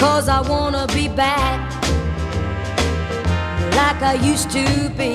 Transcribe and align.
Cause 0.00 0.30
I 0.30 0.40
wanna 0.40 0.86
be 0.86 1.08
back 1.08 1.60
like 3.76 4.00
I 4.02 4.14
used 4.14 4.50
to 4.50 4.64
be. 4.96 5.12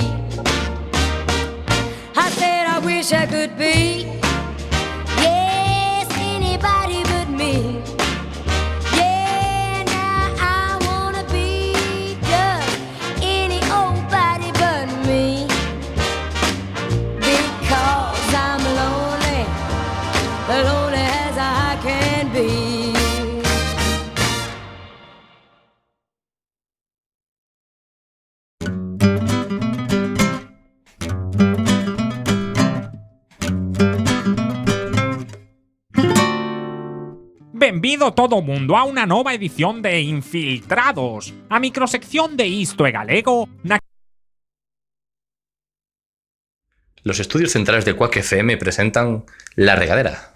I 2.15 2.29
said 2.29 2.67
I 2.67 2.77
wish 2.85 3.11
I 3.11 3.25
could 3.25 3.57
be. 3.57 4.24
Benvido 37.95 38.13
todo 38.13 38.41
mundo 38.41 38.75
a 38.75 38.83
una 38.83 39.05
nova 39.05 39.33
edición 39.33 39.81
de 39.81 40.01
Infiltrados, 40.01 41.33
a 41.47 41.61
microsección 41.61 42.35
de 42.35 42.45
Isto 42.45 42.85
e 42.85 42.91
Galego, 42.91 43.47
Los 47.03 47.21
estudios 47.21 47.53
centrales 47.53 47.85
de 47.85 47.93
Quack 47.93 48.17
FM 48.17 48.57
presentan 48.57 49.23
La 49.55 49.77
Regadera. 49.77 50.34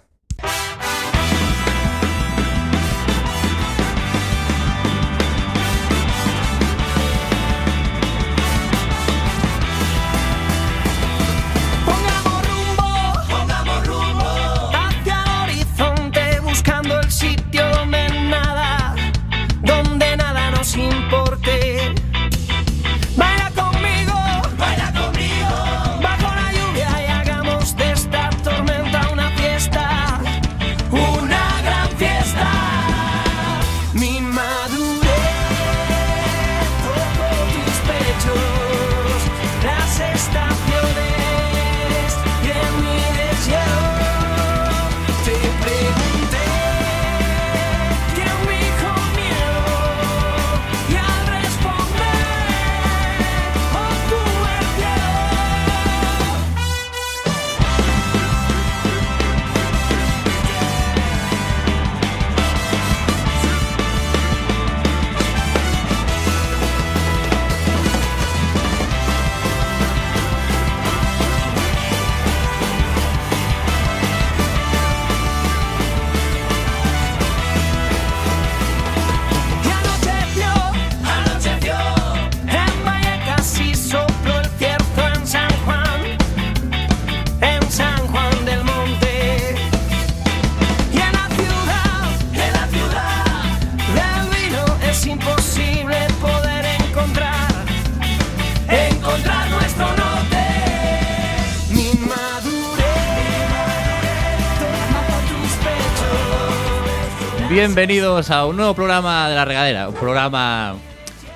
Bienvenidos 107.72 108.32
a 108.32 108.46
un 108.46 108.56
nuevo 108.56 108.74
programa 108.74 109.28
de 109.28 109.36
La 109.36 109.44
Regadera, 109.44 109.88
un 109.88 109.94
programa 109.94 110.74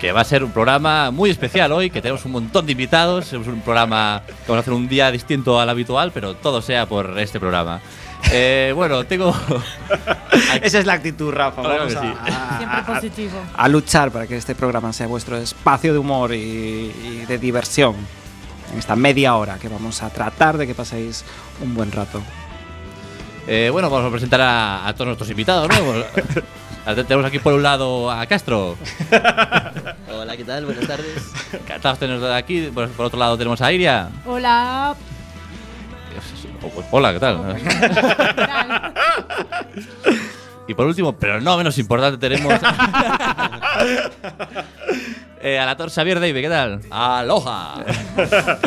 que 0.01 0.11
va 0.11 0.23
a 0.23 0.25
ser 0.25 0.43
un 0.43 0.51
programa 0.51 1.13
muy 1.13 1.31
especial 1.31 1.71
hoy, 1.71 1.91
que 1.91 2.03
tenemos 2.03 2.25
un 2.25 2.33
montón 2.33 2.67
de 2.67 2.73
invitados, 2.73 3.27
es 3.33 3.35
un 3.47 3.61
programa 3.61 4.21
que 4.27 4.33
vamos 4.49 4.57
a 4.57 4.61
hacer 4.63 4.73
un 4.73 4.89
día 4.89 5.13
distinto 5.13 5.61
al 5.61 5.69
habitual, 5.71 6.11
pero 6.13 6.35
todo 6.35 6.61
sea 6.61 6.87
por 6.87 7.17
este 7.21 7.39
programa. 7.39 7.81
Eh, 8.33 8.73
bueno, 8.75 9.05
tengo... 9.05 9.33
Esa 10.61 10.81
es 10.81 10.87
la 10.87 10.95
actitud, 10.95 11.31
Rafa. 11.33 11.63
Claro 11.63 11.85
Vamos 11.87 11.93
sí. 11.93 11.99
a, 12.27 12.57
Siempre 12.59 12.79
a- 12.81 12.85
positivo. 12.85 13.39
a 13.57 13.69
luchar 13.69 14.11
para 14.11 14.27
que 14.27 14.37
este 14.37 14.57
programa 14.57 14.93
sea 14.93 15.07
vuestro 15.07 15.37
espacio 15.37 15.93
de 15.93 16.01
humor 16.01 16.35
y, 16.35 16.39
y 16.41 17.25
de 17.29 17.39
diversión. 17.39 17.95
En 18.73 18.79
esta 18.81 18.97
media 18.97 19.37
hora 19.37 19.57
que 19.61 19.69
vamos 19.69 20.03
a 20.03 20.11
tratar 20.11 20.59
de 20.59 20.67
que 20.67 20.75
paséis 20.75 21.25
un 21.63 21.77
buen 21.77 21.93
rato. 21.93 22.21
Eh, 23.47 23.69
bueno, 23.71 23.91
vamos 23.91 24.09
a 24.09 24.11
presentar 24.11 24.41
a, 24.41 24.87
a 24.89 24.93
todos 24.95 25.07
nuestros 25.09 25.31
invitados, 25.31 25.69
¿no? 25.69 25.75
A- 26.87 26.95
tenemos 26.95 27.25
aquí 27.25 27.39
por 27.39 27.55
un 27.55 27.63
lado 27.63 28.11
a 28.11 28.27
Castro. 28.27 28.77
Hola, 30.13 30.37
¿qué 30.37 30.45
tal? 30.45 30.67
Buenas 30.67 30.87
tardes. 30.87 31.31
Encantados 31.53 31.99
de 31.99 32.07
tenernos 32.07 32.31
aquí. 32.31 32.71
Por, 32.75 32.89
por 32.91 33.07
otro 33.07 33.19
lado 33.19 33.39
tenemos 33.39 33.61
a 33.63 33.73
Iria. 33.73 34.09
Hola. 34.27 34.95
Hola, 36.91 37.13
¿qué 37.13 37.21
tal? 37.21 37.57
y 40.69 40.75
por 40.75 40.87
último, 40.87 41.15
pero 41.17 41.41
no 41.41 41.57
menos 41.59 41.77
importante, 41.79 42.17
tenemos 42.19 42.55
eh, 45.45 45.59
al 45.59 45.69
actor 45.69 45.91
Xavier 45.91 46.19
Dave, 46.21 46.41
¿qué 46.43 46.49
tal? 46.49 46.81
¡Aloha! 46.91 47.85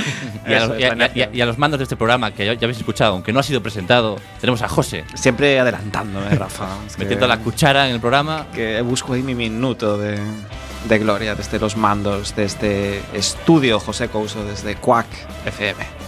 Y 0.48 0.54
a, 0.54 0.60
los, 0.66 0.76
es, 0.78 0.80
y 0.80 0.84
a- 0.86 0.96
la 0.96 1.12
y 1.14 1.22
a- 1.24 1.30
y 1.34 1.42
a 1.42 1.46
los 1.46 1.58
mandos 1.58 1.78
de 1.80 1.84
este 1.84 1.98
programa, 1.98 2.32
que 2.32 2.46
ya, 2.46 2.54
ya 2.54 2.66
habéis 2.66 2.78
escuchado, 2.78 3.12
aunque 3.14 3.34
no 3.34 3.40
ha 3.42 3.44
sido 3.44 3.62
presentado, 3.62 4.18
tenemos 4.40 4.62
a 4.62 4.70
José, 4.70 5.04
Siempre 5.14 5.60
adelantándome, 5.60 6.30
Rafa. 6.36 6.68
Que- 6.96 7.00
metiendo 7.04 7.28
la 7.28 7.40
cuchara 7.40 7.88
en 7.90 7.96
el 7.96 8.00
programa. 8.00 8.48
que 8.54 8.80
busco 8.82 9.12
ahí 9.14 9.24
mi 9.24 9.36
minuto 9.36 9.98
de, 9.98 10.18
de 10.88 11.00
gloria 11.00 11.36
desde 11.36 11.60
los 11.60 11.76
mandos 11.76 12.34
de 12.36 12.46
este 12.46 13.02
estudio 13.14 13.80
José 13.82 14.08
Couso 14.08 14.46
desde 14.46 14.76
Quack 14.76 15.08
FM. 15.48 16.07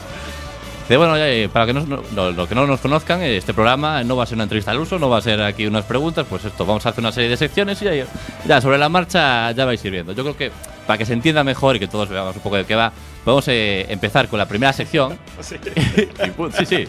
Dice, 0.90 0.98
bueno, 0.98 1.16
ya, 1.18 1.30
eh, 1.30 1.48
para 1.54 1.68
que 1.68 1.74
no, 1.74 1.82
no- 1.86 2.02
lo, 2.16 2.32
lo 2.32 2.48
que 2.50 2.56
no 2.56 2.66
nos 2.66 2.80
conozcan, 2.80 3.22
eh, 3.22 3.38
este 3.38 3.54
programa 3.54 4.04
no 4.04 4.16
va 4.16 4.24
a 4.24 4.26
ser 4.26 4.36
una 4.38 4.44
entrevista 4.46 4.72
al 4.72 4.80
uso, 4.80 4.98
no 4.98 5.08
va 5.08 5.20
a 5.20 5.22
ser 5.22 5.40
aquí 5.44 5.68
unas 5.68 5.86
preguntas, 5.86 6.26
pues 6.28 6.44
esto, 6.46 6.66
vamos 6.66 6.84
a 6.86 6.90
hacer 6.90 7.02
una 7.04 7.12
serie 7.12 7.30
de 7.30 7.38
secciones 7.38 7.80
y 7.84 7.86
ya, 7.86 8.06
ya 8.48 8.60
sobre 8.60 8.80
la 8.80 8.90
marcha 8.90 9.52
ya 9.52 9.66
vais 9.66 9.84
a 9.84 9.88
ir 9.88 9.94
viendo. 9.94 10.14
Yo 10.14 10.24
creo 10.24 10.36
que 10.36 10.52
para 10.88 10.98
que 10.98 11.06
se 11.06 11.14
entienda 11.14 11.44
mejor 11.44 11.76
y 11.76 11.80
que 11.80 11.88
todos 11.88 12.10
veamos 12.10 12.36
un 12.36 12.42
poco 12.42 12.56
de 12.56 12.66
qué 12.66 12.74
va, 12.74 12.92
vamos 13.24 13.48
a 13.48 13.52
empezar 13.54 14.28
con 14.30 14.40
la 14.40 14.48
primera 14.48 14.74
sección. 14.74 15.20
Pum, 16.36 16.52
sí, 16.58 16.66
sí. 16.66 16.88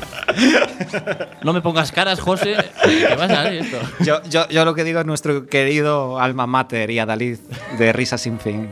No 1.42 1.52
me 1.52 1.60
pongas 1.60 1.92
caras, 1.92 2.20
José, 2.20 2.56
que 2.82 3.14
va 3.16 3.24
a 3.24 3.28
salir 3.28 3.60
esto. 3.60 3.76
Yo, 4.00 4.22
yo, 4.30 4.48
yo 4.48 4.64
lo 4.64 4.74
que 4.74 4.82
digo 4.84 5.00
es 5.00 5.04
nuestro 5.06 5.44
querido 5.46 6.18
alma 6.18 6.46
mater 6.46 6.90
y 6.90 6.98
Adalid 7.00 7.36
de 7.78 7.92
Risa 7.92 8.16
Sin 8.16 8.40
Fin. 8.40 8.70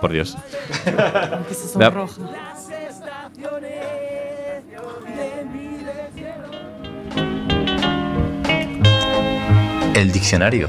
Por 0.00 0.12
Dios. 0.12 0.36
Que 1.48 1.54
se 1.54 1.66
sonroja. 1.68 2.14
El 9.94 10.12
diccionario. 10.12 10.68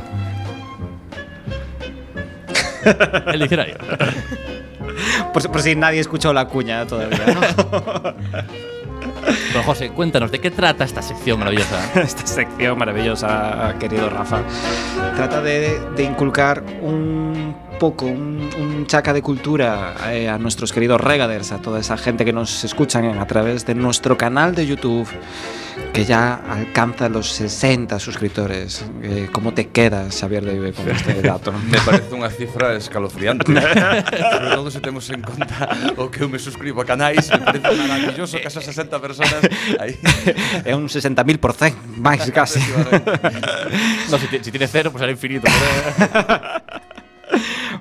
El 3.27 3.39
diccionario. 3.39 3.75
Por, 5.33 5.41
si- 5.41 5.47
por 5.49 5.61
si 5.61 5.75
nadie 5.75 5.99
escuchó 5.99 6.31
la 6.31 6.45
cuña 6.47 6.85
todavía. 6.87 7.19
¿no? 7.27 7.41
Pero 9.51 9.63
José, 9.65 9.89
cuéntanos, 9.89 10.31
¿de 10.31 10.39
qué 10.39 10.49
trata 10.51 10.85
esta 10.85 11.01
sección 11.01 11.37
maravillosa? 11.39 11.77
Esta 12.01 12.25
sección 12.25 12.77
maravillosa, 12.77 13.75
querido 13.79 14.09
Rafa, 14.09 14.39
trata 15.17 15.41
de, 15.41 15.79
de 15.97 16.03
inculcar 16.03 16.63
un 16.81 17.55
poco, 17.79 18.05
un, 18.05 18.49
un 18.57 18.85
chaca 18.87 19.11
de 19.11 19.21
cultura 19.21 19.95
eh, 20.11 20.29
a 20.29 20.37
nuestros 20.37 20.71
queridos 20.71 21.01
regaders, 21.01 21.51
a 21.51 21.57
toda 21.57 21.81
esa 21.81 21.97
gente 21.97 22.23
que 22.23 22.31
nos 22.31 22.63
escuchan 22.63 23.17
a 23.19 23.27
través 23.27 23.65
de 23.65 23.75
nuestro 23.75 24.17
canal 24.17 24.55
de 24.55 24.65
YouTube, 24.65 25.07
que 25.93 26.05
ya 26.05 26.35
alcanza 26.35 27.09
los 27.09 27.31
60 27.31 27.99
suscriptores. 27.99 28.85
Eh, 29.01 29.29
¿Cómo 29.31 29.53
te 29.53 29.69
quedas, 29.69 30.19
Xavier 30.19 30.43
Deive, 30.45 30.73
con 30.73 30.89
este 30.89 31.21
dato? 31.21 31.53
me 31.71 31.79
parece 31.81 32.11
unha 32.13 32.29
cifra 32.29 32.75
escalofriante. 32.75 33.47
Sobre 33.55 34.49
todo 34.51 34.69
se 34.71 34.79
temos 34.83 35.07
en 35.09 35.21
conta 35.23 35.69
o 35.97 36.11
que 36.11 36.23
eu 36.23 36.29
me 36.29 36.39
suscribo 36.39 36.81
a 36.81 36.85
canais, 36.85 37.31
me 37.31 37.59
parece 37.61 37.87
maravilloso 37.87 38.37
que 38.39 38.47
esas 38.47 38.63
60 38.63 38.99
personas 38.99 39.41
aí. 39.79 39.95
é 40.63 40.75
un 40.79 40.87
60.000% 40.91 41.19
máis 41.99 42.23
casi. 42.31 42.59
no, 44.11 44.15
se, 44.19 44.27
si, 44.27 44.39
si 44.43 44.49
tiene 44.51 44.67
cero, 44.67 44.91
pues 44.91 45.01
era 45.03 45.11
infinito. 45.11 45.47
Pero... 45.47 46.74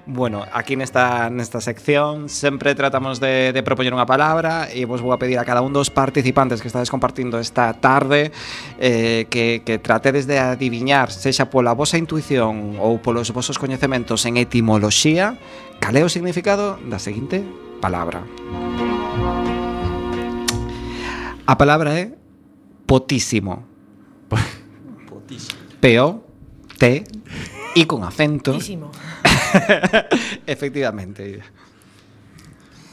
Bueno, 0.07 0.45
aquí 0.53 0.77
nesta, 0.77 1.31
nesta 1.31 1.63
sección 1.63 2.29
sempre 2.29 2.75
tratamos 2.75 3.21
de, 3.21 3.57
de 3.57 3.63
propoñer 3.65 3.97
unha 3.97 4.05
palabra 4.05 4.69
e 4.69 4.85
vos 4.85 5.01
vou 5.01 5.17
a 5.17 5.19
pedir 5.19 5.41
a 5.41 5.49
cada 5.49 5.65
un 5.65 5.73
dos 5.73 5.89
participantes 5.89 6.61
que 6.61 6.69
estades 6.69 6.93
compartindo 6.93 7.41
esta 7.41 7.73
tarde 7.81 8.29
eh, 8.77 9.25
que, 9.33 9.65
que 9.65 9.81
tratedes 9.81 10.29
de 10.29 10.37
adiviñar 10.37 11.09
sexa 11.09 11.49
pola 11.49 11.73
vosa 11.73 11.97
intuición 11.97 12.77
ou 12.85 13.01
polos 13.01 13.33
vosos 13.33 13.57
coñecementos 13.57 14.29
en 14.29 14.37
etimoloxía 14.37 15.41
cal 15.81 15.97
é 15.97 16.05
o 16.05 16.13
significado 16.13 16.77
da 16.85 17.01
seguinte 17.01 17.41
palabra. 17.81 18.21
A 21.49 21.57
palabra 21.57 21.97
é 21.97 22.13
potísimo. 22.85 23.65
Potísimo. 25.09 25.57
P-O-T 25.81 26.85
y 27.73 27.83
con 27.89 28.05
acento. 28.05 28.53
Potísimo. 28.53 28.93
Efectivamente. 30.47 31.41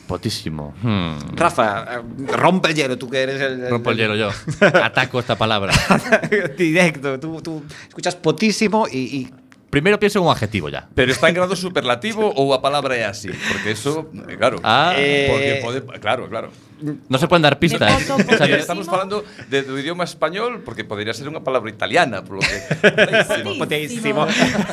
Potísimo. 0.07 0.73
Hmm. 0.81 1.35
Rafa, 1.35 1.95
eh, 1.95 2.01
rompe 2.35 2.69
el 2.69 2.75
hielo, 2.75 2.97
tú 2.97 3.09
que 3.09 3.21
eres 3.23 3.39
el. 3.39 3.69
Rompo 3.69 3.91
el 3.91 3.97
hielo 3.97 4.15
yo. 4.15 4.29
Ataco 4.83 5.19
esta 5.19 5.37
palabra. 5.37 5.73
Directo, 6.57 7.19
tú, 7.19 7.41
tú 7.41 7.63
escuchas 7.87 8.15
potísimo 8.15 8.87
y, 8.91 8.97
y 8.97 9.31
Primero 9.71 9.97
pienso 9.97 10.19
en 10.19 10.25
un 10.25 10.31
adjetivo 10.31 10.67
ya. 10.67 10.89
Pero 10.93 11.13
está 11.13 11.29
en 11.29 11.35
grado 11.35 11.55
superlativo 11.55 12.27
ou 12.35 12.51
a 12.51 12.59
palabra 12.59 12.91
é 12.91 13.07
así 13.07 13.31
Porque 13.31 13.71
eso, 13.71 14.11
eh, 14.27 14.35
claro 14.35 14.59
Ah. 14.67 14.91
Porque 14.91 15.59
pode, 15.63 15.79
claro, 16.03 16.27
claro 16.27 16.51
no 16.81 17.18
se 17.18 17.28
pueden 17.28 17.44
dar 17.44 17.60
pistas. 17.60 18.04
Poco, 18.04 18.22
o 18.22 18.38
sea, 18.38 18.45
estamos 18.57 18.88
falando 18.88 19.24
de, 19.50 19.63
do 19.63 19.78
idioma 19.78 20.04
español 20.04 20.62
porque 20.66 20.83
podría 20.83 21.13
ser 21.13 21.30
unha 21.30 21.45
palabra 21.45 21.69
italiana, 21.69 22.25
por 22.25 22.39
lo 22.39 22.44
que 22.44 22.57
potísimo. 22.81 23.50
potísimo. 23.57 24.22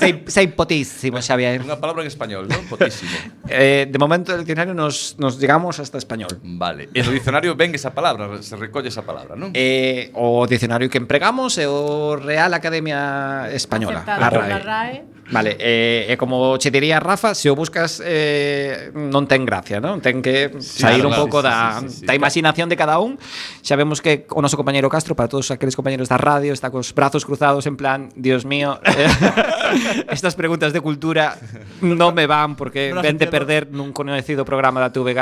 sei, 0.00 0.12
sei 0.26 0.46
potísimo, 0.48 1.20
Xavier. 1.20 1.60
Unha 1.60 1.78
palabra 1.78 2.02
en 2.02 2.08
español, 2.08 2.48
non? 2.48 2.64
Potísimo. 2.66 3.12
Eh, 3.48 3.88
de 3.88 3.98
momento 4.00 4.32
el 4.32 4.44
diccionario 4.44 4.72
nos 4.72 5.16
nos 5.16 5.40
llegamos 5.40 5.80
hasta 5.80 5.96
español. 5.96 6.40
Vale. 6.42 6.88
E 6.92 7.00
no 7.04 7.12
diccionario 7.12 7.56
ven 7.56 7.72
esa 7.76 7.92
palabra, 7.92 8.28
se 8.40 8.56
recolle 8.56 8.88
esa 8.88 9.04
palabra, 9.04 9.36
non? 9.36 9.52
Eh, 9.52 10.12
o 10.16 10.44
diccionario 10.48 10.88
que 10.88 11.00
empregamos 11.00 11.56
é 11.56 11.68
o 11.68 12.16
Real 12.16 12.52
Academia 12.52 13.48
Española, 13.52 14.04
a 14.04 14.28
RAE. 14.28 15.17
Vale, 15.30 15.56
e, 15.60 16.06
e 16.08 16.16
como 16.16 16.56
che 16.56 16.70
diría 16.70 17.00
Rafa, 17.00 17.34
se 17.34 17.50
o 17.50 17.54
buscas 17.54 18.00
eh, 18.00 18.88
non 18.96 19.28
ten 19.28 19.44
gracia, 19.44 19.76
non? 19.76 20.00
Ten 20.00 20.24
que 20.24 20.56
sair 20.56 21.04
claro, 21.04 21.12
un 21.12 21.14
pouco 21.14 21.44
da, 21.44 21.84
sí, 21.84 21.88
sí, 21.88 22.00
sí, 22.00 22.06
da 22.08 22.16
imaginación 22.16 22.72
de 22.72 22.76
cada 22.80 22.96
un. 22.96 23.20
Xa 23.60 23.76
vemos 23.76 24.00
que 24.00 24.24
o 24.32 24.40
noso 24.40 24.56
compañeiro 24.56 24.88
Castro, 24.88 25.12
para 25.12 25.28
todos 25.28 25.52
aqueles 25.52 25.76
compañeiros 25.76 26.08
da 26.08 26.16
radio, 26.16 26.56
está 26.56 26.72
cos 26.72 26.96
brazos 26.96 27.28
cruzados 27.28 27.68
en 27.68 27.76
plan, 27.76 28.08
Dios 28.16 28.48
mío, 28.48 28.80
eh, 28.88 30.08
estas 30.16 30.32
preguntas 30.32 30.72
de 30.72 30.80
cultura 30.80 31.36
non 31.84 32.16
me 32.16 32.24
van 32.24 32.56
porque 32.56 32.96
ven 32.96 33.20
de 33.20 33.28
perder 33.28 33.68
nun 33.68 33.92
conocido 33.92 34.48
programa 34.48 34.80
da 34.80 34.88
TVG. 34.88 35.20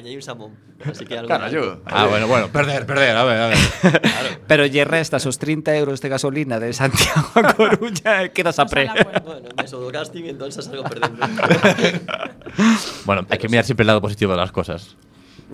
Gañei 0.00 0.16
un 0.16 0.22
samón. 0.22 0.56
Así 0.82 1.04
que 1.04 1.12
algo. 1.18 1.28
Carallo 1.28 1.82
Ah, 1.84 2.06
bueno, 2.06 2.26
bueno. 2.26 2.48
Perder, 2.48 2.86
perder. 2.86 3.14
A 3.14 3.24
ver, 3.24 3.36
a 3.36 3.46
ver. 3.48 3.58
Pero 4.48 4.64
lle 4.64 4.88
restas 4.88 5.28
os 5.28 5.36
30 5.36 5.76
euros 5.76 6.00
de 6.00 6.08
gasolina 6.08 6.56
de 6.56 6.72
Santiago 6.72 7.28
a 7.36 7.52
Coruña 7.52 8.24
e 8.24 8.32
quedas 8.34 8.56
a 8.56 8.64
pre. 8.64 8.88
Bueno, 9.20 9.52
me 9.52 9.92
casting, 9.92 10.24
entonces 10.24 10.64
salgo 10.64 10.84
perdendo. 10.88 11.20
Bueno, 13.04 13.26
hay 13.30 13.38
que 13.38 13.48
mirar 13.48 13.64
siempre 13.64 13.84
el 13.84 13.88
lado 13.88 14.00
positivo 14.00 14.32
de 14.32 14.38
las 14.38 14.50
cosas. 14.50 14.96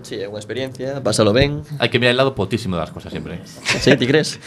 sí, 0.01 0.15
é 0.17 0.29
unha 0.29 0.39
experiencia, 0.39 1.01
pásalo 1.03 1.33
ben. 1.33 1.61
Hay 1.81 1.89
que 1.91 1.99
mirar 1.99 2.15
el 2.15 2.19
lado 2.21 2.33
potísimo 2.33 2.77
de 2.77 2.81
las 2.87 2.93
cosas 2.93 3.11
siempre. 3.11 3.41
Sí, 3.81 3.93
ti 3.97 4.05
crees? 4.07 4.39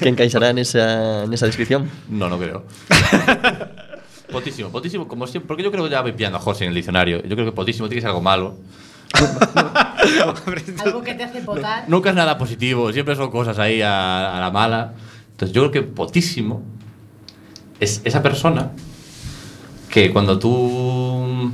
Que 0.00 0.08
encaixará 0.10 0.52
nesa, 0.52 1.24
nesa 1.30 1.46
descripción? 1.46 1.86
No, 2.08 2.26
no 2.28 2.36
creo. 2.36 2.66
Potísimo, 4.30 4.70
potísimo, 4.70 5.08
como 5.08 5.26
siempre. 5.26 5.48
Porque 5.48 5.62
yo 5.62 5.70
creo 5.70 5.84
que 5.84 5.90
ya 5.90 6.00
voy 6.02 6.12
pillando 6.12 6.38
a 6.38 6.40
José 6.40 6.64
en 6.64 6.68
el 6.70 6.74
diccionario. 6.74 7.22
Yo 7.22 7.34
creo 7.34 7.44
que 7.46 7.52
potísimo 7.52 7.88
tiene 7.88 7.98
que 7.98 8.02
ser 8.02 8.08
algo 8.08 8.20
malo. 8.22 8.56
Algo 10.84 11.02
que 11.02 11.14
te 11.14 11.24
hace 11.24 11.40
potar. 11.40 11.84
Nunca 11.88 12.10
es 12.10 12.16
nada 12.16 12.38
positivo, 12.38 12.92
siempre 12.92 13.16
son 13.16 13.30
cosas 13.30 13.58
ahí 13.58 13.82
a, 13.82 14.36
a 14.36 14.40
la 14.40 14.50
mala. 14.50 14.92
Entonces 15.32 15.54
yo 15.54 15.62
creo 15.62 15.72
que 15.72 15.82
potísimo 15.82 16.62
es 17.80 18.02
esa 18.04 18.22
persona 18.22 18.70
que 19.90 20.12
cuando 20.12 20.38
tú 20.38 21.52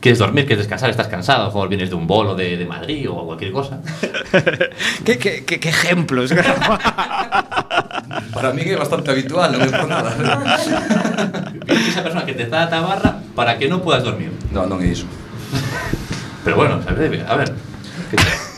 quieres 0.00 0.18
dormir, 0.18 0.46
quieres 0.46 0.64
descansar, 0.64 0.90
estás 0.90 1.08
cansado, 1.08 1.46
mejor 1.46 1.68
vienes 1.68 1.90
de 1.90 1.96
un 1.96 2.06
bolo 2.06 2.34
de, 2.34 2.56
de 2.56 2.64
Madrid 2.64 3.08
o 3.10 3.26
cualquier 3.26 3.52
cosa. 3.52 3.80
¿Qué, 5.04 5.18
qué, 5.18 5.44
qué, 5.44 5.60
qué 5.60 5.68
ejemplos? 5.68 6.32
Para 8.32 8.52
mí 8.52 8.62
é 8.62 8.76
bastante 8.76 9.10
habitual, 9.10 9.52
non 9.52 9.62
é 9.62 9.70
por 9.70 9.86
nada 9.86 10.10
esa 11.66 12.02
persona 12.02 12.26
que 12.26 12.34
te 12.34 12.46
da 12.50 12.66
la 12.66 12.68
tabarra 12.70 13.22
para 13.36 13.54
que 13.58 13.68
no 13.68 13.82
puedas 13.82 14.02
dormir. 14.02 14.32
Non, 14.50 14.66
non 14.66 14.82
é 14.82 14.90
iso 14.90 15.06
Pero 16.44 16.56
bueno, 16.56 16.80
a 16.86 16.92
ver, 16.92 17.24
a 17.28 17.36
ver. 17.36 17.52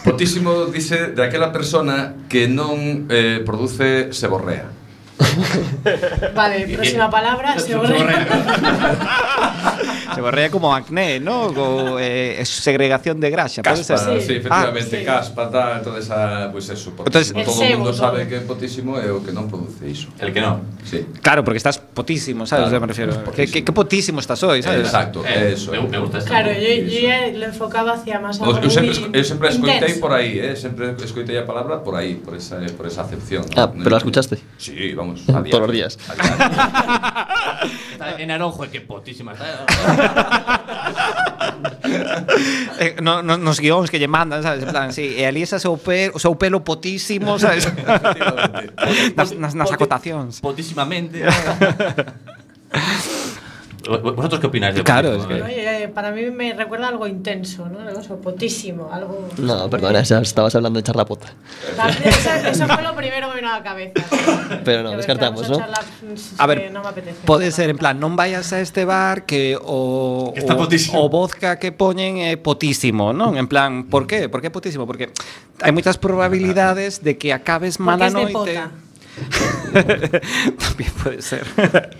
Potísimo 0.04 0.66
dice 0.66 1.12
daquela 1.14 1.52
persona 1.52 2.14
que 2.28 2.50
non 2.50 3.06
eh, 3.06 3.42
produce 3.46 4.10
seborrea. 4.10 4.81
Vale, 6.34 6.66
próxima 6.68 7.10
palabra, 7.10 7.58
seborrea. 7.58 8.26
Se 10.14 10.20
borrea 10.20 10.50
como 10.50 10.74
acné, 10.74 11.20
¿no? 11.20 11.52
Como, 11.54 11.98
eh, 11.98 12.42
segregación 12.44 13.18
de 13.20 13.30
grasa. 13.30 13.62
¿puede 13.62 13.76
Caspa, 13.76 13.96
ser? 13.98 14.20
sí, 14.22 14.32
efectivamente, 14.34 14.96
Ah, 14.96 14.98
sí. 15.00 15.04
caspa, 15.06 15.50
tal, 15.50 15.82
toda 15.82 15.98
esa, 15.98 16.50
pues 16.52 16.68
eso, 16.68 16.90
Entonces- 16.90 17.32
potísimo. 17.32 17.40
El 17.40 17.44
todo 17.46 17.54
o 17.62 17.78
mundo 17.78 17.90
todo. 17.90 17.98
sabe 17.98 18.28
que 18.28 18.36
é 18.36 18.40
potísimo 18.40 18.98
é 19.00 19.08
o 19.10 19.24
que 19.24 19.32
non 19.32 19.48
produce 19.48 19.88
iso. 19.88 20.08
El 20.20 20.32
que 20.32 20.40
no. 20.44 20.60
Sí. 20.84 21.06
Claro, 21.22 21.42
porque 21.44 21.56
estás 21.56 21.78
potísimo, 21.78 22.44
¿sabes? 22.46 22.68
Claro, 22.68 22.80
me 22.80 22.86
refiero. 22.92 23.12
potísimo. 23.24 23.32
¿Qué, 23.36 23.46
qué, 23.48 23.64
qué 23.64 23.72
potísimo 23.72 24.20
estás 24.20 24.42
hoy, 24.44 24.60
¿sabes? 24.62 24.84
Exacto, 24.86 25.24
Eh, 25.24 25.52
eso. 25.56 25.72
me, 25.72 25.80
me 25.88 25.98
gusta 25.98 26.18
esto. 26.18 26.28
Claro, 26.30 26.52
yo, 26.52 26.68
yo 26.84 26.98
ya 27.00 27.26
lo 27.32 27.46
enfocaba 27.46 27.92
hacia 27.94 28.20
más 28.20 28.38
O- 28.40 28.44
algo 28.44 28.60
Eu 28.60 28.70
sempre, 28.70 28.92
eu 29.16 29.48
escoitei 29.48 29.94
por 29.98 30.12
aí, 30.12 30.38
eh? 30.38 30.56
sempre 30.56 30.92
escoitei 31.02 31.38
a 31.38 31.46
palabra 31.46 31.80
por 31.82 31.96
aí, 31.96 32.14
por 32.20 32.36
esa, 32.36 32.60
por 32.76 32.86
esa 32.86 33.02
acepción. 33.02 33.44
Ah, 33.56 33.70
pero 33.72 33.90
la 33.90 33.96
escuchaste. 33.98 34.38
Sí, 34.58 34.92
vamos, 34.94 35.11
vamos. 35.12 35.28
A 35.28 35.44
Todos 35.50 35.66
los 35.66 35.72
días. 35.72 35.98
en 38.18 38.30
Aronjuez, 38.30 38.70
que 38.70 38.80
potísima 38.80 39.32
está. 39.32 39.66
eh, 42.78 42.96
no, 43.00 43.22
no, 43.22 43.38
nos 43.38 43.60
guións 43.60 43.90
que 43.90 43.98
lle 43.98 44.08
mandan, 44.08 44.42
sabes? 44.42 44.64
En 44.64 44.70
plan, 44.70 44.92
sí, 44.92 45.14
e 45.16 45.26
ali 45.26 45.42
esa 45.42 45.58
seu, 45.58 45.76
pelo, 45.76 46.18
seu 46.18 46.34
pelo 46.36 46.64
potísimo, 46.64 47.38
sabes? 47.38 47.68
nas, 49.16 49.32
nas, 49.36 49.54
nas 49.54 49.70
acotacións. 49.70 50.40
Potísimamente. 50.40 51.22
¿Vosotros 53.88 54.40
qué 54.40 54.46
opináis 54.46 54.74
de 54.74 54.84
Claro, 54.84 55.14
es 55.14 55.26
que- 55.26 55.42
Oye, 55.42 55.84
eh, 55.84 55.88
para 55.88 56.10
mí 56.12 56.30
me 56.30 56.52
recuerda 56.54 56.88
algo 56.88 57.06
intenso, 57.06 57.68
¿no? 57.68 57.80
Algo 57.80 58.00
eso, 58.00 58.16
potísimo, 58.20 58.90
algo... 58.92 59.28
No, 59.38 59.68
perdona, 59.68 60.00
estabas 60.00 60.54
hablando 60.54 60.78
de 60.78 60.84
charlapota. 60.84 61.32
Eso, 62.04 62.30
eso 62.48 62.66
fue 62.68 62.82
lo 62.82 62.94
primero 62.94 63.28
que 63.28 63.34
me 63.34 63.40
vino 63.40 63.52
a 63.52 63.58
la 63.58 63.62
cabeza. 63.64 63.92
Pero 64.64 64.82
no, 64.84 64.96
descartamos, 64.96 65.48
¿no? 65.48 65.56
a 65.56 65.60
charlar, 65.60 65.84
mm, 65.84 66.14
A 66.38 66.46
ver, 66.46 66.72
no 66.72 66.82
me 66.82 66.88
apetece. 66.88 67.16
Pode 67.24 67.50
ser 67.50 67.70
en 67.70 67.78
plan, 67.78 67.98
non 67.98 68.14
vayas 68.14 68.52
a 68.52 68.60
este 68.60 68.84
bar 68.84 69.26
que 69.26 69.58
o, 69.58 70.30
Que 70.34 70.40
está 70.40 70.54
o, 70.54 70.58
potísimo. 70.58 71.02
o 71.02 71.08
vodka 71.10 71.58
que 71.58 71.72
poñen 71.74 72.22
é 72.22 72.38
potísimo, 72.38 73.10
non? 73.10 73.34
En 73.34 73.50
plan, 73.50 73.90
por 73.90 74.06
qué? 74.06 74.28
Por 74.30 74.38
que 74.40 74.48
é 74.48 74.54
potísimo? 74.54 74.86
Porque 74.86 75.10
hai 75.62 75.72
moitas 75.74 75.98
probabilidades 75.98 77.02
de 77.02 77.18
que 77.18 77.34
acabes 77.34 77.82
mala 77.82 78.10
pota. 78.30 78.70
También 80.62 80.92
puede 81.02 81.22
ser. 81.22 81.44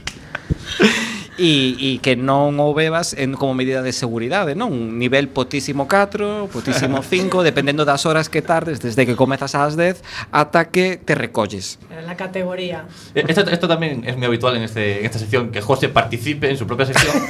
E, 1.40 1.72
e 1.80 1.96
que 2.04 2.12
non 2.12 2.60
o 2.60 2.76
bebas 2.76 3.16
en, 3.16 3.32
como 3.40 3.56
medida 3.56 3.80
de 3.80 3.96
seguridade, 3.96 4.52
non? 4.52 4.68
Un 4.68 5.00
nivel 5.00 5.32
potísimo 5.32 5.88
4, 5.88 6.52
potísimo 6.52 7.00
5, 7.08 7.40
dependendo 7.40 7.88
das 7.88 8.04
horas 8.04 8.28
que 8.28 8.44
tardes, 8.44 8.84
desde 8.84 9.08
que 9.08 9.16
comezas 9.16 9.56
ás 9.56 9.72
10 9.80 10.04
ata 10.28 10.68
que 10.68 11.00
te 11.00 11.16
recolles. 11.16 11.80
En 11.88 12.04
la 12.04 12.16
categoría. 12.20 12.84
Eh, 13.16 13.24
Esto, 13.26 13.48
esto 13.48 13.64
también 13.66 14.04
es 14.04 14.16
muy 14.16 14.26
habitual 14.28 14.56
en, 14.60 14.68
este, 14.68 15.00
en 15.00 15.06
esta 15.06 15.18
sección, 15.18 15.48
que 15.50 15.62
José 15.64 15.88
participe 15.88 16.50
en 16.52 16.58
su 16.60 16.66
propia 16.66 16.84
sección, 16.84 17.16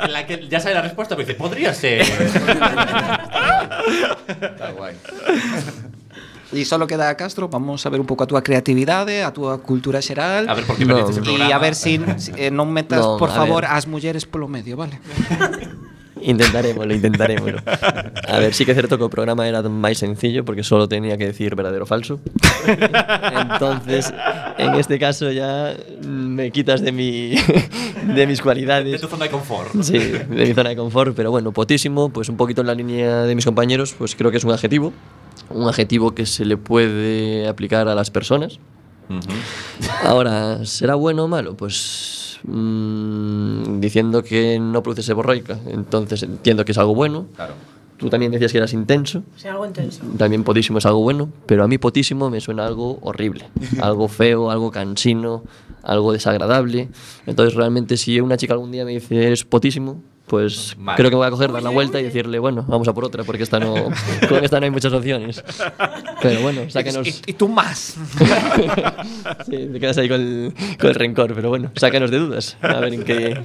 en 0.00 0.12
la 0.12 0.24
que 0.26 0.48
ya 0.48 0.58
sabe 0.58 0.74
la 0.74 0.82
respuesta, 0.82 1.14
pero 1.14 1.28
dice, 1.28 1.36
podría 1.38 1.74
ser. 1.74 2.00
Está 4.28 4.70
guai. 4.72 4.94
E 6.48 6.64
só 6.64 6.80
queda 6.88 7.12
Castro, 7.12 7.48
vamos 7.52 7.84
a 7.84 7.90
ver 7.92 8.00
un 8.00 8.08
pouco 8.08 8.24
a 8.24 8.28
túa 8.28 8.40
creatividade, 8.40 9.20
a 9.20 9.36
túa 9.36 9.60
cultura 9.60 10.00
xeral. 10.00 10.48
A 10.48 10.56
ver 10.56 10.64
por 10.64 10.80
que 10.80 10.88
no. 10.88 10.96
mereces 10.96 11.20
programa. 11.20 11.44
E 11.44 11.52
a 11.52 11.60
ver 11.60 11.76
si 11.76 12.00
eh, 12.40 12.48
non 12.48 12.72
metas, 12.72 13.04
no, 13.04 13.20
por 13.20 13.28
favor, 13.28 13.68
ver. 13.68 13.76
as 13.76 13.84
mulleres 13.84 14.24
polo 14.24 14.48
medio, 14.48 14.80
vale? 14.80 14.96
Intentaremoslo, 16.22 16.94
intentaremoslo. 16.94 17.58
A 18.26 18.38
ver, 18.38 18.54
sí 18.54 18.64
que 18.64 18.72
é 18.72 18.74
certo 18.74 18.98
que 18.98 19.04
o 19.04 19.10
programa 19.10 19.46
era 19.46 19.62
máis 19.62 20.02
sencillo 20.02 20.44
porque 20.44 20.66
solo 20.66 20.88
tenía 20.88 21.16
que 21.16 21.26
decir 21.30 21.54
verdadero 21.54 21.84
o 21.84 21.90
falso. 21.90 22.18
Entonces, 22.66 24.12
en 24.58 24.74
este 24.74 24.98
caso 24.98 25.30
ya 25.30 25.74
me 26.02 26.50
quitas 26.50 26.82
de 26.82 26.92
mi 26.92 27.36
de 28.16 28.26
mis 28.26 28.42
cualidades. 28.42 28.90
De 28.90 28.98
tu 28.98 29.06
zona 29.06 29.26
de 29.26 29.30
confort. 29.30 29.70
Sí, 29.82 29.98
de 29.98 30.44
mi 30.48 30.54
zona 30.54 30.70
de 30.70 30.76
confort, 30.76 31.14
pero 31.14 31.30
bueno, 31.30 31.52
potísimo, 31.52 32.10
pues 32.10 32.28
un 32.28 32.36
poquito 32.36 32.62
en 32.62 32.66
la 32.66 32.74
línea 32.74 33.22
de 33.22 33.34
mis 33.34 33.44
compañeros, 33.44 33.94
pues 33.96 34.16
creo 34.16 34.30
que 34.30 34.38
es 34.38 34.44
un 34.44 34.52
adjetivo. 34.52 34.92
Un 35.50 35.68
adjetivo 35.68 36.14
que 36.14 36.26
se 36.26 36.44
le 36.44 36.56
puede 36.56 37.48
aplicar 37.48 37.88
a 37.88 37.94
las 37.94 38.10
personas. 38.10 38.58
Ahora, 40.04 40.64
¿será 40.64 40.94
bueno 40.94 41.24
o 41.24 41.28
malo? 41.28 41.56
Pues 41.56 42.38
mm, 42.44 43.80
diciendo 43.80 44.22
que 44.22 44.58
no 44.60 44.82
produce 44.82 45.02
seborroica, 45.02 45.58
entonces 45.66 46.22
entiendo 46.22 46.64
que 46.64 46.72
es 46.72 46.78
algo 46.78 46.94
bueno. 46.94 47.26
Claro. 47.34 47.54
Tú 47.96 48.08
también 48.08 48.30
decías 48.30 48.52
que 48.52 48.58
eras 48.58 48.72
intenso, 48.74 49.24
sea, 49.36 49.52
algo 49.52 49.66
intenso. 49.66 50.04
también 50.16 50.44
potísimo 50.44 50.78
es 50.78 50.86
algo 50.86 51.00
bueno, 51.00 51.30
pero 51.46 51.64
a 51.64 51.68
mí 51.68 51.78
potísimo 51.78 52.30
me 52.30 52.40
suena 52.40 52.64
algo 52.64 52.98
horrible, 53.02 53.48
algo 53.82 54.06
feo, 54.06 54.52
algo 54.52 54.70
cansino, 54.70 55.42
algo 55.82 56.12
desagradable. 56.12 56.90
Entonces 57.26 57.54
realmente 57.54 57.96
si 57.96 58.20
una 58.20 58.36
chica 58.36 58.52
algún 58.52 58.70
día 58.70 58.84
me 58.84 58.92
dice 58.92 59.26
eres 59.26 59.44
potísimo, 59.44 60.00
pues 60.28 60.76
Vale. 60.78 60.96
creo 60.96 61.10
que 61.10 61.16
voy 61.16 61.26
a 61.26 61.30
coger, 61.30 61.50
dar 61.50 61.62
la 61.62 61.70
vuelta 61.70 61.98
y 62.00 62.04
decirle, 62.04 62.38
bueno, 62.38 62.64
vamos 62.68 62.86
a 62.86 62.92
por 62.92 63.04
otra, 63.04 63.24
porque 63.24 63.42
esta 63.42 63.58
no, 63.58 63.74
con 64.28 64.44
esta 64.44 64.60
no 64.60 64.64
hay 64.64 64.70
muchas 64.70 64.92
opciones. 64.92 65.42
Pero 66.22 66.40
bueno, 66.42 66.68
sáquenos... 66.68 67.06
E, 67.06 67.14
e 67.26 67.32
tú 67.34 67.48
máis. 67.48 67.96
Sí, 69.48 69.68
te 69.72 69.80
quedas 69.80 69.96
ahí 69.98 70.08
con 70.08 70.20
el, 70.20 70.54
con 70.78 70.90
el 70.90 70.94
rencor, 70.94 71.34
pero 71.34 71.48
bueno, 71.48 71.70
sácanos 71.74 72.10
de 72.10 72.18
dudas. 72.18 72.56
A 72.60 72.80
ver 72.80 72.94
en 72.94 73.04
qué... 73.04 73.44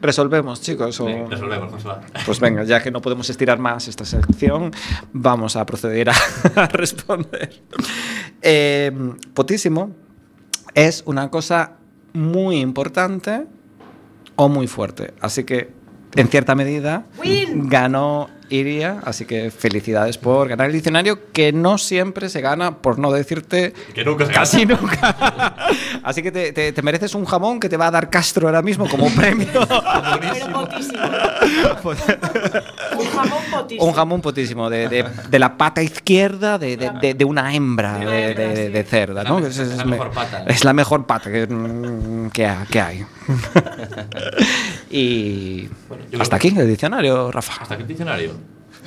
Resolvemos, 0.00 0.60
chicos. 0.60 1.00
O... 1.00 1.06
Resolvemos, 1.28 1.86
va. 1.86 2.00
Pues 2.24 2.40
venga, 2.40 2.64
ya 2.64 2.82
que 2.82 2.90
no 2.90 3.00
podemos 3.00 3.28
estirar 3.30 3.58
más 3.58 3.88
esta 3.88 4.04
sección, 4.04 4.70
vamos 5.12 5.56
a 5.56 5.66
proceder 5.66 6.10
a, 6.10 6.14
a 6.56 6.66
responder. 6.68 7.62
Eh, 8.40 8.92
potísimo 9.34 9.94
es 10.74 11.02
una 11.06 11.30
cosa 11.30 11.76
muy 12.12 12.60
importante 12.60 13.46
o 14.44 14.48
muy 14.48 14.66
fuerte. 14.66 15.14
Así 15.20 15.44
que, 15.44 15.72
en 16.14 16.28
cierta 16.28 16.54
medida, 16.54 17.04
Win. 17.18 17.68
ganó 17.68 18.28
Iria. 18.50 18.98
Así 19.04 19.24
que 19.24 19.50
felicidades 19.50 20.18
por 20.18 20.46
ganar 20.48 20.66
el 20.66 20.74
diccionario, 20.74 21.32
que 21.32 21.52
no 21.54 21.78
siempre 21.78 22.28
se 22.28 22.42
gana, 22.42 22.78
por 22.78 22.98
no 22.98 23.10
decirte 23.10 23.72
Que 23.94 24.04
nunca 24.04 24.26
se 24.26 24.32
casi 24.32 24.66
nunca. 24.66 25.56
Así 26.02 26.22
que 26.22 26.30
te, 26.30 26.52
te- 26.52 26.72
te 26.72 26.82
mereces 26.82 27.14
un 27.14 27.24
jamón 27.24 27.58
que 27.60 27.68
te 27.70 27.78
va 27.78 27.86
a 27.86 27.90
dar 27.90 28.10
Castro 28.10 28.48
ahora 28.48 28.60
mismo 28.60 28.86
como 28.88 29.08
premio. 29.14 29.46
Pero 29.52 30.52
potísimo. 30.52 30.98
Un 31.82 33.06
jamón 33.06 33.42
potísimo. 33.50 33.86
Un 33.86 33.92
jamón 33.94 34.20
potísimo 34.20 34.70
de, 34.70 34.88
de- 34.88 35.04
de 35.30 35.38
la 35.38 35.56
pata 35.56 35.82
izquierda 35.82 36.58
de, 36.58 36.76
de- 36.76 36.90
de- 37.00 37.14
de 37.14 37.24
una 37.24 37.54
hembra 37.54 37.98
De 37.98 38.84
cerda, 38.88 39.24
¿no? 39.24 39.40
La- 39.40 39.48
Es, 39.48 39.58
es 39.58 39.76
la 39.78 39.84
me- 39.84 39.92
mejor 39.92 40.10
pata. 40.10 40.44
es 40.46 40.64
la 40.64 40.72
mejor 40.74 41.06
pata 41.06 41.30
que 41.32 42.80
hay. 42.80 43.04
y 44.92 45.68
Bueno, 45.88 46.04
hasta 46.20 46.36
aquí 46.36 46.48
el 46.56 46.68
diccionario, 46.68 47.30
Rafa. 47.32 47.62
¿Hasta 47.62 47.74
aquí 47.74 47.82
el 47.82 47.88
diccionario? 47.88 48.32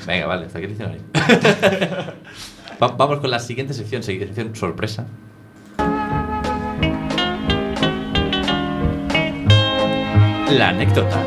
Venga, 0.06 0.28
vale, 0.28 0.46
hasta 0.46 0.60
aquí 0.60 0.66
el 0.68 0.78
diccionario. 0.78 1.02
Va- 2.82 2.90
vamos 2.96 3.20
con 3.20 3.32
la 3.32 3.40
siguiente 3.40 3.74
sección, 3.74 4.04
sección 4.04 4.56
sorpresa. 4.56 5.08
La 10.50 10.70
anécdota. 10.70 11.18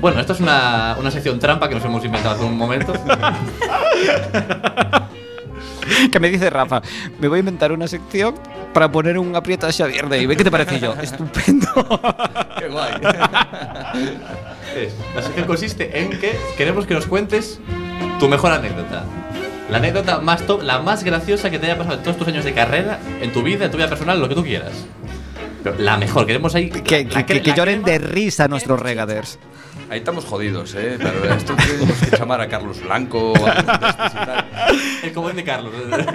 Bueno, 0.00 0.20
esto 0.20 0.32
es 0.32 0.40
una, 0.40 0.96
una 0.98 1.10
sección 1.10 1.38
trampa 1.38 1.68
que 1.68 1.74
nos 1.76 1.84
hemos 1.84 2.04
inventado 2.04 2.34
hace 2.36 2.44
un 2.44 2.56
momento. 2.56 2.92
que 6.12 6.20
me 6.20 6.30
dice 6.30 6.50
Rafa, 6.50 6.82
me 7.18 7.28
voy 7.28 7.38
a 7.38 7.40
inventar 7.40 7.72
una 7.72 7.88
sección 7.88 8.34
para 8.72 8.90
poner 8.90 9.18
un 9.18 9.34
aprieta 9.36 9.68
a 9.68 9.72
Xavier 9.72 10.08
de 10.08 10.26
¿Qué 10.36 10.44
te 10.44 10.50
parece 10.50 10.80
yo? 10.80 10.94
Estupendo. 11.02 11.66
Qué 12.58 12.68
guai. 12.68 12.92
Es, 14.76 14.94
la 15.14 15.22
sección 15.22 15.46
consiste 15.46 16.00
en 16.00 16.10
que 16.18 16.38
queremos 16.56 16.86
que 16.86 16.94
nos 16.94 17.06
cuentes 17.06 17.60
tu 18.18 18.28
mejor 18.28 18.52
anécdota. 18.52 19.04
La 19.70 19.78
anécdota 19.78 20.20
más 20.20 20.46
top, 20.46 20.62
la 20.62 20.80
más 20.80 21.02
graciosa 21.04 21.50
que 21.50 21.58
te 21.58 21.66
haya 21.66 21.78
pasado 21.78 21.96
en 21.96 22.02
todos 22.02 22.18
tus 22.18 22.28
años 22.28 22.44
de 22.44 22.52
carrera, 22.52 22.98
en 23.20 23.32
tu 23.32 23.42
vida, 23.42 23.64
en 23.64 23.70
tu 23.70 23.78
vida 23.78 23.88
personal, 23.88 24.20
lo 24.20 24.28
que 24.28 24.34
tú 24.34 24.42
quieras. 24.42 24.72
Pero 25.62 25.76
la 25.78 25.96
mejor, 25.96 26.26
queremos 26.26 26.54
ahí. 26.54 26.68
que, 26.70 27.04
la- 27.04 27.10
la 27.14 27.26
que- 27.26 27.34
cre- 27.38 27.42
que 27.42 27.50
la 27.50 27.56
lloren 27.56 27.82
de 27.82 27.98
risa 27.98 28.48
nuestros 28.48 28.80
regaders. 28.80 29.38
Aí 29.88 29.98
estamos 29.98 30.24
jodidos, 30.24 30.74
eh? 30.74 30.96
Pero 30.98 31.34
esto 31.34 31.54
tenemos 31.54 31.96
que 31.98 32.16
chamar 32.16 32.40
a 32.40 32.48
Carlos 32.48 32.82
Blanco 32.82 33.32
tal. 33.36 34.46
El 35.02 35.12
comodín 35.12 35.36
de 35.36 35.44
Carlos. 35.44 35.72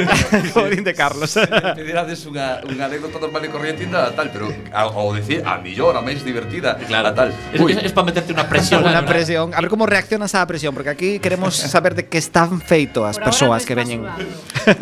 Jodín 0.54 0.84
de 0.84 0.94
Carlos. 0.96 1.38
Pedirades 1.75 2.25
unha, 2.25 2.63
unha 2.66 2.88
anécdota 2.89 3.20
normal 3.22 3.44
e 3.46 3.50
corriente 3.54 3.84
inda 3.86 4.10
tal, 4.18 4.32
pero 4.34 4.50
a, 4.74 4.88
ao 4.89 5.12
decir 5.13 5.44
a 5.46 5.60
millor, 5.62 5.94
a 5.94 6.01
máis 6.01 6.24
divertida, 6.25 6.74
claro, 6.89 7.12
a 7.12 7.13
tal. 7.13 7.30
Es, 7.54 7.60
Ui, 7.62 7.75
es, 7.77 7.92
para 7.94 8.10
meterte 8.10 8.34
una 8.34 8.48
presión. 8.50 8.82
Una 8.82 9.04
¿no? 9.04 9.10
presión. 9.10 9.54
A 9.54 9.62
ver 9.62 9.70
cómo 9.70 9.86
reaccionas 9.86 10.34
a 10.34 10.42
la 10.42 10.48
presión, 10.50 10.74
porque 10.74 10.89
aquí 10.89 11.20
queremos 11.20 11.54
saber 11.74 11.94
de 11.94 12.08
qué 12.10 12.18
están 12.18 12.58
feitos 12.62 13.06
as 13.06 13.20
Por 13.22 13.30
ahora 13.30 13.30
persoas 13.30 13.62
me 13.62 13.68
que 13.68 13.75
veñen. 13.77 14.01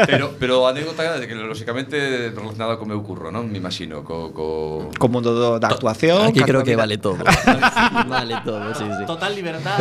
pero, 0.07 0.31
pero 0.39 0.63
a 0.67 0.71
anécdota 0.71 1.19
de 1.19 1.27
que 1.27 1.35
lógicamente 1.35 2.31
relacionada 2.31 2.77
co 2.79 2.85
meu 2.87 3.01
curro, 3.03 3.27
non? 3.33 3.49
Me 3.49 3.57
imagino, 3.59 4.05
co, 4.07 4.31
mundo... 4.55 4.99
Co 4.99 5.07
mundo 5.07 5.33
do, 5.33 5.59
da 5.59 5.67
actuación. 5.67 6.27
Aquí 6.27 6.41
creo 6.41 6.63
que 6.63 6.75
vale 6.75 6.97
todo. 6.97 7.17
vale 8.07 8.35
todo, 8.43 8.73
sí, 8.73 8.83
sí. 8.97 9.05
Total 9.05 9.35
libertad. 9.35 9.77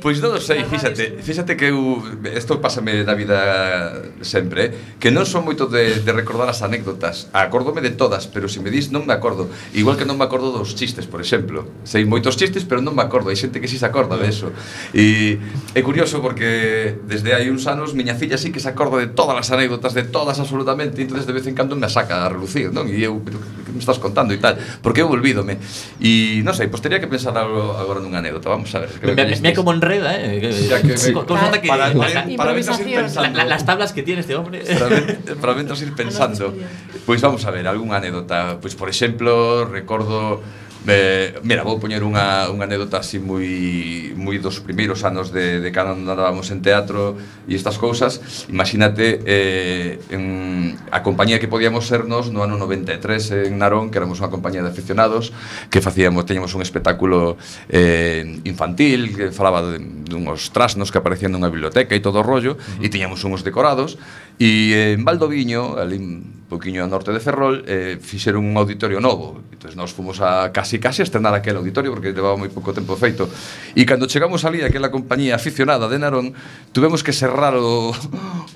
pues 0.02 0.16
non 0.22 0.38
sei, 0.40 0.64
fíxate, 0.64 1.18
fíxate 1.22 1.56
que 1.58 1.74
eu 1.74 2.02
isto 2.30 2.60
pásame 2.62 3.02
da 3.02 3.14
vida 3.14 4.14
sempre, 4.22 4.60
eh? 4.64 4.70
que 5.00 5.10
non 5.10 5.26
son 5.26 5.42
moito 5.42 5.66
de, 5.66 6.02
de 6.02 6.12
recordar 6.12 6.48
as 6.48 6.62
anécdotas. 6.62 7.28
Acórdome 7.34 7.82
de 7.82 7.90
todas, 7.90 8.30
pero 8.30 8.46
se 8.46 8.62
me 8.62 8.70
dis 8.70 8.94
non 8.94 9.04
me 9.04 9.14
acordo. 9.14 9.50
Igual 9.74 9.98
que 9.98 10.06
non 10.06 10.16
me 10.16 10.26
acordo 10.26 10.54
dos 10.54 10.78
chistes, 10.78 11.10
por 11.10 11.18
exemplo. 11.18 11.66
Sei 11.82 12.06
moitos 12.06 12.38
chistes, 12.38 12.62
pero 12.62 12.78
non 12.78 12.94
me 12.94 13.02
acordo. 13.02 13.34
Hai 13.34 13.38
xente 13.38 13.58
que 13.58 13.68
si 13.68 13.78
se 13.78 13.86
acorda 13.86 14.14
de 14.14 14.30
eso. 14.30 14.54
E 14.94 15.38
é 15.74 15.80
curioso 15.82 16.22
porque 16.22 16.94
desde 17.06 17.34
hai 17.34 17.50
uns 17.50 17.66
anos 17.66 17.92
miña 17.96 18.14
filla 18.14 18.38
sí 18.38 18.54
que 18.54 18.62
se 18.62 18.70
acorda 18.70 19.02
de 19.02 19.10
todas 19.10 19.34
as 19.34 19.48
anécdotas, 19.50 19.92
de 19.92 20.06
todas 20.06 20.38
absolutamente, 20.38 21.02
entonces 21.02 21.26
de 21.26 21.34
vez 21.34 21.46
en 21.50 21.54
cando 21.58 21.74
me 21.74 21.88
saca 21.90 22.22
a 22.24 22.28
relucir 22.30 22.70
non? 22.76 22.84
E 22.92 23.00
eu, 23.00 23.24
pero 23.24 23.40
que 23.40 23.72
me 23.72 23.80
estás 23.80 23.96
contando 23.96 24.36
e 24.36 24.38
tal, 24.38 24.60
porque 24.84 25.00
eu 25.00 25.08
olvídome. 25.08 25.56
E 25.96 26.44
non 26.44 26.52
sei, 26.52 26.68
pois 26.68 26.84
teria 26.84 27.00
que 27.00 27.08
pensar 27.08 27.32
algo, 27.32 27.72
agora 27.80 28.04
nunha 28.04 28.20
anécdota, 28.20 28.52
vamos 28.52 28.68
a 28.76 28.84
ver. 28.84 28.92
Que 29.00 29.16
me, 29.16 29.24
me, 29.24 29.40
me 29.40 29.50
como 29.56 29.72
enreda, 29.72 30.12
eh. 30.20 30.36
Que, 30.38 30.52
ya 30.52 30.84
que, 30.84 30.94
sí, 31.00 31.16
me, 31.16 31.24
claro, 31.24 31.56
que 31.56 31.68
para, 31.68 31.96
para, 31.96 32.28
para 32.36 32.52
mientras 32.52 32.76
ir 32.84 32.92
pensando. 32.92 33.32
La, 33.32 33.44
la, 33.44 33.44
las 33.56 33.64
tablas 33.64 33.96
que 33.96 34.04
tiene 34.04 34.20
este 34.20 34.36
hombre. 34.36 34.60
Para, 34.60 35.40
para 35.40 35.52
mientras 35.56 35.80
ir 35.80 35.96
pensando. 35.98 36.52
Pois 36.52 37.16
pues 37.16 37.20
vamos 37.24 37.42
a 37.46 37.50
ver, 37.50 37.64
algunha 37.64 37.96
anécdota. 37.96 38.60
Pois, 38.60 38.60
pues, 38.60 38.74
por 38.76 38.88
exemplo, 38.92 39.64
recordo 39.64 40.42
Eh, 40.88 41.40
mira, 41.42 41.66
vou 41.66 41.82
poñer 41.82 42.06
unha, 42.06 42.46
unha 42.46 42.62
anécdota 42.62 43.02
así 43.02 43.18
moi, 43.18 44.14
moi 44.14 44.38
dos 44.38 44.62
primeiros 44.62 45.02
anos 45.02 45.34
de, 45.34 45.58
de 45.58 45.70
cando 45.74 45.98
andábamos 45.98 46.46
en 46.54 46.62
teatro 46.62 47.18
e 47.50 47.58
estas 47.58 47.74
cousas. 47.74 48.22
Imagínate 48.46 49.18
eh, 49.26 49.98
en, 50.14 50.78
a 50.94 51.02
compañía 51.02 51.42
que 51.42 51.50
podíamos 51.50 51.90
sernos 51.90 52.30
no 52.30 52.46
ano 52.46 52.54
93 52.54 53.50
en 53.50 53.58
Narón, 53.58 53.90
que 53.90 53.98
éramos 53.98 54.22
unha 54.22 54.30
compañía 54.30 54.62
de 54.62 54.70
aficionados, 54.70 55.34
que 55.74 55.82
facíamos, 55.82 56.22
teñamos 56.22 56.54
un 56.54 56.62
espectáculo 56.62 57.34
eh, 57.66 58.22
infantil, 58.46 59.10
que 59.10 59.34
falaba 59.34 59.66
de, 59.66 59.82
de 59.82 60.14
unos 60.14 60.54
trasnos 60.54 60.94
que 60.94 61.02
aparecían 61.02 61.34
nunha 61.34 61.50
biblioteca 61.50 61.98
e 61.98 62.00
todo 62.00 62.22
o 62.22 62.26
rollo, 62.26 62.54
uh 62.54 62.78
-huh. 62.78 62.86
e 62.86 62.86
tiñamos 62.86 63.26
uns 63.26 63.42
decorados, 63.42 63.98
e 64.38 64.70
eh, 64.70 64.94
en 64.94 65.02
Valdoviño, 65.02 65.82
ali 65.82 65.98
un 65.98 66.46
poquinho 66.48 66.84
a 66.84 66.86
norte 66.86 67.10
de 67.10 67.20
Ferrol, 67.20 67.64
eh, 67.66 67.98
fixeron 67.98 68.46
un 68.46 68.54
auditorio 68.56 69.00
novo. 69.00 69.42
Entón, 69.50 69.74
nós 69.74 69.90
fomos 69.90 70.22
a 70.22 70.54
casi 70.54 70.75
casi 70.82 70.96
casi 70.96 71.02
estrenar 71.04 71.34
aquel 71.34 71.56
auditorio 71.60 71.92
porque 71.92 72.12
levaba 72.12 72.40
moi 72.40 72.48
pouco 72.48 72.72
tempo 72.72 72.96
feito. 72.96 73.28
E 73.76 73.84
cando 73.84 74.08
chegamos 74.08 74.48
ali 74.48 74.64
aquela 74.64 74.88
compañía 74.88 75.36
aficionada 75.36 75.86
de 75.92 76.00
Narón, 76.00 76.32
tuvemos 76.72 77.04
que 77.04 77.12
serrar 77.12 77.54
o, 77.54 77.92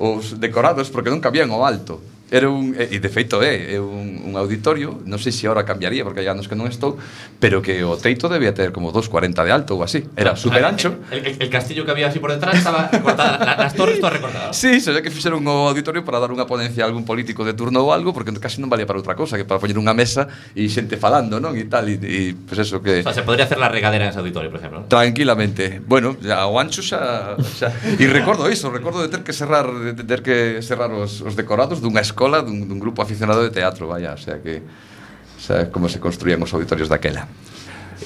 os 0.00 0.40
decorados 0.40 0.88
porque 0.88 1.12
non 1.12 1.20
cabían 1.20 1.52
o 1.52 1.62
alto. 1.62 2.00
Era 2.30 2.46
un, 2.48 2.78
e 2.78 3.02
de 3.02 3.10
feito 3.10 3.42
é, 3.42 3.74
é 3.74 3.78
un, 3.82 4.22
un 4.22 4.32
auditorio, 4.38 5.02
non 5.02 5.18
sei 5.18 5.34
se 5.34 5.50
agora 5.50 5.66
cambiaría 5.66 6.06
porque 6.06 6.22
hai 6.22 6.30
anos 6.30 6.46
que 6.46 6.54
non 6.54 6.70
estou, 6.70 6.94
pero 7.42 7.58
que 7.58 7.82
o 7.82 7.98
teito 7.98 8.30
debía 8.30 8.54
ter 8.54 8.70
como 8.70 8.94
2,40 8.94 9.34
de 9.42 9.50
alto 9.50 9.74
ou 9.74 9.82
así. 9.82 10.06
Era 10.14 10.32
ah, 10.32 10.38
super 10.38 10.62
ancho. 10.62 10.94
El, 11.10 11.26
el, 11.26 11.34
el 11.42 11.50
castillo 11.50 11.82
que 11.82 11.90
había 11.90 12.06
así 12.06 12.22
por 12.22 12.30
detrás 12.30 12.54
estaba 12.54 12.86
recortada, 12.86 13.34
la, 13.42 13.58
las 13.58 13.74
torres 13.74 13.98
todas 13.98 14.14
recortadas. 14.14 14.54
Sí, 14.54 14.78
se 14.78 14.94
que 15.02 15.10
fixeron 15.10 15.42
o 15.42 15.66
auditorio 15.66 16.06
para 16.06 16.22
dar 16.22 16.30
unha 16.30 16.46
ponencia 16.46 16.86
a 16.86 16.86
algún 16.86 17.02
político 17.02 17.42
de 17.42 17.50
turno 17.50 17.82
ou 17.82 17.90
algo, 17.90 18.14
porque 18.14 18.30
casi 18.38 18.62
non 18.62 18.70
valía 18.70 18.86
para 18.86 19.02
outra 19.02 19.18
cosa 19.18 19.34
que 19.34 19.42
para 19.42 19.58
poñer 19.58 19.74
unha 19.74 19.90
mesa 19.90 20.30
e 20.54 20.70
xente 20.70 21.02
falando, 21.02 21.42
non? 21.42 21.58
E 21.58 21.66
tal, 21.66 21.90
e, 21.90 21.98
e 21.98 22.38
pues 22.46 22.62
eso 22.62 22.78
que... 22.78 23.02
O 23.02 23.10
sea, 23.10 23.10
se 23.10 23.26
podría 23.26 23.50
hacer 23.50 23.58
la 23.58 23.66
regadera 23.66 24.06
en 24.06 24.14
ese 24.14 24.22
auditorio, 24.22 24.54
por 24.54 24.62
exemplo. 24.62 24.86
¿no? 24.86 24.86
Tranquilamente. 24.86 25.82
Bueno, 25.82 26.14
ya, 26.22 26.46
o 26.46 26.62
ancho 26.62 26.78
xa, 26.78 27.34
xa... 27.42 27.74
E 27.98 28.06
recordo 28.06 28.46
iso, 28.46 28.70
recordo 28.70 29.02
de 29.02 29.10
ter 29.10 29.26
que 29.26 29.34
cerrar, 29.34 29.66
de 29.66 29.98
ter 30.06 30.22
que 30.22 30.62
cerrar 30.62 30.94
os, 30.94 31.26
os 31.26 31.34
decorados 31.34 31.82
dunha 31.82 31.98
escola 31.98 32.19
escola 32.20 32.44
dun, 32.44 32.68
dun 32.68 32.76
grupo 32.76 33.00
aficionado 33.00 33.40
de 33.42 33.48
teatro, 33.48 33.88
vaya, 33.88 34.12
o 34.12 34.20
sea 34.20 34.36
que 34.44 34.60
o 34.60 35.40
sea, 35.40 35.72
como 35.72 35.88
se 35.88 35.98
construían 35.98 36.42
os 36.44 36.52
auditorios 36.52 36.92
daquela. 36.92 37.24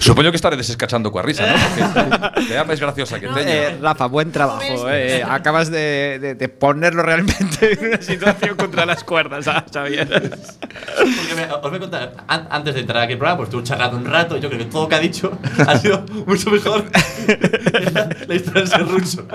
Supoño 0.01 0.31
que 0.31 0.37
estaredes 0.37 0.69
escachando 0.69 1.11
coa 1.13 1.23
risa, 1.23 1.47
¿no? 1.47 1.55
Porque 2.35 2.65
máis 2.67 2.81
graciosa 2.83 3.21
que 3.23 3.29
teño. 3.31 3.47
Eh, 3.49 3.79
Rafa, 3.81 4.07
buen 4.07 4.33
trabajo. 4.35 4.91
eh. 4.91 5.23
Acabas 5.23 5.71
de, 5.71 6.19
de- 6.21 6.35
de 6.35 6.49
ponerlo 6.49 7.03
realmente 7.03 7.73
en 7.79 7.89
una 7.95 8.03
situación 8.03 8.57
contra 8.57 8.85
las 8.87 9.05
cuerdas, 9.05 9.45
¿sabes, 9.47 9.71
Xavier. 9.73 10.09
Porque 10.09 11.35
me- 11.37 11.47
os 11.53 11.63
voy 11.63 11.77
a 11.77 11.81
contar, 11.81 12.13
an- 12.27 12.49
antes 12.51 12.75
de 12.75 12.81
entrar 12.83 13.03
aquí 13.05 13.13
al 13.15 13.19
programa, 13.19 13.37
pues 13.39 13.49
estuve 13.49 13.63
charlando 13.65 13.97
un 13.97 14.05
rato 14.05 14.37
y 14.37 14.41
yo 14.41 14.49
creo 14.51 14.59
que 14.61 14.67
todo 14.71 14.83
lo 14.83 14.89
que 14.89 14.95
ha 14.97 15.01
dicho 15.01 15.31
ha 15.67 15.79
sido 15.79 16.05
mucho 16.27 16.51
mejor 16.51 16.85
que 16.91 17.91
la, 17.95 18.09
la 18.27 18.35
historia 18.35 18.61
del 18.63 18.69
serrucho. 18.69 19.27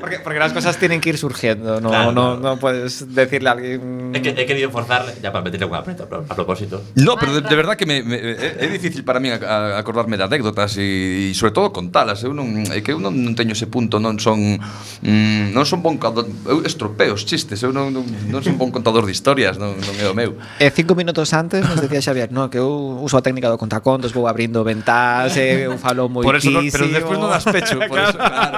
Porque, 0.00 0.18
porque 0.20 0.38
las 0.38 0.52
cosas 0.52 0.76
tienen 0.78 1.00
que 1.00 1.10
ir 1.10 1.18
surgiendo. 1.18 1.80
No, 1.80 1.90
Claro, 1.90 2.12
no, 2.12 2.36
no 2.36 2.56
puedes 2.58 3.14
decirle 3.14 3.48
a 3.48 3.52
alguien. 3.52 4.12
He, 4.14 4.18
he 4.18 4.46
querido 4.46 4.70
forzarle, 4.70 5.12
ya 5.22 5.30
para 5.30 5.44
meterle 5.44 5.66
un 5.66 5.74
aprieto 5.74 6.08
a 6.28 6.34
propósito. 6.34 6.82
No, 6.94 7.16
pero 7.16 7.34
de, 7.34 7.40
de 7.42 7.56
verdad 7.60 7.76
que 7.76 7.84
me, 7.84 8.02
me, 8.02 8.16
é, 8.16 8.56
é 8.64 8.66
difícil 8.72 9.04
para 9.04 9.20
min 9.20 9.36
acordarme 9.36 10.16
de 10.16 10.24
anécdotas 10.24 10.80
e, 10.80 11.28
e 11.28 11.34
sobre 11.36 11.52
todo 11.52 11.68
contalas. 11.76 12.24
Eu 12.24 12.32
non 12.32 12.64
é 12.72 12.80
que 12.80 12.96
eu 12.96 12.98
non, 12.98 13.12
non 13.12 13.36
teño 13.36 13.52
ese 13.52 13.68
punto, 13.68 14.00
non 14.00 14.16
son 14.16 14.56
mm, 14.56 15.52
non 15.52 15.68
son 15.68 15.84
bon 15.84 16.00
contador, 16.00 16.24
eu 16.48 16.64
estropeo 16.64 17.12
os 17.12 17.28
chistes, 17.28 17.60
eu 17.60 17.76
non, 17.76 17.92
non, 17.92 18.00
non 18.32 18.40
son 18.40 18.56
bon 18.56 18.72
contador 18.72 19.04
de 19.04 19.12
historias, 19.12 19.60
non, 19.60 19.76
non 19.76 19.94
é 20.00 20.08
o 20.08 20.16
meu. 20.16 20.40
E 20.56 20.72
cinco 20.72 20.96
minutos 20.96 21.36
antes 21.36 21.60
nos 21.60 21.76
decía 21.84 22.00
Xavier, 22.00 22.32
no, 22.32 22.48
que 22.48 22.56
eu 22.56 22.70
uso 23.04 23.20
a 23.20 23.22
técnica 23.22 23.52
do 23.52 23.60
contacontos, 23.60 24.16
vou 24.16 24.24
abrindo 24.24 24.64
ventás, 24.64 25.36
eh, 25.36 25.68
eu 25.68 25.76
falo 25.76 26.08
moi 26.08 26.24
Por 26.28 26.40
eso, 26.40 26.48
no, 26.48 26.64
pero 26.64 26.88
despois 26.88 27.18
non 27.20 27.28
das 27.28 27.44
pecho, 27.44 27.76
por 27.84 28.00
eso, 28.00 28.16
claro, 28.24 28.56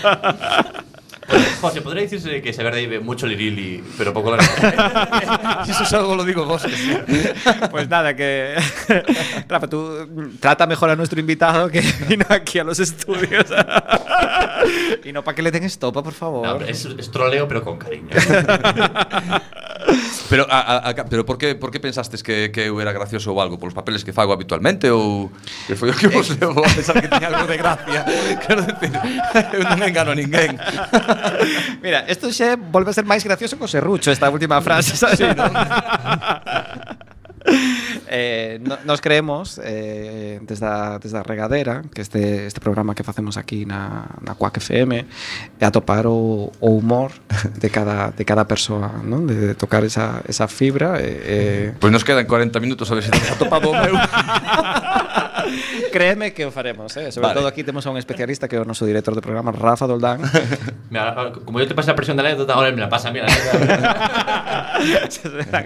claro. 0.00 0.80
José, 1.60 1.82
podría 1.82 2.02
decirse 2.02 2.42
que 2.42 2.52
Severde 2.52 2.80
vive 2.80 3.00
mucho 3.00 3.26
lirili, 3.26 3.82
pero 3.96 4.12
poco 4.12 4.34
la 4.34 4.42
Si 5.64 5.70
eso 5.70 5.84
es 5.84 5.92
algo 5.92 6.14
lo 6.16 6.24
digo 6.24 6.44
vos. 6.44 6.62
Pues 7.70 7.88
nada, 7.88 8.14
que. 8.14 8.56
Rafa, 9.48 9.68
tú 9.68 10.32
trata 10.40 10.66
mejor 10.66 10.90
a 10.90 10.96
nuestro 10.96 11.20
invitado 11.20 11.68
que 11.68 11.80
vino 12.08 12.24
aquí 12.28 12.58
a 12.58 12.64
los 12.64 12.80
estudios. 12.80 13.46
y 15.04 15.12
no 15.12 15.22
para 15.22 15.34
que 15.34 15.42
le 15.42 15.50
den 15.50 15.64
estopa, 15.64 16.02
por 16.02 16.12
favor. 16.12 16.46
No, 16.46 16.66
es, 16.66 16.84
es 16.84 17.10
troleo, 17.10 17.46
pero 17.46 17.62
con 17.62 17.78
cariño. 17.78 18.08
Pero, 20.28 20.46
a, 20.48 20.60
a, 20.60 20.90
a, 20.90 20.94
pero 21.06 21.26
por 21.26 21.38
que, 21.38 21.56
por 21.56 21.72
que 21.72 21.80
pensastes 21.80 22.22
que, 22.22 22.52
que 22.52 22.70
eu 22.70 22.80
era 22.80 22.92
gracioso 22.92 23.32
ou 23.32 23.40
algo? 23.40 23.58
Polos 23.58 23.74
papeles 23.74 24.04
que 24.04 24.12
fago 24.12 24.30
habitualmente 24.30 24.86
ou 24.86 25.32
que 25.66 25.74
foi 25.74 25.90
o 25.90 25.96
que 25.96 26.06
vos 26.06 26.30
levou 26.38 26.62
a 26.62 26.70
pensar 26.70 26.94
que 27.02 27.10
tiña 27.10 27.34
algo 27.34 27.50
de 27.50 27.58
gracia? 27.58 28.06
Quero 28.46 28.62
decir, 28.62 28.94
eu 29.50 29.66
non 29.66 29.82
engano 29.82 30.14
a 30.14 30.16
ninguén. 30.16 30.54
Mira, 31.84 32.04
esto 32.08 32.32
xe 32.32 32.56
volve 32.56 32.90
a 32.90 32.96
ser 32.96 33.04
máis 33.04 33.24
gracioso 33.24 33.56
co 33.56 33.66
serrucho 33.66 34.10
esta 34.10 34.28
última 34.30 34.60
frase, 34.60 34.96
sabes? 34.96 35.18
Sí, 35.18 35.24
¿no? 35.24 35.46
eh, 38.08 38.58
no, 38.62 38.78
nos 38.84 39.00
creemos 39.00 39.60
eh, 39.64 40.40
desde, 40.42 40.66
a, 40.66 40.98
desde 40.98 41.18
a 41.18 41.22
regadera 41.22 41.82
que 41.94 42.02
este, 42.02 42.46
este 42.46 42.60
programa 42.60 42.94
que 42.94 43.02
facemos 43.02 43.36
aquí 43.36 43.64
na, 43.64 44.06
na 44.20 44.34
Quack 44.34 44.58
FM 44.58 45.06
é 45.58 45.64
atopar 45.64 46.06
o, 46.06 46.52
o 46.60 46.68
humor 46.70 47.12
de 47.60 47.70
cada, 47.70 48.10
de 48.10 48.24
cada 48.24 48.44
persoa 48.44 49.00
non? 49.02 49.26
De, 49.26 49.34
de 49.34 49.54
tocar 49.54 49.84
esa, 49.84 50.22
esa 50.28 50.48
fibra 50.48 50.98
eh, 51.00 51.72
Pois 51.80 51.90
pues 51.90 51.92
nos 51.92 52.04
quedan 52.04 52.26
40 52.26 52.60
minutos 52.60 52.90
a 52.90 52.94
ver 52.94 53.04
se 53.04 53.10
si 53.10 53.16
temos 53.16 53.30
atopado 53.32 53.70
o 53.70 53.74
meu 53.74 53.94
eh, 55.46 55.88
créeme 55.92 56.32
que 56.32 56.44
o 56.46 56.50
faremos 56.50 56.96
eh? 56.96 57.10
sobre 57.12 57.28
Vale. 57.28 57.38
todo 57.40 57.48
aquí 57.48 57.64
temos 57.64 57.86
a 57.86 57.90
un 57.90 57.98
especialista 57.98 58.48
que 58.48 58.56
é 58.56 58.60
o 58.60 58.66
noso 58.68 58.84
director 58.84 59.14
de 59.14 59.22
programa 59.22 59.52
Rafa 59.52 59.86
Doldán 59.86 60.20
Mira, 60.90 61.14
como 61.44 61.60
yo 61.60 61.66
te 61.68 61.74
pasé 61.74 61.90
la 61.90 61.96
presión 61.96 62.16
de 62.16 62.22
la 62.24 62.30
anécdota, 62.30 62.54
ahora 62.54 62.70
me 62.72 62.80
la 62.82 62.88
pasa 62.88 63.08
a 63.08 63.12
mí. 63.12 63.20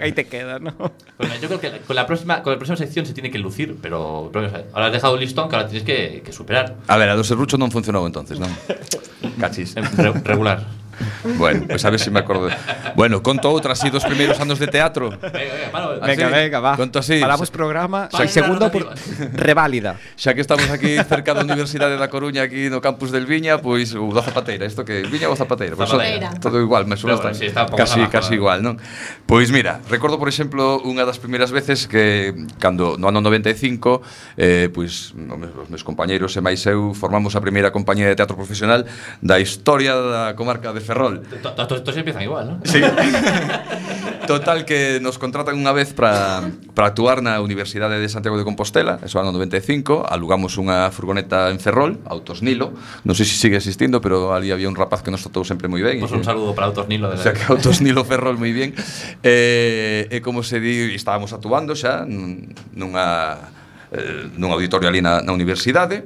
aí 0.01 0.11
te 0.17 0.25
queda 0.27 0.59
¿no? 0.59 0.71
Pues 1.17 1.29
mira, 1.29 1.41
yo 1.41 1.47
creo 1.47 1.59
que 1.59 1.71
con 1.81 1.95
la 1.95 2.05
próxima, 2.05 2.43
con 2.43 2.53
la 2.53 2.59
próxima 2.59 2.77
sección 2.77 3.05
se 3.05 3.13
tiene 3.13 3.31
que 3.31 3.39
lucir, 3.39 3.77
pero, 3.81 4.29
pero, 4.31 4.47
o 4.47 4.49
sea, 4.49 4.63
ahora 4.73 4.87
has 4.87 4.93
dejado 4.93 5.13
un 5.15 5.19
listón 5.19 5.49
que 5.49 5.55
ahora 5.55 5.67
tienes 5.67 5.83
que, 5.85 6.21
que 6.23 6.31
superar. 6.31 6.75
A 6.87 6.97
ver, 6.97 7.09
a 7.09 7.15
do 7.15 7.23
serrucho 7.23 7.57
non 7.57 7.71
funcionou 7.73 8.05
entonces, 8.05 8.37
non? 8.37 8.51
Cachis. 9.41 9.73
Re- 9.75 10.21
regular. 10.23 10.61
Bueno, 11.37 11.65
pues 11.67 11.83
a 11.85 11.89
ver 11.89 11.99
se 11.99 12.05
si 12.05 12.11
me 12.11 12.19
acordo. 12.19 12.49
Bueno, 12.95 13.21
conto 13.21 13.49
outra 13.49 13.73
así 13.73 13.89
dos 13.89 14.05
primeiros 14.05 14.39
anos 14.39 14.59
de 14.59 14.67
teatro. 14.67 15.09
Venga, 15.09 15.29
venga, 15.29 15.71
palo, 15.71 15.99
venga, 15.99 16.27
venga, 16.29 16.59
va. 16.59 16.77
Conto 16.77 16.99
así. 16.99 17.19
Paramos 17.19 17.51
programa. 17.51 18.09
Xa, 18.11 18.27
segundo 18.27 18.71
por... 18.71 18.93
reválida. 19.33 19.97
Xa 20.15 20.33
que 20.33 20.41
estamos 20.41 20.69
aquí 20.69 20.95
cerca 21.03 21.33
da 21.33 21.41
Universidade 21.41 21.97
da 21.97 22.07
Coruña, 22.07 22.45
aquí 22.45 22.69
no 22.69 22.79
campus 22.79 23.11
del 23.11 23.25
Viña, 23.25 23.59
pois 23.59 23.93
pues, 23.93 24.13
da 24.13 24.21
Zapateira, 24.21 24.65
isto 24.65 24.85
que 24.85 25.03
Viña 25.09 25.27
ou 25.27 25.35
Zapateira, 25.35 25.75
pois 25.75 25.89
pues, 25.89 26.01
Zapateira. 26.01 26.39
todo 26.39 26.61
igual, 26.61 26.85
me 26.85 26.95
sona 26.95 27.15
bueno, 27.15 27.33
sí, 27.33 27.51
casi 27.51 27.99
abajo, 27.99 28.11
casi 28.11 28.33
igual, 28.35 28.61
non? 28.61 28.77
Pois 29.25 29.45
pues 29.45 29.51
mira, 29.51 29.81
recordo 29.89 30.17
por 30.17 30.29
exemplo 30.29 30.79
unha 30.85 31.03
das 31.03 31.19
primeiras 31.19 31.51
veces 31.51 31.89
que 31.89 32.33
cando 32.61 32.95
no 32.95 33.09
ano 33.09 33.19
95, 33.21 34.01
eh 34.37 34.69
pois 34.71 35.13
pues, 35.17 35.41
os 35.65 35.69
meus 35.69 35.83
compañeiros 35.83 36.31
e 36.37 36.41
máis 36.41 36.61
eu 36.69 36.93
formamos 36.93 37.35
a 37.35 37.41
primeira 37.41 37.73
compañía 37.73 38.07
de 38.07 38.15
teatro 38.15 38.37
profesional 38.37 38.85
da 39.19 39.37
historia 39.41 39.97
da 39.97 40.37
comarca 40.37 40.71
de 40.71 40.81
Ferrol. 40.85 41.25
Todos 41.41 41.97
empiezan 41.97 42.23
igual, 42.23 42.45
¿no? 42.47 42.55
Sí. 42.63 42.79
Total 44.27 44.65
que 44.65 44.99
nos 45.01 45.17
contratan 45.21 45.57
unha 45.57 45.73
vez 45.73 45.93
para 45.93 46.49
actuar 46.77 47.21
na 47.21 47.37
Universidade 47.41 48.01
de 48.01 48.09
Santiago 48.09 48.37
de 48.37 48.45
Compostela, 48.45 48.97
eso 49.05 49.21
ano 49.21 49.29
95, 49.33 50.05
alugamos 50.05 50.57
unha 50.57 50.89
furgoneta 50.89 51.53
en 51.53 51.61
Ferrol, 51.61 52.01
Autos 52.09 52.41
Nilo, 52.41 52.73
non 53.05 53.13
sei 53.13 53.29
se 53.29 53.37
sigue 53.37 53.61
existindo, 53.61 54.01
pero 54.01 54.33
ali 54.33 54.49
había 54.49 54.65
un 54.65 54.77
rapaz 54.77 55.05
que 55.05 55.13
nos 55.13 55.21
tratou 55.21 55.45
sempre 55.45 55.69
moi 55.69 55.85
ben. 55.85 56.01
Pois 56.01 56.09
pues 56.09 56.21
un 56.21 56.25
saludo 56.25 56.57
para 56.57 56.73
Autos 56.73 56.89
Nilo. 56.89 57.13
De 57.13 57.17
o 57.17 57.21
sea 57.21 57.37
que 57.37 57.45
Autos 57.45 57.85
Nilo 57.85 58.01
Ferrol 58.01 58.37
moi 58.41 58.49
ben. 58.49 58.73
Eh, 59.21 60.09
e, 60.09 60.09
eh, 60.09 60.17
eh, 60.17 60.21
como 60.21 60.41
se 60.41 60.57
di, 60.59 60.97
estábamos 60.97 61.33
actuando 61.33 61.77
xa 61.77 62.05
nunha, 62.05 63.37
eh, 63.93 64.25
nun 64.37 64.49
auditorio 64.49 64.89
ali 64.89 65.05
na, 65.05 65.21
na 65.21 65.31
universidade, 65.33 66.01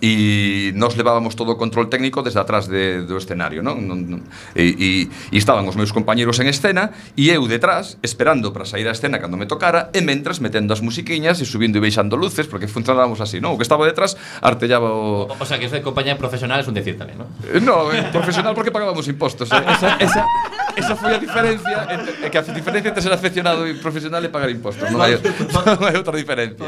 e 0.00 0.72
nós 0.74 0.94
levábamos 0.94 1.34
todo 1.34 1.52
o 1.52 1.56
control 1.56 1.90
técnico 1.90 2.22
desde 2.22 2.38
atrás 2.38 2.66
de, 2.70 3.02
do 3.02 3.18
escenario 3.18 3.62
non? 3.62 3.82
Non, 3.82 3.98
non, 4.06 4.20
e, 4.54 4.74
e, 4.78 4.90
e 5.32 5.36
estaban 5.36 5.66
os 5.66 5.74
meus 5.74 5.90
compañeros 5.90 6.38
en 6.38 6.46
escena 6.46 6.94
e 7.18 7.30
eu 7.30 7.44
detrás 7.50 7.98
esperando 8.02 8.54
para 8.54 8.64
sair 8.64 8.86
a 8.86 8.94
escena 8.94 9.18
cando 9.18 9.34
me 9.36 9.46
tocara 9.46 9.90
e 9.90 10.00
mentras 10.02 10.38
metendo 10.38 10.70
as 10.70 10.80
musiquiñas 10.80 11.42
e 11.42 11.46
subindo 11.46 11.78
e 11.78 11.82
baixando 11.82 12.14
luces 12.14 12.46
porque 12.46 12.70
funcionábamos 12.70 13.18
así 13.18 13.42
non? 13.42 13.54
o 13.54 13.56
que 13.58 13.66
estaba 13.66 13.86
detrás 13.86 14.14
artellaba 14.42 14.90
o... 14.90 15.26
O, 15.26 15.34
o 15.34 15.46
sea 15.46 15.58
que 15.58 15.66
esa 15.66 15.82
compañía 15.82 16.14
profesional 16.14 16.60
es 16.62 16.68
un 16.70 16.74
decir 16.78 16.94
tamén 16.94 17.18
non? 17.18 17.28
Eh, 17.42 17.58
no, 17.58 17.90
eh, 17.90 18.06
profesional 18.14 18.54
porque 18.54 18.70
pagábamos 18.70 19.06
impostos 19.10 19.50
eh? 19.50 19.58
Ah, 19.58 19.74
esa, 19.74 19.88
esa, 19.98 20.22
esa 20.78 20.94
foi 20.94 21.14
a 21.14 21.20
diferencia 21.20 21.78
entre, 21.90 22.30
que 22.30 22.38
a 22.38 22.42
diferencia 22.42 22.88
entre 22.90 23.02
ser 23.02 23.12
afeccionado 23.12 23.66
e 23.66 23.74
profesional 23.74 24.22
é 24.22 24.30
pagar 24.30 24.50
impostos 24.50 24.86
non 24.90 25.02
hai, 25.02 25.18
non 25.66 25.82
hai 25.82 25.94
outra 25.98 26.14
diferencia 26.14 26.64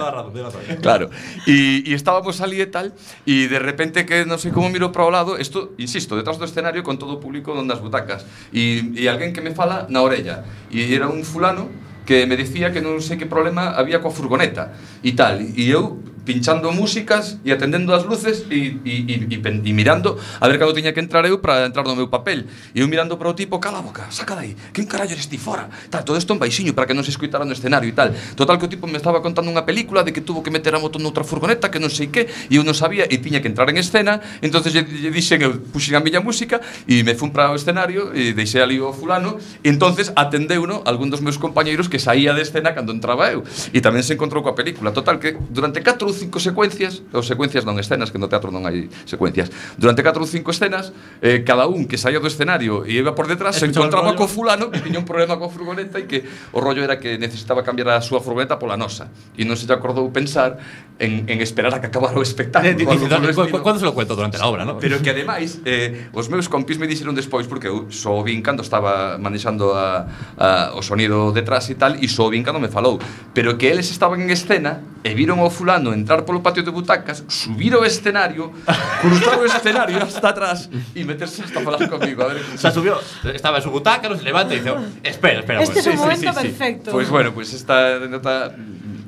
claro 0.83 1.11
e, 1.47 1.87
e 1.87 1.93
estábamos 1.95 2.43
ali 2.43 2.61
e 2.61 2.67
tal 2.67 2.91
E 3.29 3.49
de 3.49 3.59
repente 3.61 4.09
que 4.09 4.25
non 4.25 4.41
sei 4.41 4.53
como 4.53 4.73
miro 4.73 4.89
para 4.93 5.05
o 5.05 5.13
lado, 5.13 5.37
isto, 5.37 5.77
insisto, 5.77 6.17
detrás 6.17 6.41
do 6.41 6.49
escenario 6.49 6.81
con 6.81 6.97
todo 6.97 7.17
o 7.17 7.23
público 7.23 7.53
onde 7.53 7.73
as 7.73 7.83
butacas. 7.83 8.25
E, 8.53 8.97
e 8.97 9.09
alguén 9.13 9.37
que 9.37 9.45
me 9.45 9.53
fala 9.53 9.85
na 9.93 10.01
orella. 10.01 10.45
E 10.73 10.89
era 10.93 11.09
un 11.09 11.21
fulano 11.25 11.69
que 12.09 12.27
me 12.27 12.35
decía 12.35 12.73
que 12.73 12.81
non 12.81 12.99
sei 13.05 13.21
que 13.21 13.29
problema 13.29 13.77
había 13.77 14.01
coa 14.01 14.11
furgoneta 14.11 14.73
e 15.05 15.13
tal. 15.13 15.39
E 15.39 15.69
eu 15.69 16.01
pinchando 16.25 16.71
músicas 16.73 17.39
e 17.45 17.53
atendendo 17.53 17.95
as 17.95 18.05
luces 18.05 18.45
e, 18.51 18.79
e, 18.85 18.95
e, 19.09 19.15
e, 19.35 19.39
e 19.41 19.73
mirando 19.73 20.19
a 20.41 20.49
ver 20.49 20.59
cando 20.59 20.75
tiña 20.75 20.93
que 20.93 21.01
entrar 21.01 21.25
eu 21.25 21.39
para 21.41 21.67
entrar 21.67 21.85
no 21.85 21.97
meu 21.97 22.09
papel. 22.09 22.45
E 22.75 22.81
eu 22.81 22.89
mirando 22.89 23.17
para 23.17 23.29
o 23.29 23.35
tipo, 23.35 23.59
cala 23.59 23.79
a 23.79 23.83
boca, 23.83 24.07
saca 24.11 24.35
dai, 24.35 24.57
que 24.73 24.81
un 24.81 24.87
carallo 24.87 25.13
eres 25.13 25.27
ti 25.27 25.39
fora? 25.39 25.69
Tal, 25.89 26.05
todo 26.05 26.17
isto 26.17 26.33
en 26.33 26.39
baixiño 26.39 26.75
para 26.75 26.87
que 26.87 26.95
non 26.95 27.05
se 27.05 27.11
escuitara 27.11 27.45
no 27.45 27.53
escenario 27.53 27.89
e 27.89 27.97
tal. 27.97 28.13
Total 28.37 28.59
que 28.59 28.67
o 28.67 28.71
tipo 28.71 28.87
me 28.87 28.99
estaba 29.01 29.25
contando 29.25 29.49
unha 29.49 29.65
película 29.65 30.05
de 30.05 30.13
que 30.13 30.21
tuvo 30.21 30.43
que 30.45 30.53
meter 30.53 30.75
a 30.77 30.79
moto 30.79 31.01
noutra 31.01 31.25
furgoneta 31.25 31.73
que 31.73 31.81
non 31.81 31.89
sei 31.89 32.13
que 32.13 32.29
e 32.29 32.61
eu 32.61 32.63
non 32.63 32.77
sabía 32.77 33.09
e 33.09 33.17
tiña 33.19 33.41
que 33.41 33.49
entrar 33.49 33.67
en 33.73 33.81
escena. 33.81 34.21
Entonces 34.45 34.77
lle, 34.77 34.85
lle 34.85 35.11
dixen, 35.11 35.41
eu 35.41 35.57
puxen 35.73 35.97
a 35.97 36.03
miña 36.05 36.21
música 36.21 36.61
e 36.85 37.01
me 37.03 37.17
fun 37.17 37.33
para 37.33 37.51
o 37.51 37.57
escenario 37.57 38.13
e 38.13 38.37
deixei 38.37 38.61
ali 38.61 38.77
o 38.79 38.93
fulano. 38.93 39.41
E 39.65 39.69
entonces 39.73 40.13
atendeu 40.15 40.67
no 40.69 40.85
algún 40.85 41.09
dos 41.09 41.25
meus 41.25 41.41
compañeiros 41.41 41.89
que 41.89 41.99
saía 41.99 42.37
de 42.37 42.45
escena 42.45 42.77
cando 42.77 42.93
entraba 42.93 43.33
eu. 43.33 43.43
E 43.73 43.81
tamén 43.81 44.05
se 44.05 44.15
encontrou 44.15 44.45
coa 44.45 44.53
película. 44.53 44.93
Total 44.93 45.17
que 45.17 45.35
durante 45.51 45.81
4 45.81 46.10
ou 46.11 46.15
cinco 46.15 46.43
secuencias, 46.43 47.07
ou 47.15 47.23
secuencias 47.23 47.63
non 47.63 47.79
escenas, 47.79 48.11
que 48.11 48.19
no 48.19 48.27
teatro 48.27 48.51
non 48.51 48.67
hai 48.67 48.91
secuencias. 49.07 49.49
Durante 49.79 50.03
4 50.03 50.19
ou 50.19 50.27
5 50.27 50.51
escenas, 50.51 50.93
eh, 51.23 51.47
cada 51.47 51.71
un 51.71 51.87
que 51.87 51.97
saía 51.97 52.19
do 52.19 52.27
escenario 52.27 52.83
e 52.83 52.99
iba 52.99 53.15
por 53.15 53.31
detrás 53.31 53.57
se 53.57 53.71
encontraba 53.71 54.19
co 54.19 54.27
fulano 54.27 54.69
que 54.69 54.83
tiña 54.83 54.99
un 54.99 55.07
problema 55.07 55.39
coa 55.39 55.49
furgoneta 55.49 56.03
e 56.03 56.11
que 56.11 56.27
o 56.53 56.59
rollo 56.59 56.83
era 56.83 56.99
que 56.99 57.17
necesitaba 57.17 57.63
cambiar 57.63 57.95
a 57.95 58.03
súa 58.03 58.19
furgoneta 58.19 58.59
pola 58.59 58.75
nosa. 58.75 59.09
E 59.39 59.47
non 59.47 59.55
se 59.55 59.71
lle 59.71 59.75
acordou 59.79 60.11
pensar 60.11 60.59
en, 60.99 61.25
en 61.31 61.39
esperar 61.41 61.73
a 61.73 61.81
que 61.81 61.89
acabara 61.89 62.19
o 62.19 62.23
espectáculo. 62.23 62.75
Eh, 62.75 62.85
cando 62.85 63.79
se 63.79 63.87
lo 63.87 63.95
cuento 63.95 64.17
durante 64.17 64.37
a 64.37 64.47
obra, 64.47 64.65
¿no? 64.65 64.79
Pero 64.79 65.01
que 65.01 65.11
ademais, 65.11 65.61
eh, 65.65 66.11
os 66.13 66.29
meus 66.29 66.49
compis 66.49 66.77
me 66.77 66.87
dixeron 66.87 67.15
despois, 67.15 67.47
porque 67.47 67.69
eu 67.69 67.89
só 67.89 68.19
o 68.19 68.23
vin 68.23 68.43
cando 68.43 68.63
estaba 68.63 69.17
manexando 69.17 69.73
a, 69.73 70.07
a, 70.37 70.49
o 70.75 70.83
sonido 70.83 71.33
detrás 71.33 71.69
e 71.71 71.77
tal, 71.79 71.97
e 71.97 72.07
só 72.09 72.27
o 72.27 72.31
vin 72.31 72.43
cando 72.43 72.61
me 72.61 72.69
falou. 72.69 72.99
Pero 73.33 73.57
que 73.57 73.71
eles 73.71 73.89
estaban 73.91 74.21
en 74.21 74.31
escena 74.31 74.83
e 75.03 75.15
viron 75.15 75.41
o 75.41 75.49
fulano 75.49 75.93
entrar 75.97 76.25
polo 76.29 76.45
patio 76.45 76.63
de 76.63 76.71
butacas, 76.71 77.25
subir 77.29 77.73
o 77.75 77.85
escenario, 77.85 78.53
cruzar 79.01 79.41
o 79.41 79.45
escenario 79.49 79.97
hasta 80.03 80.29
atrás 80.29 80.69
e 80.95 81.05
meterse 81.05 81.43
hasta 81.43 81.61
falar 81.65 81.89
comigo. 81.89 82.23
A 82.23 82.37
ver, 82.37 82.45
o 82.45 82.59
sea, 82.59 82.71
subió, 82.71 83.01
estaba 83.33 83.59
en 83.59 83.65
su 83.65 83.71
butaca, 83.71 84.09
nos 84.09 84.23
levanta 84.23 84.55
y 84.55 84.61
dice, 84.61 84.75
espera, 85.03 85.41
espera. 85.41 85.63
Este 85.63 85.81
pues. 85.81 85.87
un 85.87 85.93
sí, 85.93 85.99
momento 85.99 86.33
sí, 86.33 86.39
sí, 86.41 86.49
perfecto. 86.49 86.91
Pois 86.93 87.09
pues 87.09 87.11
bueno, 87.11 87.33
pois 87.33 87.49
pues 87.49 87.61
esta 87.61 87.97
anécdota 87.97 88.53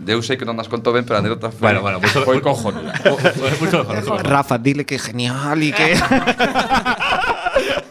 Eu 0.03 0.19
sei 0.19 0.35
que 0.35 0.43
non 0.43 0.59
as 0.59 0.67
contou 0.67 0.91
ben, 0.91 1.07
pero 1.07 1.15
a 1.15 1.23
anécdota 1.23 1.55
foi, 1.55 1.71
bueno, 1.71 1.79
bueno, 1.79 2.03
mucho, 2.03 2.27
foi 2.27 2.43
cojonuda. 2.43 2.91
Rafa, 4.27 4.59
dile 4.59 4.83
que 4.83 4.99
genial 4.99 5.63
e 5.63 5.71
que... 5.71 5.95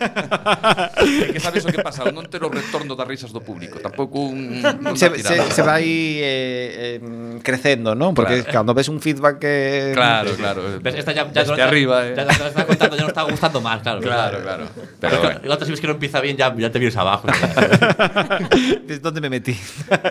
Que 1.34 1.40
sabes 1.40 1.66
o 1.66 1.70
que 1.70 1.82
pasa, 1.82 2.06
non 2.10 2.26
ter 2.28 2.42
o 2.42 2.50
retorno 2.50 2.94
das 2.98 3.06
risas 3.08 3.30
do 3.34 3.42
público, 3.42 3.78
tampouco 3.80 4.30
un, 4.30 4.62
un 4.66 4.96
se, 4.98 5.10
se, 5.22 5.36
se 5.52 5.62
va 5.62 5.78
aí 5.78 6.18
eh, 6.22 6.98
eh, 6.98 7.40
crecendo, 7.46 7.94
¿no? 7.96 8.14
Porque 8.14 8.44
cuando 8.46 8.74
ves 8.74 8.90
un 8.90 9.00
feedback 9.02 9.40
que. 9.40 9.92
Claro, 9.94 10.34
claro. 10.36 10.62
¿Ves? 10.82 10.96
Esta 10.96 11.12
ya, 11.14 11.30
ya 11.32 11.44
ya- 11.44 11.66
arriba, 11.66 12.06
eh. 12.08 12.14
Ya, 12.18 12.26
ya 12.26 12.48
está 12.50 12.66
contando, 12.66 12.96
ya 12.98 13.04
no 13.04 13.10
está 13.10 13.24
gustando 13.24 13.62
más, 13.62 13.82
claro. 13.82 14.02
Claro, 14.02 14.42
claro. 14.42 14.66
Pero 14.76 14.92
Pero 15.00 15.18
bueno. 15.22 15.40
la 15.44 15.54
otra 15.56 15.66
si 15.66 15.72
ves 15.72 15.82
que 15.82 15.88
no 15.88 15.94
empieza 15.94 16.20
bien, 16.22 16.38
ya, 16.38 16.54
ya 16.56 16.72
te 16.72 16.80
vienes 16.80 16.98
abajo. 16.98 17.28
¿Desde 18.86 19.00
dónde 19.00 19.22
me 19.22 19.30
metí? 19.30 19.56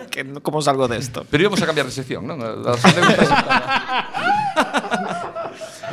Que 0.09 0.23
no- 0.23 0.41
¿Cómo 0.41 0.61
salgo 0.61 0.87
de 0.87 0.97
esto? 0.97 1.25
Pero 1.29 1.43
íbamos 1.43 1.61
a 1.61 1.65
cambiar 1.65 1.85
de 1.85 1.91
sección, 1.91 2.25
non? 2.25 2.39
As 2.41 2.83
anécdotas 2.85 3.29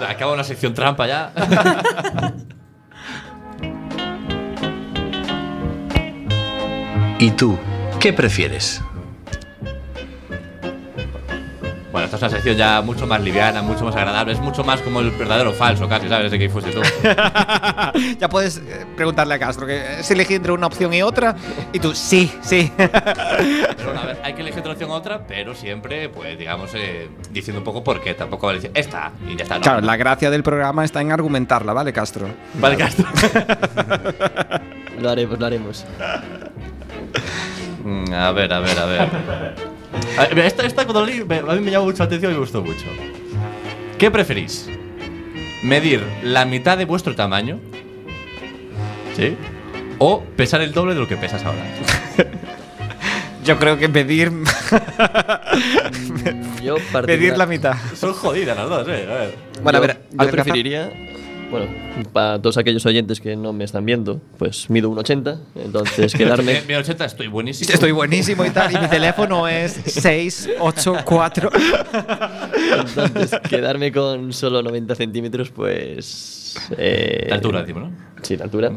Acaba 0.09 0.33
una 0.33 0.45
sección 0.45 0.73
trampa 0.75 1.07
ya. 1.07 1.33
¿Y 7.21 7.33
tú? 7.33 7.59
¿Qué 7.99 8.13
prefieres? 8.13 8.81
Bueno, 11.91 12.05
esta 12.05 12.17
es 12.17 12.23
una 12.23 12.31
sección 12.31 12.57
ya 12.57 12.81
mucho 12.81 13.09
más 13.09 13.21
liviana, 13.21 13.61
mucho 13.61 13.85
más 13.85 13.97
agradable. 13.97 14.35
Es 14.35 14.39
mucho 14.39 14.63
más 14.63 14.81
como 14.83 15.01
el 15.01 15.11
verdadero 15.11 15.51
o 15.51 15.53
falso, 15.53 15.89
casi, 15.89 16.09
¿sabes? 16.09 16.31
De 16.31 16.39
que 16.39 16.49
fuiste 16.49 16.71
tú. 16.71 16.81
ya 18.21 18.29
puedes 18.29 18.59
eh, 18.59 18.87
preguntarle 18.95 19.35
a 19.35 19.39
Castro 19.41 19.67
que 19.67 20.01
se 20.03 20.15
elegí 20.15 20.35
entre 20.35 20.53
una 20.53 20.69
opción 20.69 20.95
y 20.95 21.03
otra 21.03 21.35
y 21.73 21.81
tú, 21.81 21.93
sí, 21.93 22.33
sí. 22.41 22.71
Pero 22.77 22.91
bueno, 23.85 24.01
a 24.01 24.07
ver, 24.07 24.19
hay 24.23 24.35
que 24.35 24.43
elegir 24.43 24.61
otra 24.61 24.73
opción 24.73 24.91
u 24.91 24.93
otra, 24.93 25.27
pero 25.27 25.57
siempre, 25.57 26.09
pues, 26.11 26.39
digamos, 26.39 26.71
eh, 26.75 27.09
diciendo 27.33 27.61
un 27.61 27.65
poco 27.65 27.83
por 27.83 28.01
qué. 28.01 28.15
Tampoco 28.15 28.47
vale 28.47 28.61
decir 28.61 28.71
esta 28.75 29.11
y 29.29 29.35
ya 29.35 29.43
está. 29.43 29.57
No, 29.57 29.63
Claro, 29.63 29.81
la 29.81 29.97
gracia 29.97 30.31
del 30.31 30.45
programa 30.45 30.85
está 30.85 31.01
en 31.01 31.11
argumentarla, 31.11 31.73
¿vale, 31.73 31.93
Castro? 31.93 32.29
Vale, 32.55 32.77
Castro. 32.77 33.07
Lo 35.01 35.11
haremos, 35.11 35.39
lo 35.39 35.47
haremos. 35.47 35.85
Mm, 37.85 38.13
A 38.13 38.33
ver, 38.33 38.53
a 38.53 38.61
ver, 38.61 38.79
a 38.79 38.85
ver. 38.87 39.01
A 40.19 40.27
ver, 40.27 40.39
Esta, 40.41 40.67
esta 40.67 40.85
cuando 40.85 41.01
la 41.01 41.07
leí, 41.07 41.25
me- 41.25 41.39
a 41.39 41.43
mí 41.55 41.61
me 41.61 41.71
llamó 41.71 41.87
mucho 41.87 41.99
la 42.01 42.05
atención 42.07 42.33
y 42.33 42.35
me 42.35 42.41
gustó 42.41 42.63
mucho. 42.63 42.85
¿Qué 43.99 44.11
preferís? 44.11 44.69
¿Medir 45.63 46.03
la 46.23 46.45
mitad 46.45 46.77
de 46.79 46.85
vuestro 46.85 47.15
tamaño? 47.15 47.59
¿Sí? 49.17 49.37
¿O 49.99 50.23
pesar 50.37 50.61
el 50.61 50.73
doble 50.73 50.95
de 50.95 51.01
lo 51.01 51.09
que 51.09 51.17
pesas 51.17 51.43
ahora? 51.45 51.59
Yo 53.45 53.59
creo 53.59 53.79
que 53.79 53.89
pedir. 53.89 54.31
Yo 56.63 56.77
pedir 57.07 57.37
la 57.39 57.47
mitad. 57.47 57.75
Son 57.95 58.13
jodidas 58.13 58.57
las 58.57 58.69
dos, 58.69 58.87
¿eh? 58.89 59.07
A 59.11 59.15
ver. 59.15 59.35
Bueno, 59.63 59.79
a 59.79 59.81
yo, 59.81 59.87
ver, 59.87 59.97
yo 60.11 60.21
a 60.21 60.25
ver, 60.25 60.35
Rafa. 60.35 60.45
preferiría. 60.45 60.91
Bueno, 61.51 61.67
para 62.13 62.41
todos 62.43 62.59
aquellos 62.59 62.85
oyentes 62.85 63.21
que 63.21 63.35
no 63.35 63.55
me 63.55 63.65
están 63.65 63.87
viendo, 63.87 64.21
pues 64.37 64.69
mido 64.69 64.91
un 64.91 64.99
80, 64.99 65.41
entonces 65.55 66.13
quedarme. 66.17 66.61
Mi 66.69 66.75
80 66.75 67.05
estoy 67.07 67.29
buenísimo. 67.29 67.73
Estoy 67.73 67.93
buenísimo 67.93 68.45
y 68.45 68.51
tal. 68.51 68.71
Y 68.73 68.77
mi 68.79 68.87
teléfono 68.89 69.49
es 69.49 69.73
684. 69.73 71.51
Entonces, 72.79 73.41
quedarme 73.49 73.93
con 73.93 74.33
solo 74.35 74.63
90 74.63 74.95
centímetros, 74.95 75.51
pues. 75.51 76.55
eh, 76.77 77.27
La 77.31 77.37
altura, 77.37 77.61
decimos, 77.63 77.91
¿no? 77.91 77.97
Sí, 78.23 78.37
la 78.37 78.45
altura. 78.45 78.73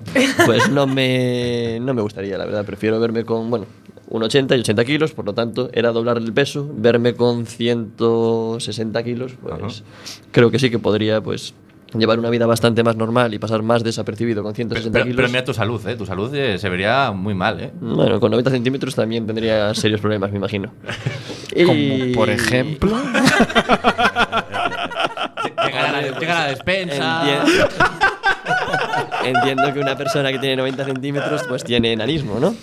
Pues 0.45 0.69
no 0.69 0.88
me, 0.88 1.77
no 1.81 1.93
me 1.93 2.01
gustaría, 2.01 2.38
la 2.38 2.45
verdad. 2.45 2.63
Prefiero 2.63 2.99
verme 3.01 3.25
con, 3.25 3.49
bueno, 3.49 3.65
un 4.07 4.23
80 4.23 4.55
y 4.55 4.60
80 4.62 4.86
kilos, 4.86 5.12
por 5.13 5.25
lo 5.25 5.34
tanto, 5.34 5.69
era 5.73 5.91
doblar 5.91 6.17
el 6.17 6.31
peso. 6.31 6.69
Verme 6.73 7.15
con 7.15 7.45
160 7.45 9.03
kilos, 9.03 9.34
pues 9.41 9.84
creo 10.31 10.51
que 10.51 10.60
sí 10.60 10.69
que 10.69 10.79
podría, 10.79 11.19
pues 11.21 11.53
llevar 11.93 12.19
una 12.19 12.30
vida 12.30 12.45
bastante 12.45 12.84
más 12.84 12.95
normal 12.95 13.34
y 13.34 13.39
pasar 13.39 13.62
más 13.63 13.84
desapercibido 13.84 14.43
con 14.43 14.54
Pero, 14.54 14.56
160 14.69 14.91
pero- 14.93 15.04
kilos. 15.06 15.15
pero 15.17 15.27
mira 15.30 15.43
tu 15.43 15.54
salud, 15.54 15.86
¿eh? 15.88 15.95
Tu 15.95 16.06
salud 16.06 16.34
eh, 16.34 16.58
se 16.58 16.69
vería 16.69 17.12
muy 17.12 17.34
mal, 17.34 17.60
¿eh? 17.60 17.71
Bueno, 17.80 18.19
con 18.19 18.32
90 18.32 18.49
centímetros 18.51 18.95
también 18.95 19.25
tendría 19.25 19.73
serios 19.73 19.99
problemas, 20.01 20.32
me 20.32 20.38
imagino. 20.38 20.71
Como 21.65 22.13
por 22.13 22.30
ejemplo. 22.30 22.91
Llega 25.65 25.89
a 25.89 25.91
la, 25.91 26.19
llega 26.19 26.38
a 26.38 26.43
la 26.43 26.47
despensa. 26.49 27.23
Enti- 27.25 27.67
Entiendo 29.25 29.73
que 29.73 29.80
una 29.80 29.95
persona 29.97 30.32
que 30.32 30.39
tiene 30.39 30.56
90 30.56 30.86
centímetros 30.86 31.43
pues 31.47 31.63
tiene 31.63 31.93
enanismo, 31.93 32.39
¿no? 32.39 32.56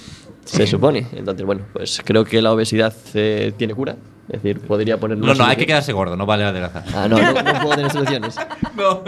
Se 0.45 0.67
supone. 0.67 1.07
Entonces, 1.13 1.45
bueno, 1.45 1.63
pues 1.73 2.01
creo 2.05 2.25
que 2.25 2.41
la 2.43 2.53
obesidad 2.53 2.95
eh, 3.15 3.53
tiene 3.57 3.75
cura. 3.75 3.97
Es 4.29 4.43
decir, 4.43 4.61
podría 4.61 4.99
ponerlo 4.99 5.27
No, 5.27 5.35
no, 5.35 5.45
hay 5.45 5.57
que 5.57 5.67
quedarse 5.67 5.93
gordo, 5.93 6.17
no 6.17 6.27
vale 6.27 6.45
adelgazar. 6.45 6.85
Ah, 6.95 7.09
no, 7.09 7.17
no, 7.19 7.33
no 7.33 7.61
puedo 7.63 7.77
tener 7.77 7.91
soluciones. 7.91 8.37
No. 8.77 9.03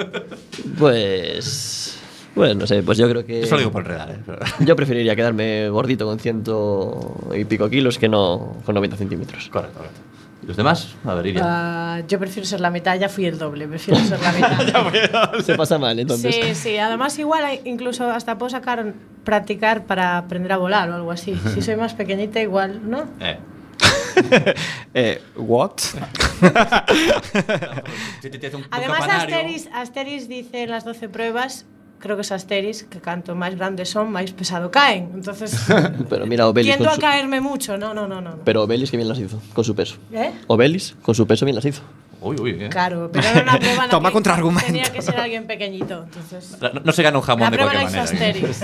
Pues. 0.79 1.97
Bueno, 2.35 2.55
no 2.61 2.67
sé, 2.67 2.83
pues 2.83 2.97
yo 2.99 3.09
creo 3.09 3.25
que. 3.25 3.43
Eso 3.43 3.55
lo 3.55 3.59
digo 3.61 3.71
por 3.73 3.83
enredar, 3.83 4.11
¿eh? 4.11 4.19
Pero- 4.25 4.39
Yo 4.61 4.75
preferiría 4.77 5.15
quedarme 5.15 5.69
gordito 5.69 6.07
con 6.07 6.19
ciento 6.19 7.17
y 7.37 7.45
pico 7.45 7.69
kilos 7.69 7.99
que 7.99 8.09
no 8.09 8.57
con 8.65 8.75
90 8.75 8.97
centímetros. 8.97 9.49
Correcto, 9.49 9.79
correcto. 9.79 10.01
¿Y 10.43 10.47
los 10.47 10.57
demás? 10.57 10.95
A 11.05 11.15
ver, 11.15 11.27
Iria. 11.27 11.43
Ah, 11.45 12.01
yo 12.09 12.19
prefiero 12.19 12.47
ser 12.49 12.61
la 12.61 12.71
mitad, 12.71 12.99
ya 12.99 13.09
fui 13.09 13.27
el 13.27 13.39
doble, 13.39 13.69
prefiero 13.69 14.01
ser 14.01 14.19
la 14.21 14.33
mitad. 14.33 15.35
Se 15.45 15.55
pasa 15.55 15.79
mal, 15.79 15.99
entonces. 15.99 16.35
Sí, 16.35 16.55
sí, 16.55 16.79
además 16.79 17.19
igual 17.19 17.45
incluso 17.65 18.11
hasta 18.11 18.39
puedo 18.39 18.49
sacar 18.51 18.95
practicar 19.25 19.85
para 19.85 20.17
aprender 20.17 20.53
a 20.53 20.57
volar 20.57 20.89
o 20.91 20.95
algo 20.95 21.11
así. 21.13 21.39
Si 21.55 21.61
soy 21.63 21.77
más 21.77 21.95
pequeñita 21.95 22.41
igual, 22.41 22.81
¿no? 22.91 23.05
Eh. 23.21 23.39
Eh, 24.95 25.23
what? 25.37 25.73
Además 28.71 29.09
Asteris, 29.09 29.69
Asteris 29.73 30.29
dice 30.29 30.65
en 30.65 30.71
las 30.71 30.85
12 30.85 31.09
pruebas, 31.09 31.67
creo 32.01 32.17
que 32.17 32.23
es 32.23 32.33
Asteris, 32.33 32.83
que 32.85 33.01
canto 33.01 33.35
más 33.37 33.55
grandes 33.55 33.91
son, 33.91 34.11
más 34.11 34.33
pesado 34.33 34.71
caen. 34.71 35.11
Entonces, 35.15 35.57
Pero 36.09 36.27
mira, 36.27 36.49
Obelis 36.49 36.73
tiendo 36.73 36.87
con 36.87 36.93
a 36.93 36.97
su... 36.97 37.01
caerme 37.01 37.41
mucho, 37.41 37.79
no, 37.79 37.95
no, 37.95 38.09
no, 38.09 38.21
no. 38.21 38.39
Pero 38.45 38.65
Obelis 38.65 38.91
que 38.91 38.97
bien 38.97 39.09
las 39.09 39.19
hizo, 39.19 39.41
con 39.53 39.65
su 39.65 39.75
peso. 39.75 39.97
¿Eh? 40.13 40.33
Obelis, 40.49 40.97
con 41.03 41.15
su 41.15 41.27
peso 41.27 41.45
bien 41.45 41.55
las 41.55 41.65
hizo. 41.65 41.83
Uy, 42.23 42.37
uy, 42.39 42.51
eh. 42.65 42.69
Claro, 42.69 43.11
pero 43.13 43.27
era 43.27 43.43
una 43.43 43.59
prueba 43.59 43.85
en 43.85 43.91
Toma 43.91 44.11
contraargumento. 44.11 44.67
Tenía 44.67 44.93
que 44.93 45.01
ser 45.01 45.17
alguien 45.19 45.47
pequeñito, 45.47 46.05
entonces... 46.05 46.57
No, 46.61 46.81
no 46.85 46.93
se 46.93 47.03
gana 47.03 47.19
un 47.19 47.25
jamón 47.25 47.45
La 47.45 47.51
de 47.51 47.57
cualquier 47.57 47.85
manera. 47.85 48.01
¿eh? 48.01 48.03
Asteris. 48.03 48.63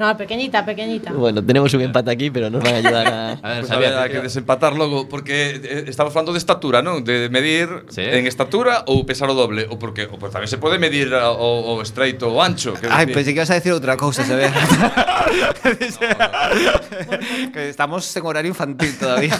No, 0.00 0.16
pequeñita, 0.16 0.64
pequeñita. 0.64 1.12
Bueno, 1.12 1.44
tenemos 1.44 1.74
un 1.74 1.82
empate 1.82 2.10
aquí, 2.10 2.30
pero 2.30 2.48
nos 2.48 2.64
van 2.64 2.72
a 2.72 2.76
ayudar 2.78 3.06
a... 3.06 3.32
A 3.44 3.48
ver, 3.60 3.66
Pues 3.68 4.10
que 4.10 4.20
desempatar 4.22 4.72
logo 4.72 5.06
porque 5.10 5.60
eh, 5.62 5.84
estamos 5.88 6.14
falando 6.14 6.32
de 6.32 6.38
estatura, 6.40 6.80
non? 6.80 7.04
De 7.04 7.28
medir 7.28 7.68
Sí. 7.92 8.00
en 8.00 8.24
estatura 8.24 8.80
ou 8.88 9.04
pesar 9.04 9.28
o 9.28 9.36
doble, 9.36 9.68
ou 9.68 9.76
porque 9.76 10.08
ou 10.08 10.16
pues 10.16 10.32
tamén 10.32 10.48
se 10.48 10.56
pode 10.56 10.80
medir 10.80 11.12
a- 11.12 11.36
o, 11.36 11.76
o 11.76 11.84
estreito 11.84 12.32
ou 12.32 12.40
ancho, 12.40 12.72
dicir. 13.12 13.12
pensé 13.12 13.28
que 13.36 13.44
ibas 13.44 13.52
a 13.52 13.60
decir 13.60 13.76
otra 13.76 14.00
cosa, 14.00 14.24
se 14.24 14.32
ve. 14.40 14.48
que 17.52 17.68
estamos 17.68 18.00
en 18.16 18.24
horario 18.24 18.48
infantil 18.56 18.96
todavía. 18.96 19.36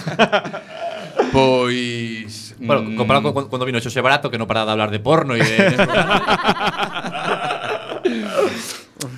Pois 1.32 2.52
Bueno, 2.60 2.82
mm, 2.84 2.96
comparado 3.00 3.32
con 3.32 3.34
cu- 3.44 3.48
cuando 3.48 3.64
vino 3.64 3.80
Xosé 3.80 4.04
Barato, 4.04 4.28
que 4.30 4.36
no 4.36 4.44
para 4.44 4.66
de 4.68 4.72
hablar 4.76 4.90
de 4.92 5.00
porno 5.00 5.32
y 5.36 5.40
de. 5.40 5.56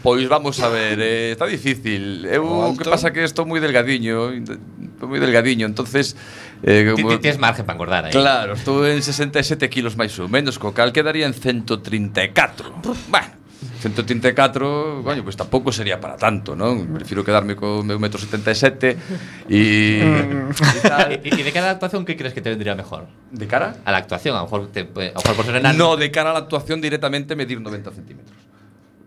Pois 0.02 0.26
vamos 0.28 0.58
a 0.60 0.68
ver, 0.68 0.98
eh, 1.00 1.30
está 1.32 1.46
difícil. 1.46 2.26
Eu 2.26 2.74
que 2.74 2.84
pasa 2.90 3.14
que 3.14 3.22
estou 3.22 3.46
moi 3.46 3.62
delgadiño, 3.62 4.34
estou 4.34 5.06
moi 5.06 5.22
delgadiño, 5.22 5.62
entonces 5.70 6.18
eh, 6.66 6.90
como- 6.98 7.22
Tienes 7.22 7.38
margen 7.38 7.62
para 7.62 7.78
engordar 7.78 8.02
ahí. 8.06 8.12
Claro, 8.12 8.58
estou 8.58 8.82
en 8.82 8.98
67 8.98 9.70
kilos 9.70 9.94
máis 9.94 10.10
ou 10.18 10.26
menos, 10.26 10.58
co 10.58 10.74
cal 10.74 10.90
quedaría 10.90 11.22
en 11.30 11.34
134. 11.38 12.82
Bueno, 13.08 13.30
134, 13.78 15.02
coño, 15.06 15.22
pois 15.22 15.38
tampouco 15.38 15.70
sería 15.70 16.02
para 16.02 16.18
tanto, 16.18 16.58
non? 16.58 16.82
Prefiro 16.98 17.22
quedarme 17.22 17.54
co 17.54 17.86
meu 17.86 17.98
metro 18.02 18.18
77 18.18 18.98
e, 19.46 19.62
e 20.02 20.80
tal. 20.82 21.14
¿Y, 21.22 21.30
y 21.38 21.42
de 21.46 21.50
cara 21.54 21.70
a 21.70 21.70
la 21.70 21.76
actuación 21.78 22.02
qué 22.02 22.18
crees 22.18 22.34
que 22.34 22.42
te 22.42 22.50
vendría 22.50 22.74
mejor? 22.74 23.06
De 23.30 23.46
cara? 23.46 23.78
A 23.86 23.90
la 23.94 23.98
actuación, 24.02 24.34
a 24.34 24.42
lo 24.42 24.50
mejor, 24.50 24.66
te, 24.74 24.82
a 24.82 25.14
lo 25.14 25.18
mejor 25.22 25.34
por 25.38 25.46
ser 25.46 25.56
enano. 25.62 25.78
No, 25.78 25.88
de 25.96 26.10
cara 26.10 26.30
a 26.30 26.32
la 26.34 26.42
actuación 26.46 26.80
directamente 26.82 27.34
medir 27.38 27.60
90 27.62 27.90
centímetros. 27.90 28.34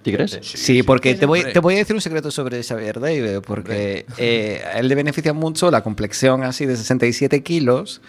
¿Te 0.05 0.13
crees? 0.13 0.39
Sí, 0.43 0.83
porque 0.83 1.15
te 1.15 1.25
voy, 1.25 1.43
te 1.51 1.59
voy 1.59 1.75
a 1.75 1.77
decir 1.79 1.95
un 1.95 2.01
secreto 2.01 2.29
sobre 2.31 2.63
Xavier 2.63 2.99
Dave, 2.99 3.41
porque 3.41 4.05
eh, 4.17 4.61
a 4.73 4.79
él 4.79 4.87
le 4.87 4.95
beneficia 4.95 5.33
mucho 5.33 5.71
la 5.71 5.81
complexión 5.83 6.43
así 6.43 6.65
de 6.65 6.77
67 6.77 7.41
kilos, 7.43 8.01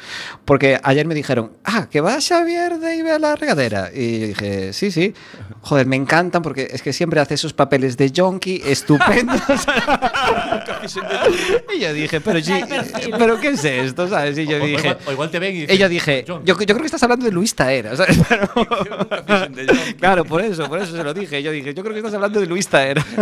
porque 0.45 0.79
ayer 0.83 1.07
me 1.07 1.15
dijeron, 1.15 1.53
ah, 1.65 1.89
que 1.91 2.01
va 2.01 2.21
Xavier 2.21 2.79
Dave 2.79 3.11
a 3.13 3.19
la 3.19 3.35
regadera. 3.35 3.91
Y 3.95 4.21
yo 4.21 4.27
dije, 4.29 4.73
sí, 4.73 4.91
sí. 4.91 5.15
Joder, 5.63 5.87
me 5.87 5.97
encantan 5.97 6.43
porque 6.43 6.69
es 6.71 6.83
que 6.83 6.93
siempre 6.93 7.19
hace 7.19 7.35
esos 7.35 7.53
papeles 7.53 7.97
de 7.97 8.13
junkie 8.15 8.63
estupendos. 8.65 9.41
y 11.77 11.81
yo 11.81 11.93
dije, 11.93 12.21
pero, 12.21 12.41
sí, 12.41 12.53
pero 13.19 13.41
¿qué 13.41 13.49
es 13.49 13.65
esto? 13.65 14.09
¿Sabes? 14.09 14.39
Y 14.39 14.47
yo 14.47 14.59
O- 14.59 14.63
o 14.63 14.67
dije... 14.67 14.81
igual- 14.89 14.99
o 15.07 15.13
igual 15.13 15.31
te 15.31 15.39
ven 15.39 15.57
y 15.57 15.61
dicen, 15.61 15.77
Y 15.77 15.79
yo 15.79 15.89
dije, 15.89 16.25
yo, 16.27 16.43
yo 16.45 16.57
creo 16.57 16.79
que 16.79 16.85
estás 16.87 17.03
hablando 17.03 17.25
de 17.25 17.33
Luis 17.33 17.55
Taera, 17.55 17.97
¿sabes? 17.97 18.19
Pero- 18.29 18.51
claro, 19.99 20.25
por 20.25 20.43
eso, 20.43 20.69
por 20.69 20.79
eso 20.81 20.95
se 20.97 21.03
lo 21.03 21.15
dije. 21.15 21.43
Yo 21.43 21.51
dije, 21.53 21.75
yo 21.75 21.83
creo 21.87 21.95
que 21.95 22.03
estás 22.03 22.15
hablando 22.19 22.41
de 22.43 22.47
Luis 22.51 22.67
Taera. 22.67 23.01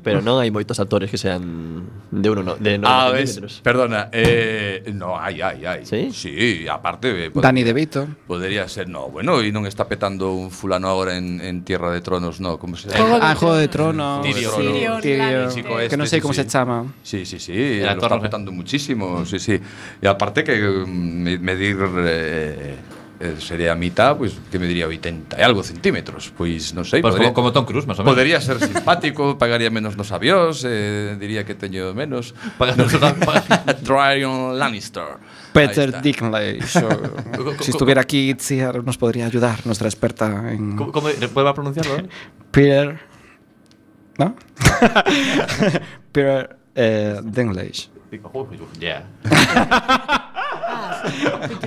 Pero 0.00 0.24
non 0.24 0.40
hai 0.40 0.48
moitos 0.48 0.80
actores 0.80 1.12
que 1.12 1.20
sean 1.20 1.84
de 2.08 2.28
uno 2.32 2.40
no, 2.40 2.52
de 2.56 2.80
90 2.80 2.88
Ah, 2.88 3.12
ves, 3.12 3.36
perdona, 3.60 4.08
eh, 4.16 4.80
no, 4.96 5.12
hai, 5.20 5.44
hai, 5.44 5.60
hai. 5.68 5.80
¿Sí? 5.84 6.08
Sí, 6.08 6.64
aparte... 6.64 7.12
eh, 7.12 7.28
pod- 7.28 7.44
Dani 7.44 7.60
De 7.60 7.76
Vito. 7.76 8.08
Podría 8.24 8.64
ser, 8.64 8.88
no, 8.88 9.12
bueno, 9.12 9.44
y 9.44 9.52
non 9.52 9.68
está 9.68 9.84
petando 9.84 10.32
un 10.32 10.48
fulano 10.48 10.88
ahora 10.88 11.20
en, 11.20 11.44
en 11.44 11.68
Tierra 11.68 11.92
de 11.92 12.00
Tronos, 12.00 12.40
no, 12.40 12.56
¿cómo 12.56 12.80
se 12.80 12.88
de 12.88 12.96
Ah, 12.96 13.36
Juego 13.36 13.60
de 13.60 13.68
Tronos. 13.68 14.24
Tyrion 14.24 15.00
Tyrion. 15.04 15.52
Chico 15.52 15.76
Lannister. 15.76 15.84
este, 15.84 15.88
Que 15.92 15.96
no 16.00 16.06
sé 16.08 16.16
sí, 16.16 16.20
cómo 16.24 16.32
sí. 16.32 16.40
se 16.40 16.48
llama. 16.48 16.76
Sí, 17.04 17.18
sí, 17.28 17.36
sí, 17.36 17.80
lo 17.84 17.92
está 17.92 18.08
sé. 18.16 18.24
petando 18.24 18.52
muchísimo, 18.56 19.24
sí, 19.28 19.36
sí. 19.38 19.60
Y 20.00 20.06
aparte 20.08 20.40
que 20.44 20.56
mm, 20.64 20.88
me- 21.28 21.38
medir 21.44 21.76
eh, 22.08 22.76
eh, 23.20 23.36
sería 23.38 23.72
a 23.72 23.74
mitad, 23.76 24.16
pois, 24.16 24.32
pues, 24.32 24.48
que 24.48 24.58
me 24.58 24.66
diría 24.66 24.88
80 24.88 25.36
e 25.36 25.42
algo 25.44 25.60
centímetros. 25.60 26.32
Pois, 26.32 26.72
non 26.72 26.88
sei. 26.88 27.04
Pois 27.04 27.12
pues 27.12 27.20
podría, 27.20 27.36
como, 27.36 27.52
como 27.52 27.54
Tom 27.54 27.68
Cruise, 27.68 27.84
máis 27.84 28.00
ou 28.00 28.08
menos. 28.08 28.16
Podería 28.16 28.40
ser 28.40 28.56
simpático, 28.56 29.36
pagaría 29.42 29.68
menos 29.68 30.00
nos 30.00 30.08
avións, 30.08 30.64
eh, 30.64 31.20
diría 31.20 31.44
que 31.44 31.52
teño 31.52 31.92
menos. 31.92 32.32
Pagando 32.56 32.88
Tyrion 33.84 34.56
Lannister. 34.56 35.20
Peter 35.52 36.00
Dinklage. 36.00 36.64
si 37.60 37.70
estuviera 37.76 38.00
aquí, 38.00 38.32
Itziar 38.32 38.80
nos 38.80 38.96
podría 38.96 39.28
ayudar, 39.28 39.66
nuestra 39.68 39.88
experta 39.88 40.48
en... 40.48 40.76
¿Cómo, 40.80 40.90
cómo 40.90 41.08
¿Puedo 41.12 41.52
pronunciarlo? 41.52 42.00
Eh? 42.00 42.08
Peter... 42.50 43.00
¿No? 44.16 44.36
Peter 46.12 46.56
eh, 46.74 47.20
Dinklage. 47.22 47.92
Yeah. 48.80 50.26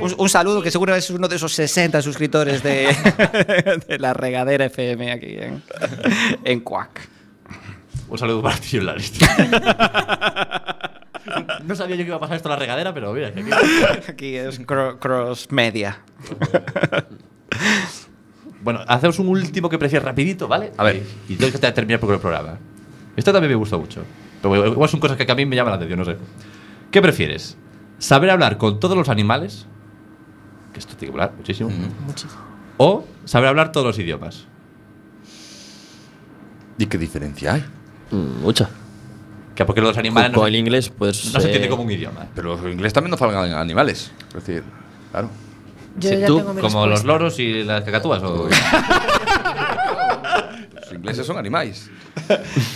Un, 0.01 0.13
un 0.17 0.29
saludo 0.29 0.61
que 0.61 0.71
seguro 0.71 0.95
es 0.95 1.09
uno 1.09 1.27
de 1.27 1.35
esos 1.35 1.53
60 1.53 2.01
suscriptores 2.01 2.61
de, 2.63 2.87
de 3.87 3.99
la 3.99 4.13
regadera 4.13 4.65
FM 4.65 5.11
aquí 5.11 5.35
en, 5.37 5.61
en 6.43 6.59
Quack. 6.61 7.09
Un 8.09 8.17
saludo 8.17 8.41
para 8.41 8.57
ti, 8.57 8.79
Laris. 8.79 9.13
No 11.65 11.73
sabía 11.75 11.95
yo 11.95 12.03
que 12.03 12.07
iba 12.09 12.17
a 12.17 12.19
pasar 12.19 12.35
esto 12.35 12.49
en 12.49 12.53
la 12.53 12.59
regadera, 12.59 12.93
pero 12.93 13.13
mira, 13.13 13.29
aquí. 13.29 13.41
Aquí 14.09 14.35
es 14.35 14.59
cro- 14.61 14.99
Cross 14.99 15.47
Media. 15.51 15.99
Bueno, 18.61 18.81
hacemos 18.87 19.19
un 19.19 19.27
último 19.29 19.69
que 19.69 19.77
prefieres 19.77 20.03
rapidito, 20.05 20.47
¿vale? 20.47 20.71
A 20.77 20.83
ver. 20.83 21.01
Y, 21.29 21.35
tengo 21.35 21.51
que 21.51 21.71
terminar 21.71 21.99
por 21.99 22.13
el 22.13 22.19
programa. 22.19 22.57
Esto 23.15 23.31
también 23.31 23.51
me 23.51 23.55
gustó 23.55 23.79
mucho. 23.79 24.03
Pero 24.41 24.67
igual 24.67 24.89
son 24.89 24.99
cosas 24.99 25.17
que 25.17 25.31
a 25.31 25.35
mí 25.35 25.45
me 25.45 25.55
llaman 25.55 25.71
la 25.71 25.75
atención, 25.77 25.99
no 25.99 26.05
sé. 26.05 26.17
¿Qué 26.91 27.01
prefieres? 27.01 27.57
¿Saber 27.99 28.29
hablar 28.29 28.57
con 28.57 28.79
todos 28.79 28.97
los 28.97 29.09
animales? 29.09 29.67
Que 30.73 30.79
esto 30.79 30.95
tiene 30.95 31.13
que 31.13 31.21
hablar 31.21 31.33
muchísimo. 31.37 31.71
¿O 32.77 33.05
saber 33.25 33.49
hablar 33.49 33.71
todos 33.71 33.85
los 33.87 33.99
idiomas? 33.99 34.45
¿Y 36.77 36.85
qué 36.87 36.97
diferencia 36.97 37.53
hay? 37.53 37.65
Mm, 38.11 38.41
mucha. 38.41 38.69
Que 39.55 39.65
porque 39.65 39.81
los 39.81 39.97
animales 39.97 40.31
Con 40.31 40.41
no, 40.41 40.47
el 40.47 40.53
se, 40.53 40.59
inglés, 40.59 40.89
pues. 40.89 41.31
no 41.33 41.39
se 41.39 41.45
eh, 41.47 41.49
entiende 41.49 41.69
como 41.69 41.83
un 41.83 41.91
idioma. 41.91 42.27
Pero 42.33 42.55
los 42.55 42.71
inglés 42.73 42.91
también 42.91 43.11
no 43.11 43.17
falan 43.17 43.53
animales. 43.53 44.11
Es 44.29 44.33
decir, 44.33 44.63
claro. 45.11 45.29
Yo 45.99 46.09
Sí, 46.09 46.17
ya 46.19 46.25
¿Tú, 46.25 46.37
tengo 46.37 46.53
mi 46.55 46.61
como 46.61 46.87
los 46.87 47.03
loros 47.03 47.37
y 47.39 47.63
las 47.63 47.83
cacatúas? 47.83 48.23
O... 48.23 48.49
Los 50.93 50.99
ingleses 50.99 51.25
son 51.25 51.37
animais. 51.37 51.89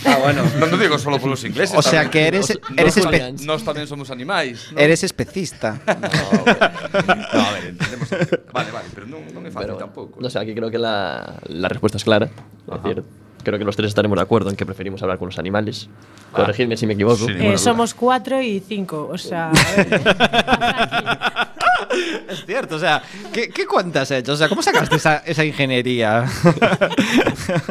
Ah, 0.04 0.18
bueno. 0.20 0.42
No, 0.58 0.66
no 0.66 0.76
digo 0.76 0.98
solo 0.98 1.18
por 1.18 1.30
los 1.30 1.44
ingleses. 1.44 1.76
O 1.76 1.82
sea 1.82 2.10
que 2.10 2.26
eres, 2.26 2.50
eres, 2.76 2.96
nos 2.96 3.06
espe-. 3.06 3.44
Nos 3.44 3.64
también 3.64 3.86
somos 3.86 4.10
animais. 4.10 4.70
¿no? 4.72 4.78
eres 4.78 5.04
especista. 5.04 5.80
No, 5.86 7.40
a 7.40 7.52
ver, 7.52 7.66
entendemos. 7.66 8.08
Vale, 8.52 8.70
vale, 8.70 8.88
pero 8.94 9.06
non, 9.06 9.22
non 9.32 9.44
é 9.46 9.50
fácil 9.52 9.70
pero 9.70 9.78
bueno, 9.78 9.86
tampouco. 9.86 10.16
No 10.18 10.28
sé, 10.28 10.38
aquí 10.40 10.52
creo 10.54 10.70
que 10.70 10.78
la, 10.80 11.38
la 11.46 11.68
respuesta 11.68 11.96
es 11.98 12.04
clara. 12.04 12.26
Es 12.26 12.82
decir, 12.82 13.04
creo 13.44 13.58
que 13.58 13.64
los 13.64 13.76
tres 13.76 13.88
estaremos 13.88 14.16
de 14.16 14.22
acuerdo 14.22 14.50
en 14.50 14.56
que 14.56 14.66
preferimos 14.66 15.02
hablar 15.02 15.18
con 15.18 15.28
los 15.28 15.38
animales. 15.38 15.88
Corregidme 16.32 16.76
si 16.76 16.86
me 16.86 16.94
equivoco. 16.94 17.28
Eh, 17.28 17.58
somos 17.58 17.94
cuatro 17.94 18.40
y 18.42 18.60
cinco, 18.60 19.08
o 19.10 19.18
sea... 19.18 19.50
a 19.50 19.76
ver. 19.76 21.47
es 22.28 22.44
cierto, 22.46 22.76
o 22.76 22.78
sea, 22.78 23.02
¿qué, 23.32 23.48
qué 23.50 23.66
cuentas 23.66 24.02
has 24.10 24.18
hecho? 24.18 24.32
O 24.32 24.36
sea, 24.36 24.48
¿cómo 24.48 24.62
sacaste 24.62 24.96
esa, 24.96 25.18
esa 25.26 25.44
ingeniería? 25.44 26.24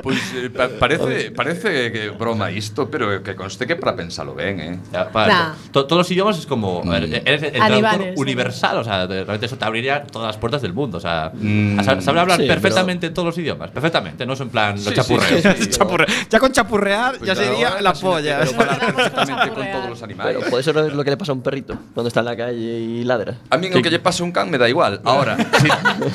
Pois 0.04 0.20
eh, 0.36 0.50
pa 0.50 0.70
parece, 0.80 1.32
parece 1.32 1.92
que 1.92 2.10
broma 2.10 2.52
isto, 2.52 2.90
pero 2.90 3.22
que 3.24 3.36
conste 3.36 3.66
que 3.68 3.76
para 3.76 3.96
pensalo 3.96 4.34
ben, 4.36 4.60
eh. 4.60 4.80
Ya, 4.92 5.10
para- 5.10 5.28
Nah. 5.28 5.54
to- 5.72 5.86
todos 5.86 6.00
los 6.02 6.12
idiomas 6.12 6.38
es 6.38 6.46
como. 6.46 6.82
a 6.86 7.00
ver, 7.00 7.04
eres 7.26 7.44
el 7.44 7.52
traductor 7.52 7.62
Animales, 7.62 8.14
universal, 8.18 8.78
o 8.78 8.84
sea, 8.84 9.08
de- 9.08 9.16
realmente 9.24 9.46
eso 9.48 9.58
te 9.58 9.66
abriría 9.66 10.04
todas 10.04 10.28
las 10.28 10.38
puertas 10.38 10.62
del 10.62 10.74
mundo. 10.74 10.98
O 10.98 11.02
sea, 11.02 11.32
Mm. 11.34 11.80
a 11.80 11.84
sa- 11.84 12.02
saber 12.02 12.22
hablar 12.22 12.40
Sí, 12.40 12.48
perfectamente 12.48 13.10
todos 13.10 13.26
los 13.28 13.38
idiomas. 13.38 13.72
Perfectamente, 13.72 14.26
no 14.26 14.34
es 14.34 14.40
en 14.42 14.50
plan 14.50 14.76
los 14.76 14.86
sí, 14.86 14.94
chapurreos. 14.94 15.42
sí, 15.42 15.64
sí. 15.64 15.70
Chapurre- 15.72 16.08
ya 16.30 16.40
con 16.40 16.52
chapurrear 16.52 17.18
Pues 17.18 17.28
ya 17.28 17.34
claro, 17.36 17.50
sería 17.52 17.82
la 17.82 17.94
polla. 17.94 18.40
pero 18.40 18.52
falar 18.52 18.80
perfectamente 18.96 19.50
con 19.54 19.72
todos 19.72 19.90
los 19.90 20.04
animais. 20.04 20.36
Pero 20.38 20.50
puede 20.50 20.64
ser 20.64 20.76
lo 20.94 21.04
que 21.04 21.10
le 21.12 21.18
pasa 21.18 21.32
a 21.32 21.36
un 21.36 21.42
perrito 21.42 21.76
cuando 21.94 22.08
está 22.08 22.20
en 22.22 22.26
la 22.26 22.36
calle 22.38 22.80
y 22.80 23.04
ladra. 23.04 23.36
A 23.50 23.58
min 23.58 23.76
o 23.76 23.82
que 23.82 23.90
lle 23.90 24.00
pasa 24.00 24.17
fose 24.18 24.24
un 24.24 24.32
can 24.32 24.50
me 24.50 24.58
da 24.58 24.68
igual. 24.68 25.02
Ahora, 25.04 25.38
si, 25.62 25.70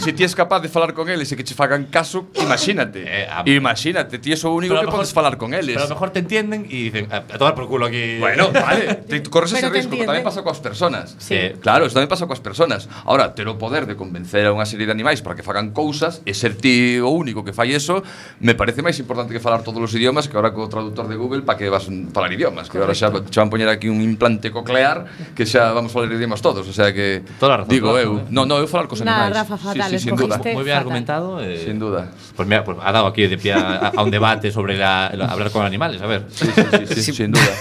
si 0.05 0.13
ti 0.13 0.25
es 0.25 0.35
capaz 0.35 0.61
de 0.61 0.69
falar 0.69 0.93
con 0.93 1.09
eles 1.09 1.31
e 1.31 1.37
que 1.37 1.45
che 1.47 1.55
fagan 1.55 1.87
caso, 1.87 2.27
imagínate. 2.35 3.07
Eh, 3.07 3.27
a... 3.31 3.47
Imagínate, 3.47 4.19
ti 4.19 4.33
es 4.33 4.43
o 4.45 4.51
único 4.51 4.75
que 4.75 4.87
mejor, 4.87 5.07
podes 5.07 5.13
falar 5.13 5.39
con 5.39 5.55
eles. 5.55 5.79
Pero 5.79 5.87
a 5.87 5.89
lo 5.89 5.95
mejor 5.95 6.11
te 6.11 6.19
entienden 6.19 6.67
e 6.67 6.91
dicen, 6.91 7.07
a, 7.13 7.23
a 7.23 7.39
tomar 7.39 7.55
por 7.55 7.69
culo 7.69 7.87
aquí. 7.87 8.19
Bueno, 8.19 8.51
vale, 8.53 9.07
te 9.07 9.23
corres 9.31 9.53
ese 9.53 9.71
risco, 9.71 9.95
que 9.95 10.05
tamén 10.05 10.27
pasa 10.27 10.43
coas 10.43 10.59
personas. 10.59 11.15
Sí. 11.23 11.39
Eh, 11.39 11.57
claro, 11.63 11.87
eso 11.87 11.95
tamén 11.95 12.11
pasa 12.11 12.27
coas 12.27 12.43
personas. 12.43 12.91
Ahora, 13.07 13.39
ter 13.39 13.47
o 13.47 13.55
poder 13.55 13.87
de 13.87 13.95
convencer 13.95 14.43
a 14.47 14.51
unha 14.51 14.67
serie 14.67 14.91
de 14.91 14.93
animais 14.95 15.23
para 15.23 15.39
que 15.39 15.47
fagan 15.47 15.71
cousas 15.71 16.27
e 16.27 16.35
ser 16.35 16.59
ti 16.59 16.99
o 16.99 17.15
único 17.15 17.47
que 17.47 17.55
fai 17.55 17.71
eso, 17.71 18.03
me 18.43 18.59
parece 18.59 18.83
máis 18.83 18.99
importante 18.99 19.31
que 19.31 19.41
falar 19.41 19.63
todos 19.63 19.79
os 19.79 19.93
idiomas 19.95 20.27
que 20.27 20.35
ahora 20.35 20.51
co 20.51 20.67
traductor 20.67 21.07
de 21.07 21.15
Google 21.15 21.47
para 21.47 21.55
que 21.55 21.71
vas 21.71 21.87
falar 22.11 22.35
idiomas, 22.35 22.67
que 22.67 22.83
Correcto. 22.83 23.07
ahora 23.07 23.23
xa, 23.23 23.31
xa 23.31 23.39
van 23.47 23.51
poñer 23.53 23.71
aquí 23.71 23.87
un 23.87 24.03
implante 24.03 24.51
coclear 24.51 25.07
que 25.39 25.47
xa 25.47 25.71
vamos 25.71 25.95
falar 25.95 26.11
idiomas 26.11 26.43
todos, 26.43 26.67
o 26.67 26.75
sea 26.75 26.91
que 26.91 27.23
Toda 27.39 27.59
razón, 27.59 27.69
digo, 27.69 27.92
a 27.97 28.03
eu, 28.03 28.13
razón, 28.17 28.27
eh. 28.27 28.35
no, 28.35 28.47
no, 28.47 28.59
eu 28.59 28.67
falar 28.69 28.89
cos 28.89 29.01
animais. 29.03 29.33
Rafa, 29.35 29.57
fatal, 29.59 29.91
sí, 29.91 29.99
sí, 29.99 30.05
sin 30.09 30.17
duda. 30.17 30.37
escogiste. 30.37 30.55
Muy 30.55 30.65
bien 30.65 30.77
Fatal. 30.77 30.83
argumentado. 30.83 31.41
eh, 31.41 31.63
Sin 31.65 31.79
duda. 31.79 32.11
Pues 32.37 32.49
mira, 32.49 32.65
pues 32.65 32.79
ha 32.81 32.93
dado 32.93 33.07
aquí 33.07 33.27
de 33.27 33.39
pie 33.39 33.53
a, 33.53 33.93
a 33.95 34.03
un 34.03 34.11
debate 34.11 34.51
sobre 34.51 34.77
la- 34.79 35.11
la- 35.15 35.27
hablar 35.27 35.51
con 35.51 35.65
animales. 35.65 36.01
A 36.03 36.07
ver. 36.07 36.27
Sí, 36.31 36.47
sí, 36.47 36.87
sí, 36.95 37.03
sí, 37.03 37.13
sin 37.13 37.33
duda. 37.33 37.53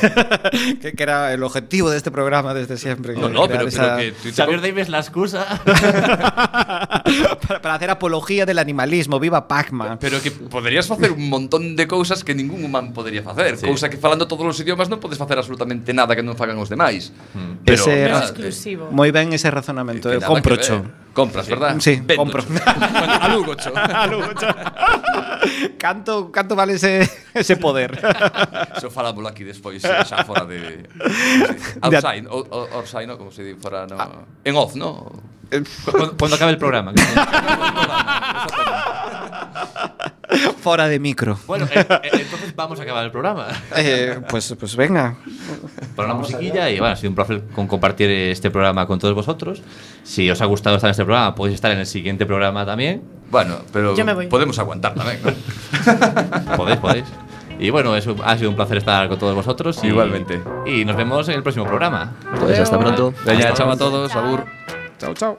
que, 0.81 0.93
que 0.93 1.03
era 1.03 1.33
el 1.33 1.43
objetivo 1.43 1.89
de 1.89 1.97
este 1.97 2.11
programa 2.11 2.53
desde 2.53 2.77
siempre. 2.77 3.15
No, 3.15 3.27
que 3.27 3.33
no, 3.33 3.43
crear 3.47 3.57
pero, 3.65 3.67
esa- 3.69 3.95
pero 3.95 3.97
que 3.97 4.11
tú 4.11 4.29
te 4.29 4.33
Xavier 4.33 4.61
Davis 4.61 4.89
la 4.89 4.99
excusa. 4.99 5.45
para, 5.65 7.03
para 7.61 7.75
hacer 7.75 7.89
apología 7.89 8.45
del 8.45 8.59
animalismo. 8.59 9.19
¡Viva 9.19 9.47
Pac-Man! 9.47 9.97
Pero 9.99 10.21
que 10.21 10.31
poderías 10.31 10.87
facer 10.87 11.11
un 11.11 11.29
montón 11.29 11.75
de 11.75 11.87
cousas 11.87 12.23
que 12.23 12.33
ningún 12.35 12.63
humano 12.63 12.91
podería 12.93 13.23
facer. 13.23 13.57
Sí. 13.57 13.65
Cousa 13.67 13.89
que 13.89 13.97
falando 13.97 14.27
todos 14.27 14.45
os 14.45 14.59
idiomas 14.59 14.89
non 14.89 14.99
podes 14.99 15.17
facer 15.17 15.37
absolutamente 15.37 15.93
nada 15.95 16.15
que 16.15 16.23
non 16.23 16.35
fagan 16.35 16.57
os 16.59 16.67
demais. 16.69 17.11
Mm. 17.33 17.63
Pero 17.65 17.81
Ese 17.81 18.09
No 18.09 18.17
es 18.17 18.23
exclusivo. 18.31 18.83
Muy 18.91 19.11
bien 19.11 19.31
ese 19.33 19.49
razonamiento. 19.51 20.10
Que 20.15 20.21
nada 20.21 20.33
compro 20.33 20.57
que 20.57 20.63
cho. 20.63 20.83
Compras, 21.13 21.45
sí. 21.45 21.51
verdad? 21.51 21.75
Sí, 21.79 22.01
Vendo 22.03 22.23
compro. 22.23 22.43
bueno, 22.47 23.13
alugo 23.19 23.55
cho. 23.55 23.75
alugo 23.75 24.33
cho. 24.33 24.47
canto, 25.77 26.31
canto 26.31 26.55
vale 26.55 26.73
ese, 26.73 27.09
ese 27.33 27.57
poder? 27.57 27.99
Eso 28.77 28.89
falámoslo 28.89 29.27
aquí 29.27 29.43
despois, 29.43 29.83
eh, 29.83 30.05
xa 30.05 30.23
fora 30.23 30.45
de... 30.45 30.59
Sí. 30.59 31.79
Outside, 31.81 32.27
outside, 32.71 33.07
no, 33.07 33.17
como 33.17 33.31
se 33.31 33.43
di, 33.43 33.55
fora 33.55 33.85
no... 33.87 33.95
Ah. 33.99 34.25
En 34.43 34.55
off, 34.55 34.75
no? 34.75 35.11
Cuando, 35.85 36.17
cuando 36.17 36.35
acabe 36.35 36.51
el 36.51 36.57
programa. 36.57 36.93
Fora 40.61 40.87
de 40.87 40.99
micro. 40.99 41.37
bueno, 41.47 41.65
eh, 41.73 41.85
eh, 42.03 42.09
entonces 42.13 42.55
vamos 42.55 42.79
a 42.79 42.83
acabar 42.83 43.03
el 43.03 43.11
programa. 43.11 43.47
Eh, 43.75 44.21
pues, 44.29 44.55
pues 44.59 44.75
venga. 44.75 45.15
Para 45.95 46.09
una 46.09 46.19
musiquilla 46.19 46.69
y 46.69 46.79
bueno, 46.79 46.93
ha 46.93 46.95
sido 46.95 47.09
un 47.09 47.15
placer 47.15 47.43
con 47.53 47.67
compartir 47.67 48.09
este 48.09 48.49
programa 48.51 48.85
con 48.85 48.97
todos 48.99 49.13
vosotros. 49.13 49.61
Si 50.03 50.29
os 50.29 50.39
ha 50.41 50.45
gustado 50.45 50.75
estar 50.77 50.87
en 50.89 50.91
este 50.91 51.03
programa, 51.03 51.35
podéis 51.35 51.55
estar 51.55 51.71
en 51.71 51.79
el 51.79 51.85
siguiente 51.87 52.25
programa 52.25 52.65
también. 52.65 53.01
Bueno, 53.29 53.57
pero 53.73 53.95
Yo 53.95 54.05
me 54.05 54.13
voy. 54.13 54.27
podemos 54.27 54.57
aguantar 54.59 54.93
tamén, 54.93 55.19
¿no? 55.23 55.31
Podéis, 56.57 56.79
podéis. 56.79 57.05
Y 57.59 57.69
bueno, 57.69 57.95
es 57.95 58.05
un- 58.07 58.21
ha 58.23 58.37
sido 58.37 58.49
un 58.49 58.55
placer 58.55 58.77
estar 58.77 59.07
con 59.09 59.17
todos 59.19 59.35
vosotros. 59.35 59.79
y- 59.83 59.87
Igualmente. 59.87 60.41
Y 60.65 60.85
nos 60.85 60.95
vemos 60.95 61.27
en 61.29 61.35
el 61.35 61.43
próximo 61.43 61.65
programa. 61.65 62.13
Pues 62.39 62.59
hasta 62.59 62.77
pronto. 62.79 63.13
Veña, 63.25 63.53
chao 63.53 63.69
a 63.71 63.77
todos, 63.77 64.15
abur. 64.15 64.45
Chao, 65.01 65.15
chao. 65.15 65.35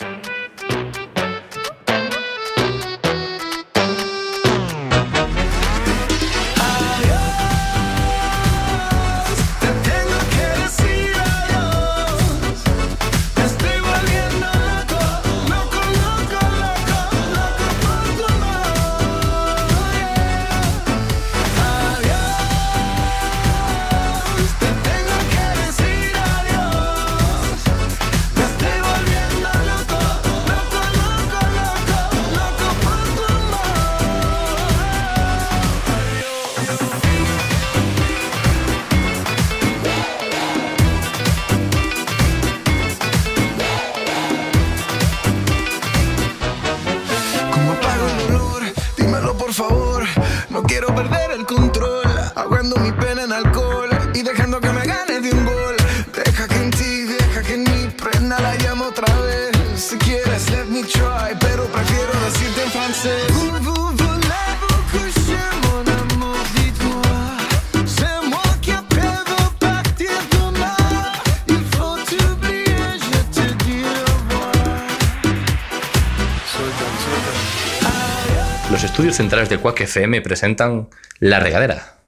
Centrales 79.13 79.49
de 79.49 79.59
Quack 79.59 79.81
FM 79.83 80.21
presentan 80.23 80.89
La 81.19 81.41
Regadera. 81.41 82.02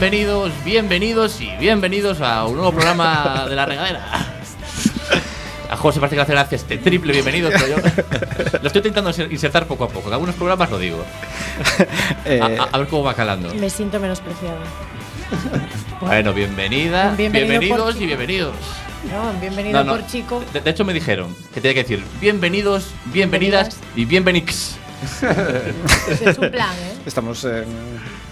Bienvenidos, 0.00 0.50
bienvenidos 0.64 1.40
y 1.42 1.50
bienvenidos 1.58 2.22
a 2.22 2.46
un 2.46 2.54
nuevo 2.56 2.72
programa 2.72 3.44
de 3.46 3.54
La 3.54 3.66
Regadera. 3.66 4.00
A 5.68 5.76
José 5.76 6.00
parece 6.00 6.14
que 6.14 6.16
le 6.16 6.22
hace 6.22 6.32
gracia 6.32 6.56
este 6.56 6.78
triple 6.78 7.12
bienvenido, 7.12 7.50
pero 7.50 7.66
yo 7.68 7.76
lo 8.62 8.66
estoy 8.66 8.78
intentando 8.78 9.10
insertar 9.30 9.66
poco 9.66 9.84
a 9.84 9.88
poco. 9.88 10.08
En 10.08 10.14
algunos 10.14 10.34
programas 10.36 10.70
lo 10.70 10.78
digo. 10.78 11.04
Eh, 12.24 12.40
A, 12.40 12.62
a- 12.62 12.68
a 12.72 12.78
ver 12.78 12.88
cómo 12.88 13.02
va 13.04 13.12
calando. 13.12 13.52
Me 13.54 13.68
siento 13.68 14.00
menospreciada. 14.00 14.60
Bueno, 16.00 16.32
bienvenida, 16.32 17.14
Bienvenido 17.14 17.60
bienvenidos 17.60 18.00
y 18.00 18.06
bienvenidos. 18.06 18.54
No, 19.12 19.38
bienvenido 19.38 19.84
No, 19.84 19.92
no. 19.92 19.98
por 20.00 20.06
chico. 20.10 20.42
De, 20.54 20.62
de 20.62 20.70
hecho, 20.70 20.86
me 20.86 20.94
dijeron 20.94 21.36
que 21.52 21.60
tenía 21.60 21.74
que 21.74 21.82
decir 21.82 22.02
bienvenidos, 22.22 22.86
bienvenidas 23.06 23.76
y 23.94 24.06
bienvenix. 24.06 24.76
Es 26.22 26.38
un 26.38 26.50
plan, 26.50 26.74
¿eh? 26.78 26.94
Estamos 27.04 27.44
eh, 27.44 27.64
mm, 27.66 28.29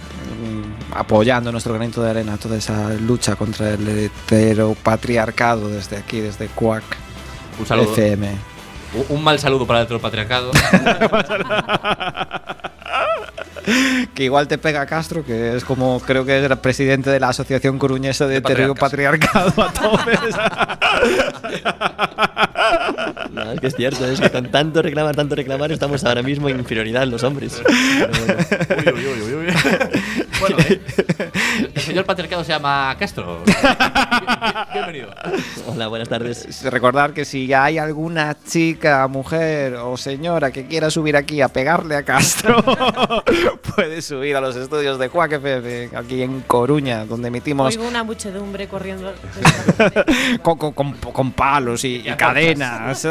apoyando 0.91 1.51
nuestro 1.51 1.73
granito 1.73 2.01
de 2.01 2.09
arena 2.11 2.37
toda 2.37 2.57
esa 2.57 2.89
lucha 2.93 3.35
contra 3.35 3.71
el 3.71 3.87
heteropatriarcado 3.87 5.69
desde 5.69 5.97
aquí, 5.97 6.19
desde 6.19 6.47
Quack 6.47 6.83
Un 7.59 7.65
saludo. 7.65 7.91
FM. 7.93 8.27
Un- 8.29 9.17
Un 9.17 9.23
mal 9.23 9.37
saludo 9.39 9.65
para 9.67 9.79
el 9.79 9.85
heteropatriarcado. 9.85 10.51
Que 14.15 14.23
igual 14.23 14.47
te 14.47 14.57
pega 14.57 14.85
Castro, 14.87 15.23
que 15.23 15.55
es 15.55 15.63
como 15.63 15.99
creo 15.99 16.25
que 16.25 16.35
era 16.37 16.59
presidente 16.61 17.09
de 17.11 17.19
la 17.19 17.29
Asociación 17.29 17.77
Coruñesa 17.77 18.25
de 18.25 18.41
De 18.41 18.49
Heteropatriarcado 18.51 19.61
a 19.61 19.71
tope. 19.73 20.17
No, 23.31 23.51
es 23.51 23.59
que 23.59 23.67
es 23.67 23.75
cierto, 23.75 24.05
es 24.05 24.19
que 24.19 24.29
con 24.31 24.49
tanto 24.51 24.81
reclamar, 24.81 25.15
tanto 25.15 25.35
reclamar, 25.35 25.71
estamos 25.71 26.03
ahora 26.03 26.21
mismo 26.23 26.49
en 26.49 26.59
inferioridad 26.59 27.05
los 27.07 27.23
hombres. 27.23 27.61
Pero 27.63 28.09
bueno. 28.25 28.35
Uy, 28.97 29.05
uy, 29.05 29.21
uy, 29.21 29.33
uy, 29.33 29.47
uy. 29.47 29.53
Bueno, 30.39 30.57
eh, 30.69 30.81
señor 31.79 32.05
patriarcado 32.05 32.43
se 32.43 32.51
llama 32.53 32.95
Castro. 32.99 33.41
Bien- 33.45 33.57
Bienvenido. 34.73 35.09
Hola, 35.67 35.87
buenas 35.87 36.07
tardes. 36.09 36.63
Recordar 36.63 37.13
que 37.13 37.25
si 37.25 37.51
hay 37.53 37.77
alguna 37.77 38.35
chica, 38.47 39.07
mujer 39.07 39.75
o 39.75 39.97
señora 39.97 40.51
que 40.51 40.65
quiera 40.67 40.89
subir 40.89 41.15
aquí 41.17 41.41
a 41.41 41.47
pegarle 41.49 41.95
a 41.95 42.03
Castro, 42.03 42.63
puede 43.75 44.01
subir 44.01 44.35
a 44.35 44.41
los 44.41 44.55
estudios 44.55 44.97
de 44.99 45.09
Quack 45.09 45.33
FM, 45.33 45.89
aquí 45.97 46.21
en 46.21 46.41
Coruña, 46.41 47.05
donde 47.05 47.27
emitimos 47.27 47.75
Oigo 47.75 47.87
una 47.87 48.03
muchedumbre 48.03 48.67
corriendo. 48.67 49.13
con, 50.41 50.57
con- 50.57 50.73
con- 50.73 50.93
con 50.93 51.31
palos 51.33 51.83
y, 51.83 51.97
y 52.07 52.13
cadenas. 52.15 53.05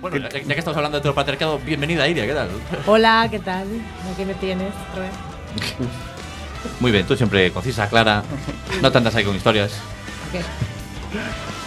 Bueno, 0.00 0.16
ya, 0.16 0.28
ya 0.30 0.40
que 0.54 0.58
estamos 0.58 0.76
hablando 0.76 0.96
de 0.98 1.02
todo 1.02 1.10
el 1.10 1.14
patriarcado, 1.16 1.58
bienvenida 1.58 2.08
Iria, 2.08 2.26
¿qué 2.26 2.32
tal? 2.34 2.48
Hola, 2.86 3.28
¿qué 3.30 3.38
tal? 3.38 3.66
Aquí 4.12 4.24
me 4.24 4.34
tienes. 4.34 4.68
vez. 4.96 5.10
Muy 6.78 6.90
bien, 6.92 7.06
tú 7.06 7.16
siempre 7.16 7.50
concisa, 7.52 7.88
clara, 7.88 8.22
no 8.82 8.92
tantas 8.92 9.14
ahí 9.14 9.24
con 9.24 9.36
historias. 9.36 9.72
Ok. 10.28 10.44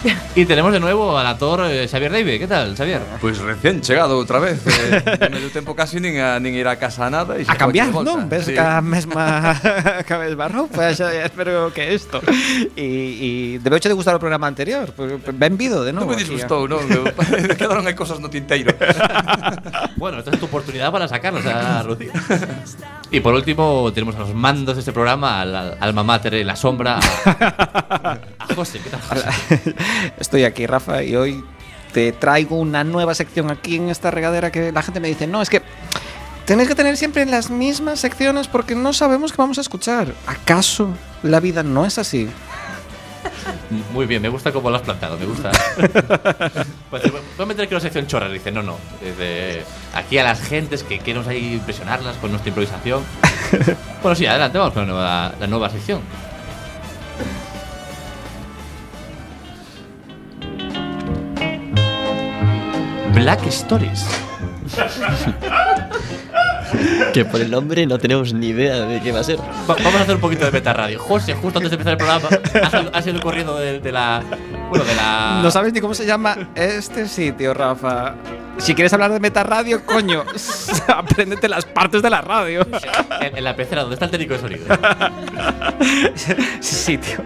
Y 0.36 0.44
tenemos 0.46 0.72
de 0.72 0.80
nuevo 0.80 1.16
al 1.16 1.26
actor 1.26 1.62
eh, 1.70 1.86
Xavier 1.88 2.10
Leive, 2.10 2.38
¿qué 2.38 2.46
tal, 2.46 2.74
Xavier? 2.76 3.00
Pois 3.20 3.38
recién 3.38 3.80
chegado 3.80 4.18
outra 4.18 4.38
vez 4.42 4.58
eh, 4.66 4.98
Non 5.22 5.30
me 5.30 5.38
deu 5.40 5.50
tempo 5.54 5.72
casi 5.78 6.02
nin 6.02 6.18
a, 6.18 6.36
nin 6.42 6.52
ir 6.58 6.66
a 6.66 6.74
casa 6.76 7.06
a 7.06 7.10
nada 7.10 7.38
e 7.38 7.46
A 7.46 7.54
cambiar, 7.54 7.88
de 7.88 7.94
volta. 7.94 8.10
non? 8.18 8.26
Ves 8.28 8.50
Sí. 8.50 8.54
cada 8.58 8.82
mesma 8.94 9.54
cada 10.08 10.26
mesma 10.26 10.46
roupa, 10.50 10.90
xa 10.92 11.08
espero 11.24 11.70
que 11.72 11.86
isto. 11.94 12.18
E, 12.74 12.84
e 12.84 13.28
debeuche 13.62 13.86
de 13.88 13.94
gustar 13.94 14.12
o 14.16 14.20
programa 14.20 14.50
anterior, 14.50 14.90
pues, 14.92 15.14
benvido 15.38 15.86
de 15.86 15.94
Non 15.94 16.02
novo. 16.04 16.12
me 16.12 16.20
aquí, 16.20 16.26
disgustou, 16.26 16.66
non? 16.66 16.82
Eu- 16.90 17.08
Quedaron 17.54 17.86
aí 17.86 17.94
cosas 17.94 18.18
no 18.18 18.26
tinteiro 18.28 18.74
Bueno, 19.96 20.18
esta 20.18 20.34
es 20.34 20.38
tu 20.42 20.46
oportunidad 20.50 20.90
para 20.90 21.06
sacarlos 21.08 21.46
a 21.46 21.80
Ruti. 21.86 22.10
Y 23.14 23.20
por 23.22 23.32
último, 23.38 23.86
tenemos 23.94 24.16
a 24.18 24.26
los 24.26 24.34
mandos 24.34 24.74
de 24.74 24.80
este 24.82 24.92
programa, 24.92 25.40
al, 25.40 25.54
al 25.54 25.76
alma 25.80 26.02
mater 26.02 26.34
en 26.34 26.46
la 26.50 26.56
sombra, 26.56 26.98
a, 26.98 28.18
a 28.42 28.54
José, 28.54 28.80
¿qué 28.82 28.90
tal, 28.90 29.00
José? 29.00 29.30
Estoy 30.18 30.44
aquí, 30.44 30.66
Rafa, 30.66 31.02
y 31.02 31.16
hoy 31.16 31.44
te 31.92 32.12
traigo 32.12 32.56
una 32.56 32.84
nueva 32.84 33.14
sección 33.14 33.50
aquí 33.50 33.76
en 33.76 33.88
esta 33.88 34.10
regadera 34.10 34.50
que 34.50 34.72
la 34.72 34.82
gente 34.82 35.00
me 35.00 35.08
dice, 35.08 35.26
no, 35.26 35.40
es 35.42 35.48
que 35.48 35.62
tenéis 36.44 36.68
que 36.68 36.74
tener 36.74 36.96
siempre 36.96 37.24
las 37.26 37.50
mismas 37.50 38.00
secciones 38.00 38.48
porque 38.48 38.74
no 38.74 38.92
sabemos 38.92 39.32
qué 39.32 39.38
vamos 39.38 39.58
a 39.58 39.60
escuchar. 39.60 40.12
¿Acaso 40.26 40.90
la 41.22 41.40
vida 41.40 41.62
no 41.62 41.86
es 41.86 41.98
así? 41.98 42.28
Muy 43.92 44.06
bien, 44.06 44.20
me 44.20 44.28
gusta 44.28 44.52
cómo 44.52 44.70
lo 44.70 44.76
has 44.76 44.82
plantado, 44.82 45.16
me 45.16 45.26
gusta. 45.26 45.50
Pues, 46.90 47.10
voy 47.10 47.20
a 47.40 47.46
meter 47.46 47.64
aquí 47.64 47.74
una 47.74 47.80
sección 47.80 48.06
chorra, 48.06 48.28
dice, 48.28 48.52
no, 48.52 48.62
no. 48.62 48.76
Dice, 49.02 49.64
aquí 49.94 50.16
a 50.18 50.22
las 50.22 50.40
gentes 50.40 50.84
que 50.84 51.00
queremos 51.00 51.26
ahí 51.26 51.54
impresionarlas 51.54 52.16
con 52.18 52.30
nuestra 52.30 52.50
improvisación. 52.50 53.02
Bueno, 54.02 54.14
sí, 54.14 54.26
adelante, 54.26 54.58
vamos 54.58 54.74
con 54.74 54.86
la 54.86 54.92
nueva, 54.92 55.34
la 55.40 55.46
nueva 55.46 55.70
sección. 55.70 56.02
Black 63.14 63.46
Stories. 63.46 64.04
Que 67.12 67.24
por 67.24 67.40
el 67.40 67.50
nombre 67.50 67.86
no 67.86 67.98
tenemos 67.98 68.32
ni 68.32 68.48
idea 68.48 68.80
de 68.86 69.00
qué 69.00 69.12
va 69.12 69.20
a 69.20 69.24
ser. 69.24 69.38
Va- 69.38 69.76
vamos 69.76 69.94
a 69.94 70.00
hacer 70.02 70.14
un 70.16 70.20
poquito 70.20 70.44
de 70.44 70.50
meta 70.50 70.72
radio. 70.72 70.98
José, 70.98 71.34
justo 71.34 71.58
antes 71.58 71.70
de 71.70 71.74
empezar 71.76 71.92
el 71.92 71.98
programa, 71.98 72.28
ha 72.62 72.70
salido, 72.70 72.90
ha 72.94 73.02
salido 73.02 73.20
corriendo 73.22 73.56
de, 73.56 73.78
de 73.80 73.92
la. 73.92 74.22
Bueno, 74.68 74.84
de 74.84 74.94
la. 74.96 75.40
No 75.42 75.50
sabes 75.50 75.72
ni 75.72 75.80
cómo 75.80 75.94
se 75.94 76.06
llama 76.06 76.36
este 76.54 77.06
sitio, 77.06 77.54
Rafa. 77.54 78.14
Si 78.58 78.74
quieres 78.74 78.92
hablar 78.92 79.12
de 79.12 79.20
meta 79.20 79.42
radio, 79.44 79.84
coño, 79.84 80.24
apréndete 80.88 81.48
las 81.48 81.64
partes 81.64 82.02
de 82.02 82.10
la 82.10 82.20
radio. 82.20 82.66
En, 83.20 83.36
en 83.36 83.44
la 83.44 83.54
pecera, 83.54 83.82
donde 83.82 83.94
está 83.94 84.06
el 84.06 84.10
técnico 84.10 84.34
de 84.34 84.40
sonido. 84.40 84.66
sitio. 86.60 87.18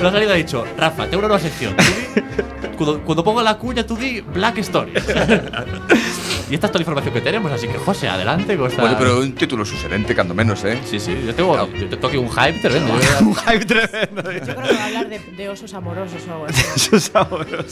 Lo 0.00 0.08
ha 0.08 0.12
salido 0.12 0.30
y 0.30 0.34
ha 0.34 0.36
dicho, 0.36 0.64
Rafa, 0.78 1.04
tengo 1.06 1.18
una 1.18 1.28
nueva 1.28 1.40
sección. 1.42 1.74
Cuando, 2.76 3.00
cuando 3.02 3.24
pongo 3.24 3.42
la 3.42 3.58
cuña, 3.58 3.84
tú 3.86 3.96
di 3.96 4.20
Black 4.20 4.58
Stories. 4.58 5.04
y 6.50 6.54
esta 6.54 6.66
es 6.66 6.72
toda 6.72 6.74
la 6.74 6.80
información 6.80 7.14
que 7.14 7.20
tenemos, 7.20 7.50
así 7.52 7.68
que 7.68 7.78
José, 7.78 8.08
adelante 8.08 8.56
con 8.56 8.68
esta. 8.70 8.82
Bueno, 8.82 8.96
pero 8.98 9.20
un 9.20 9.32
título 9.34 9.64
sugerente, 9.64 10.14
cando 10.14 10.34
menos, 10.34 10.64
eh 10.64 10.78
Sí, 10.84 10.98
sí, 11.00 11.16
yo 11.26 11.34
tengo, 11.34 11.68
yo 11.72 11.88
tengo 11.88 12.08
aquí 12.08 12.16
un 12.16 12.30
hype 12.30 12.58
tremendo. 12.60 12.94
Un 13.20 13.34
hype 13.34 13.64
tremendo. 13.64 14.32
Yo 14.32 14.40
creo 14.40 14.56
que 14.56 14.74
va 14.74 14.82
a 14.82 14.86
hablar 14.86 15.08
de, 15.08 15.18
de 15.18 15.48
osos 15.48 15.72
amorosos 15.74 16.22
o 16.28 16.32
algo 16.32 16.46
así. 16.46 16.64
Esos 16.76 17.04
sabrosos. 17.04 17.66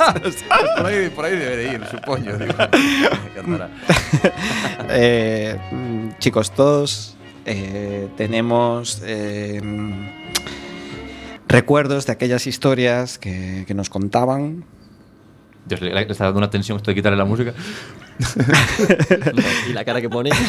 Por 0.76 0.86
aí, 0.86 1.10
por 1.10 1.24
aí 1.24 1.36
debe 1.36 1.56
de 1.56 1.72
ir, 1.74 1.86
supoño 1.90 2.38
digo. 2.38 2.54
Me 2.56 3.30
encantará. 3.30 3.70
Eh, 4.88 5.58
chicos, 6.18 6.50
todos 6.52 7.16
eh, 7.44 8.08
tenemos 8.16 9.02
eh, 9.04 9.60
recuerdos 11.48 12.06
de 12.06 12.12
aquellas 12.12 12.46
historias 12.46 13.18
que, 13.18 13.64
que 13.66 13.74
nos 13.74 13.90
contaban. 13.90 14.64
Dios, 15.72 15.80
le, 15.80 15.92
le 15.94 16.02
está 16.02 16.24
dando 16.24 16.38
una 16.38 16.50
tensión 16.50 16.76
esto 16.76 16.90
de 16.90 16.94
quitarle 16.94 17.16
la 17.16 17.24
música. 17.24 17.54
Y 19.68 19.72
la 19.72 19.84
cara 19.84 20.00
que 20.00 20.08
pone. 20.10 20.30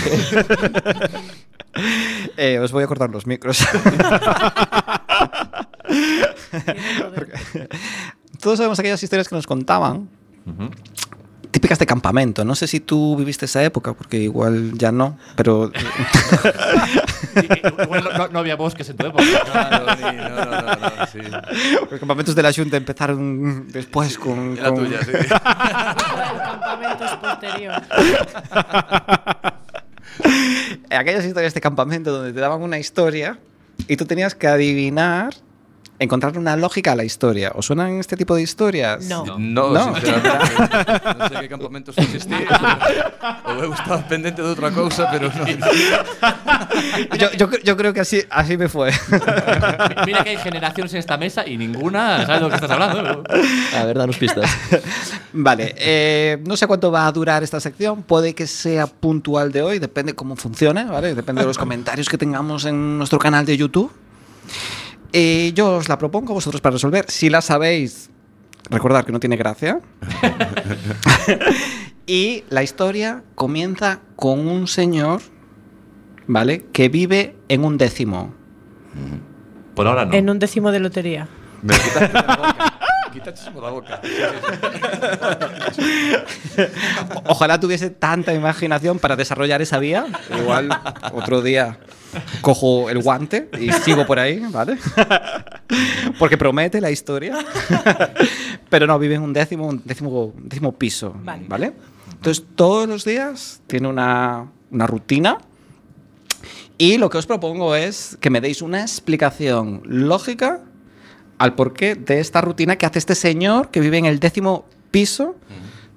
Eh, 2.38 2.60
os 2.60 2.72
voy 2.72 2.84
a 2.84 2.88
cortar 2.88 3.10
los 3.10 3.26
micros. 3.26 3.58
Todos 8.40 8.58
sabemos 8.58 8.78
aquellas 8.78 9.02
historias 9.02 9.28
que 9.28 9.34
nos 9.34 9.48
contaban, 9.48 10.08
típicas 11.50 11.80
de 11.80 11.88
campamento. 11.88 12.46
No 12.46 12.54
sé 12.54 12.68
si 12.68 12.80
tú 12.80 13.16
viviste 13.16 13.46
esa 13.46 13.64
época, 13.64 13.94
porque 13.94 14.18
igual 14.18 14.74
ya 14.78 14.92
no, 14.92 15.18
pero 15.36 15.72
Igual 17.84 18.10
no, 18.18 18.28
no 18.30 18.40
había 18.40 18.56
bosques 18.56 18.90
en 18.90 18.98
tu 18.98 19.06
época. 19.08 19.24
Claro, 19.52 19.86
ni- 19.96 20.18
no, 20.18 20.30
no, 20.30 20.46
no, 20.46 20.62
no, 20.76 21.08
sí. 21.12 21.20
los 21.90 22.00
campamentos 22.00 22.36
de 22.36 22.44
la 22.44 22.52
Junta 22.54 22.78
empezaron 22.78 23.68
después 23.70 24.18
con... 24.18 24.56
La 24.56 24.70
con- 24.70 24.76
tuya, 24.86 25.04
sí. 25.04 25.12
El 25.14 25.28
campamento 25.28 27.06
es 27.06 27.12
posterior. 27.22 27.82
Eh, 30.90 30.96
aquellas 30.96 31.26
historias 31.26 31.54
de 31.54 31.62
campamento 31.62 32.12
donde 32.12 32.34
te 32.34 32.40
daban 32.40 32.62
una 32.62 32.78
historia 32.78 33.40
y 33.88 33.98
tú 33.98 34.06
tenías 34.06 34.36
que 34.36 34.48
adivinar, 34.48 35.34
encontrar 36.04 36.38
una 36.38 36.56
lógica 36.56 36.92
a 36.92 36.96
la 36.96 37.04
historia. 37.04 37.52
¿Os 37.56 37.66
suenan 37.68 38.00
este 38.00 38.16
tipo 38.18 38.36
de 38.36 38.42
historias? 38.44 39.06
No. 39.06 39.26
No, 39.40 39.72
No. 39.74 39.96
sinceramente 39.96 40.54
Non 41.18 41.28
sei 41.32 41.38
que 41.44 41.50
campamentos 41.50 41.94
existían 41.98 42.44
Ou 43.48 43.64
eu 43.64 43.72
estaba 43.74 44.04
pendente 44.06 44.44
de 44.44 44.50
outra 44.52 44.70
cousa 44.70 45.08
Pero 45.10 45.32
non 45.34 45.48
Yo, 47.18 47.32
yo, 47.38 47.46
yo 47.64 47.74
creo 47.78 47.94
que 47.94 48.02
así, 48.02 48.22
así 48.30 48.58
me 48.58 48.68
fue. 48.68 48.92
Mira 50.06 50.24
que 50.24 50.32
hay 50.32 50.38
generaciones 50.38 50.92
en 50.94 51.00
esta 51.00 51.18
mesa 51.18 51.48
y 51.48 51.58
ninguna 51.58 52.26
sabe 52.26 52.36
de 52.36 52.42
lo 52.42 52.50
que 52.50 52.56
estás 52.56 52.72
hablando. 52.72 53.24
A 53.78 53.84
ver, 53.86 53.98
danos 53.98 54.18
pistas. 54.18 54.50
vale, 55.32 55.76
eh, 55.78 56.42
no 56.46 56.58
sé 56.58 56.68
cuánto 56.68 56.92
va 56.92 57.06
a 57.08 57.12
durar 57.12 57.44
esta 57.44 57.60
sección. 57.60 58.04
Puede 58.04 58.34
que 58.34 58.48
sea 58.48 58.88
puntual 58.88 59.52
de 59.52 59.62
hoy, 59.62 59.80
depende 59.80 60.14
cómo 60.14 60.36
funcione, 60.36 60.86
¿vale? 60.86 61.14
Depende 61.16 61.42
de 61.42 61.48
los 61.48 61.58
comentarios 61.58 62.10
que 62.10 62.18
tengamos 62.18 62.66
en 62.66 62.98
nuestro 62.98 63.20
canal 63.20 63.46
de 63.46 63.56
YouTube. 63.58 63.92
Eh, 65.14 65.52
yo 65.54 65.78
os 65.78 65.88
la 65.90 66.00
propongo 66.00 66.32
a 66.32 66.34
vosotros 66.34 66.60
para 66.60 66.74
resolver. 66.74 67.06
Si 67.08 67.30
la 67.30 67.42
sabéis, 67.42 68.10
recordad 68.70 69.06
que 69.06 69.12
no 69.12 69.20
tiene 69.20 69.38
gracia. 69.38 69.80
y 72.08 72.44
la 72.50 72.64
historia 72.64 73.24
comienza 73.36 74.00
con 74.16 74.48
un 74.48 74.68
señor, 74.68 75.22
¿vale? 76.26 76.66
Que 76.74 76.90
vive 76.90 77.36
en 77.48 77.64
un 77.64 77.78
décimo. 77.78 78.34
Por 79.76 79.88
ahora 79.88 80.06
no. 80.06 80.14
En 80.14 80.32
un 80.32 80.40
décimo 80.40 80.72
de 80.72 80.80
lotería. 80.80 81.28
Me 81.62 81.76
quitaste 81.76 82.08
da 82.18 82.36
boca 82.36 82.74
Quitaste 83.14 83.52
da 83.52 83.70
boca 83.70 84.02
Ojalá 87.28 87.60
tuviese 87.60 87.92
tanta 87.92 88.34
imaginación 88.34 88.98
para 88.98 89.16
desarrollar 89.16 89.62
esa 89.62 89.78
vía. 89.78 90.08
Igual 90.36 90.70
otro 91.14 91.44
día 91.44 91.78
cojo 92.42 92.90
el 92.90 93.02
guante 93.02 93.50
y 93.60 93.72
sigo 93.72 94.06
por 94.06 94.20
ahí, 94.20 94.40
¿vale? 94.52 94.78
Porque 96.20 96.38
promete 96.38 96.82
la 96.82 96.92
historia. 96.92 97.38
Pero 98.70 98.88
no, 98.88 98.98
vive 99.00 99.16
en 99.16 99.22
un 99.22 99.34
décimo, 99.34 99.68
un 99.68 99.82
décimo, 99.84 100.26
un 100.26 100.50
décimo 100.50 100.72
piso, 100.74 101.16
Vale. 101.24 101.46
¿vale? 101.48 101.74
Entonces 102.12 102.44
todos 102.56 102.88
los 102.88 103.06
días 103.06 103.62
tiene 103.68 103.88
una, 103.88 104.48
una 104.72 104.88
rutina. 104.88 105.38
Y 106.78 106.98
lo 106.98 107.10
que 107.10 107.18
os 107.18 107.26
propongo 107.26 107.76
es 107.76 108.18
que 108.20 108.30
me 108.30 108.42
deis 108.42 108.62
una 108.62 108.82
explicación 108.82 109.82
lógica 109.86 110.62
al 111.38 111.56
porqué 111.56 111.96
de 111.96 112.20
esta 112.20 112.42
rutina 112.42 112.78
que 112.78 112.86
hace 112.86 113.00
este 113.00 113.16
señor 113.16 113.70
que 113.70 113.80
vive 113.80 113.98
en 113.98 114.06
el 114.06 114.20
décimo 114.20 114.66
piso 114.92 115.36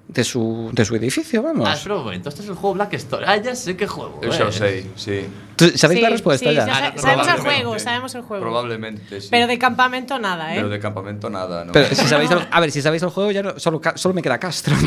de 0.09 0.23
su, 0.25 0.71
de 0.73 0.85
su 0.85 0.95
edificio, 0.95 1.43
vamos. 1.43 1.69
Ah, 1.69 1.75
espera 1.75 1.97
un 1.97 2.05
momento, 2.05 2.29
este 2.29 2.43
es 2.43 2.49
el 2.49 2.55
juego 2.55 2.75
Black 2.75 2.95
Story. 2.95 3.25
Ah, 3.27 3.37
ya 3.37 3.55
sé 3.57 3.77
qué 3.77 3.87
juego. 3.87 4.21
Eu 4.23 4.31
xa 4.33 4.45
o 4.47 4.49
eh. 4.49 4.53
sei, 4.53 4.91
sí 4.95 5.27
¿Tú 5.57 5.73
¿Sabéis 5.75 5.99
Sí, 5.99 6.05
la 6.05 6.11
respuesta 6.11 6.49
sí, 6.49 6.55
ya? 6.55 6.67
ya 6.67 6.75
sa- 6.75 6.87
Ah, 6.87 6.93
no, 6.95 7.03
sabemos 7.03 7.29
el 7.29 7.41
juego, 7.41 7.79
sabemos 7.79 8.15
el 8.15 8.23
juego. 8.23 8.43
Probablemente, 8.43 9.21
sí 9.21 9.29
Pero 9.31 9.47
de 9.47 9.59
campamento 9.59 10.19
nada, 10.19 10.53
¿eh? 10.53 10.57
Pero 10.57 10.69
de 10.69 10.79
campamento 10.79 11.29
nada, 11.31 11.65
¿no? 11.65 11.73
Pero 11.73 11.89
si 11.95 12.07
sabéis 12.07 12.31
el- 12.31 12.47
a 12.51 12.61
ver, 12.61 12.71
si 12.71 12.83
sabéis 12.83 13.03
el 13.03 13.09
juego, 13.11 13.31
ya 13.33 13.43
no, 13.43 13.59
solo, 13.59 13.81
solo 13.97 14.15
me 14.15 14.23
queda 14.23 14.39
Castro. 14.39 14.77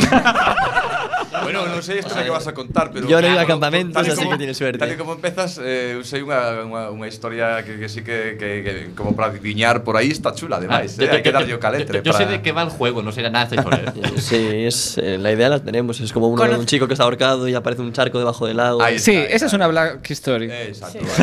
Bueno, 1.44 1.66
non 1.68 1.82
sei 1.82 2.00
isto 2.04 2.14
que 2.16 2.30
vas 2.30 2.46
a 2.48 2.54
contar, 2.54 2.92
pero 2.92 3.08
Yo 3.08 3.22
no 3.22 3.28
iba 3.28 3.42
a 3.42 3.48
campamentos, 3.48 3.94
tal 3.96 4.08
y 4.08 4.12
así 4.12 4.20
como- 4.20 4.32
que 4.32 4.38
tienes 4.38 4.58
suerte. 4.58 4.78
Tal 4.80 4.92
y 4.92 4.98
como 4.98 5.14
empezas, 5.14 5.60
eh, 5.64 6.00
sei 6.04 6.22
unha, 6.24 6.64
unha, 6.66 6.92
unha 6.92 7.08
historia 7.08 7.62
que, 7.64 7.80
que 7.80 7.88
sí 7.90 8.02
que, 8.04 8.36
que, 8.40 8.50
que 8.64 8.74
como 8.96 9.16
para 9.16 9.30
adivinar 9.32 9.84
por 9.84 9.96
aí 9.98 10.12
está 10.12 10.34
chula, 10.36 10.58
ademais, 10.58 10.98
Ah, 11.00 11.04
eh, 11.06 11.10
hai 11.10 11.22
que 11.24 11.32
darlle 11.32 11.54
o 11.56 11.60
calentre. 11.62 12.00
Yo, 12.04 12.10
yo 12.10 12.14
sé 12.14 12.26
para- 12.28 12.38
de 12.38 12.42
qué 12.44 12.52
va 12.52 12.64
el 12.68 12.72
juego, 12.74 13.02
no 13.02 13.12
sé 13.12 13.24
nada 13.24 13.46
de 13.46 13.56
esta 13.56 13.56
historia. 13.62 13.94
Sí, 14.20 14.40
es, 14.68 14.98
eh, 15.00 15.18
la 15.18 15.32
idea 15.32 15.50
la 15.50 15.60
tenemos. 15.64 16.00
Es 16.00 16.12
como 16.14 16.28
uno- 16.30 16.42
Conoce- 16.42 16.60
un 16.60 16.66
chico 16.68 16.88
que 16.88 16.94
está 16.94 17.04
ahorcado 17.06 17.48
y 17.48 17.56
aparece 17.56 17.82
un 17.82 17.94
charco 17.94 18.18
debajo 18.20 18.46
del 18.48 18.58
lago. 18.58 18.82
Ahí 18.82 19.00
Sí, 19.00 19.16
está, 19.16 19.36
esa 19.36 19.46
es 19.48 19.54
una 19.54 19.68
Black 19.68 20.04
Story. 20.12 20.50
Exacto. 20.52 21.00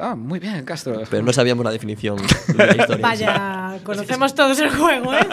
Ah, 0.00 0.14
muy 0.14 0.38
bien, 0.38 0.62
Castro. 0.64 1.00
Pero 1.08 1.22
no 1.22 1.32
sabíamos 1.32 1.64
la 1.64 1.70
definición 1.72 2.16
de 2.18 2.66
la 2.66 2.76
historia. 2.76 2.98
Vaya, 3.00 3.78
conocemos 3.82 4.34
todos 4.34 4.58
el 4.60 4.68
juego, 4.70 5.14
¿eh? 5.14 5.26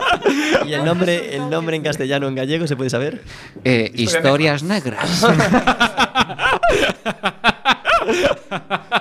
¿Y 0.66 0.72
el 0.72 0.84
nombre, 0.84 1.36
el 1.36 1.50
nombre 1.50 1.76
en 1.76 1.82
castellano 1.82 2.24
o 2.26 2.28
en 2.30 2.34
gallego 2.34 2.66
se 2.66 2.76
puede 2.76 2.88
saber? 2.88 3.13
ver 3.14 3.24
eh, 3.64 3.90
historias 3.94 4.62
negras. 4.62 5.24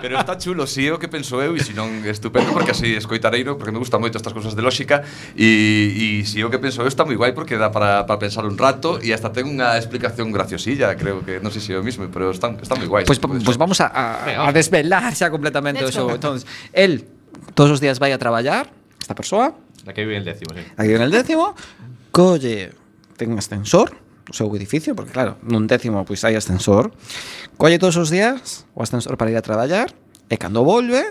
Pero 0.01 0.19
está 0.19 0.37
chulo, 0.37 0.67
si 0.67 0.81
sí, 0.81 0.87
é 0.87 0.93
o 0.93 0.99
que 0.99 1.07
penso 1.07 1.41
eu 1.41 1.55
E 1.55 1.63
se 1.63 1.75
non, 1.75 2.03
estupendo, 2.07 2.51
porque 2.55 2.71
así 2.71 2.95
escoitareiro 2.95 3.59
Porque 3.59 3.71
me 3.71 3.79
gusta 3.79 3.99
moito 3.99 4.15
estas 4.19 4.31
cousas 4.31 4.55
de 4.55 4.63
lógica 4.63 5.03
E, 5.35 6.19
e 6.19 6.27
si 6.27 6.39
sí, 6.39 6.43
o 6.43 6.49
que 6.51 6.59
penso 6.59 6.83
eu 6.83 6.89
está 6.89 7.03
moi 7.03 7.15
guai 7.15 7.31
Porque 7.35 7.55
dá 7.59 7.71
para, 7.71 8.07
para 8.07 8.19
pensar 8.19 8.47
un 8.47 8.55
rato 8.55 8.99
E 9.03 9.11
hasta 9.11 9.31
ten 9.31 9.47
unha 9.47 9.75
explicación 9.75 10.31
graciosilla 10.31 10.95
Creo 10.95 11.23
que, 11.23 11.39
non 11.43 11.51
sei 11.51 11.59
sé 11.63 11.71
si 11.71 11.75
se 11.75 11.77
é 11.77 11.79
o 11.79 11.85
mismo 11.85 12.07
Pero 12.11 12.31
están, 12.31 12.59
están 12.59 12.79
moi 12.79 12.87
guais 12.87 13.07
Pois, 13.07 13.19
pois 13.19 13.43
pues, 13.43 13.55
pues, 13.55 13.57
vamos 13.59 13.79
a, 13.83 13.87
a, 13.91 14.47
a 14.47 14.51
desvelar 14.51 15.11
xa 15.15 15.31
completamente 15.31 15.83
o 15.83 15.91
show 15.91 16.11
Entonces, 16.11 16.47
el 16.71 17.07
todos 17.55 17.75
os 17.75 17.79
días 17.83 17.99
vai 17.99 18.15
a 18.15 18.19
traballar 18.19 18.71
Esta 18.99 19.15
persoa. 19.15 19.51
La 19.83 19.91
que 19.91 20.07
vive 20.07 20.15
el 20.15 20.23
décimo, 20.23 20.55
sí. 20.55 20.63
Aquí 20.75 20.91
en 20.95 21.03
el 21.03 21.11
décimo 21.11 21.55
Colle 22.11 22.71
Ten 23.15 23.31
un 23.31 23.39
ascensor 23.39 24.02
o 24.29 24.33
seu 24.33 24.47
edificio, 24.55 24.95
porque 24.95 25.11
claro, 25.11 25.35
nun 25.43 25.67
décimo 25.67 26.03
pois 26.07 26.23
hai 26.23 26.35
ascensor. 26.39 26.91
Colle 27.59 27.79
todos 27.79 27.99
os 27.99 28.07
días 28.07 28.63
o 28.71 28.83
ascensor 28.83 29.19
para 29.19 29.31
ir 29.31 29.37
a 29.37 29.43
traballar 29.43 29.91
e 30.29 30.35
cando 30.39 30.63
volve 30.63 31.03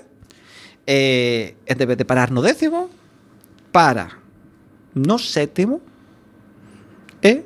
eh, 0.86 1.54
e 1.64 1.72
debe 1.76 1.96
de 1.96 2.04
parar 2.08 2.32
no 2.32 2.40
décimo 2.40 2.88
para 3.70 4.20
no 4.94 5.16
sétimo 5.16 5.80
e 7.22 7.44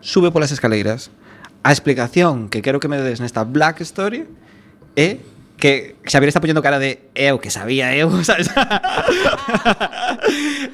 sube 0.00 0.30
polas 0.30 0.52
escaleiras. 0.52 1.10
A 1.66 1.74
explicación 1.74 2.48
que 2.48 2.62
quero 2.62 2.78
que 2.78 2.86
me 2.86 3.00
des 3.02 3.18
nesta 3.18 3.42
Black 3.42 3.82
Story 3.82 4.28
é 4.94 5.18
que 5.56 5.96
Xavier 6.04 6.28
está 6.28 6.40
poñendo 6.40 6.62
cara 6.62 6.78
de 6.78 7.08
eu 7.16 7.40
que 7.40 7.50
sabía 7.50 7.96
eu, 7.96 8.12
sabes? 8.24 8.48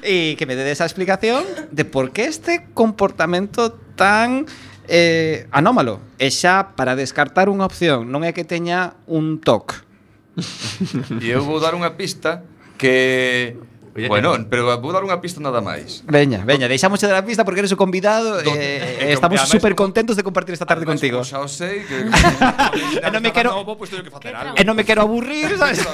e 0.03 0.35
que 0.35 0.45
me 0.47 0.59
dé 0.59 0.67
esa 0.71 0.85
explicación 0.85 1.47
de 1.71 1.87
por 1.87 2.11
que 2.11 2.27
este 2.27 2.67
comportamento 2.75 3.73
tan 3.95 4.47
eh, 4.89 5.47
anómalo. 5.55 6.03
E 6.19 6.31
xa 6.31 6.75
para 6.75 6.99
descartar 6.99 7.47
unha 7.47 7.67
opción, 7.67 8.11
non 8.11 8.27
é 8.27 8.35
que 8.35 8.43
teña 8.43 8.99
un 9.07 9.39
toc. 9.39 9.87
e 11.23 11.29
eu 11.31 11.47
vou 11.47 11.63
dar 11.63 11.79
unha 11.79 11.95
pista 11.95 12.43
que 12.75 13.55
Oye, 13.95 14.09
bueno, 14.09 14.35
eh, 14.37 14.47
pero 14.49 14.65
vou 14.81 14.89
dar 14.89 15.05
unha 15.05 15.21
pista 15.21 15.37
nada 15.37 15.61
máis. 15.61 16.01
Veña, 16.09 16.41
veña, 16.49 16.65
deixámoste 16.65 17.05
da 17.05 17.21
pista 17.21 17.45
porque 17.45 17.61
eres 17.61 17.73
o 17.73 17.79
convidado 17.79 18.41
Do, 18.41 18.49
eh, 18.57 18.57
eh, 18.57 19.09
eh 19.09 19.13
estamos 19.13 19.45
super 19.45 19.77
contentos 19.77 20.17
de 20.17 20.25
compartir 20.25 20.57
esta 20.57 20.65
tarde 20.65 20.89
contigo. 20.89 21.21
Xa 21.21 21.45
o 21.45 21.49
sei 21.49 21.85
que 21.85 22.09
e 22.09 23.05
eh, 23.05 23.13
non 23.13 23.21
me 23.21 23.37
quero 23.37 23.53
novo, 23.53 23.77
pues 23.77 23.93
teño 23.93 24.01
que 24.01 24.09
facer 24.09 24.33
algo. 24.33 24.57
Eh, 24.57 24.61
e 24.61 24.69
non 24.69 24.73
me 24.73 24.89
quero 24.89 25.05
aburrir, 25.05 25.53
sabes? 25.61 25.85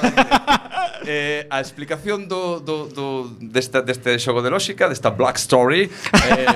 eh, 1.03 1.43
a 1.51 1.59
explicación 1.59 2.31
do, 2.31 2.63
do, 2.63 2.87
do 2.87 3.35
desta, 3.43 3.83
deste 3.83 4.15
xogo 4.15 4.39
de 4.39 4.47
lógica, 4.47 4.87
desta 4.87 5.11
Black 5.11 5.35
Story, 5.35 5.91
eh, 5.91 6.47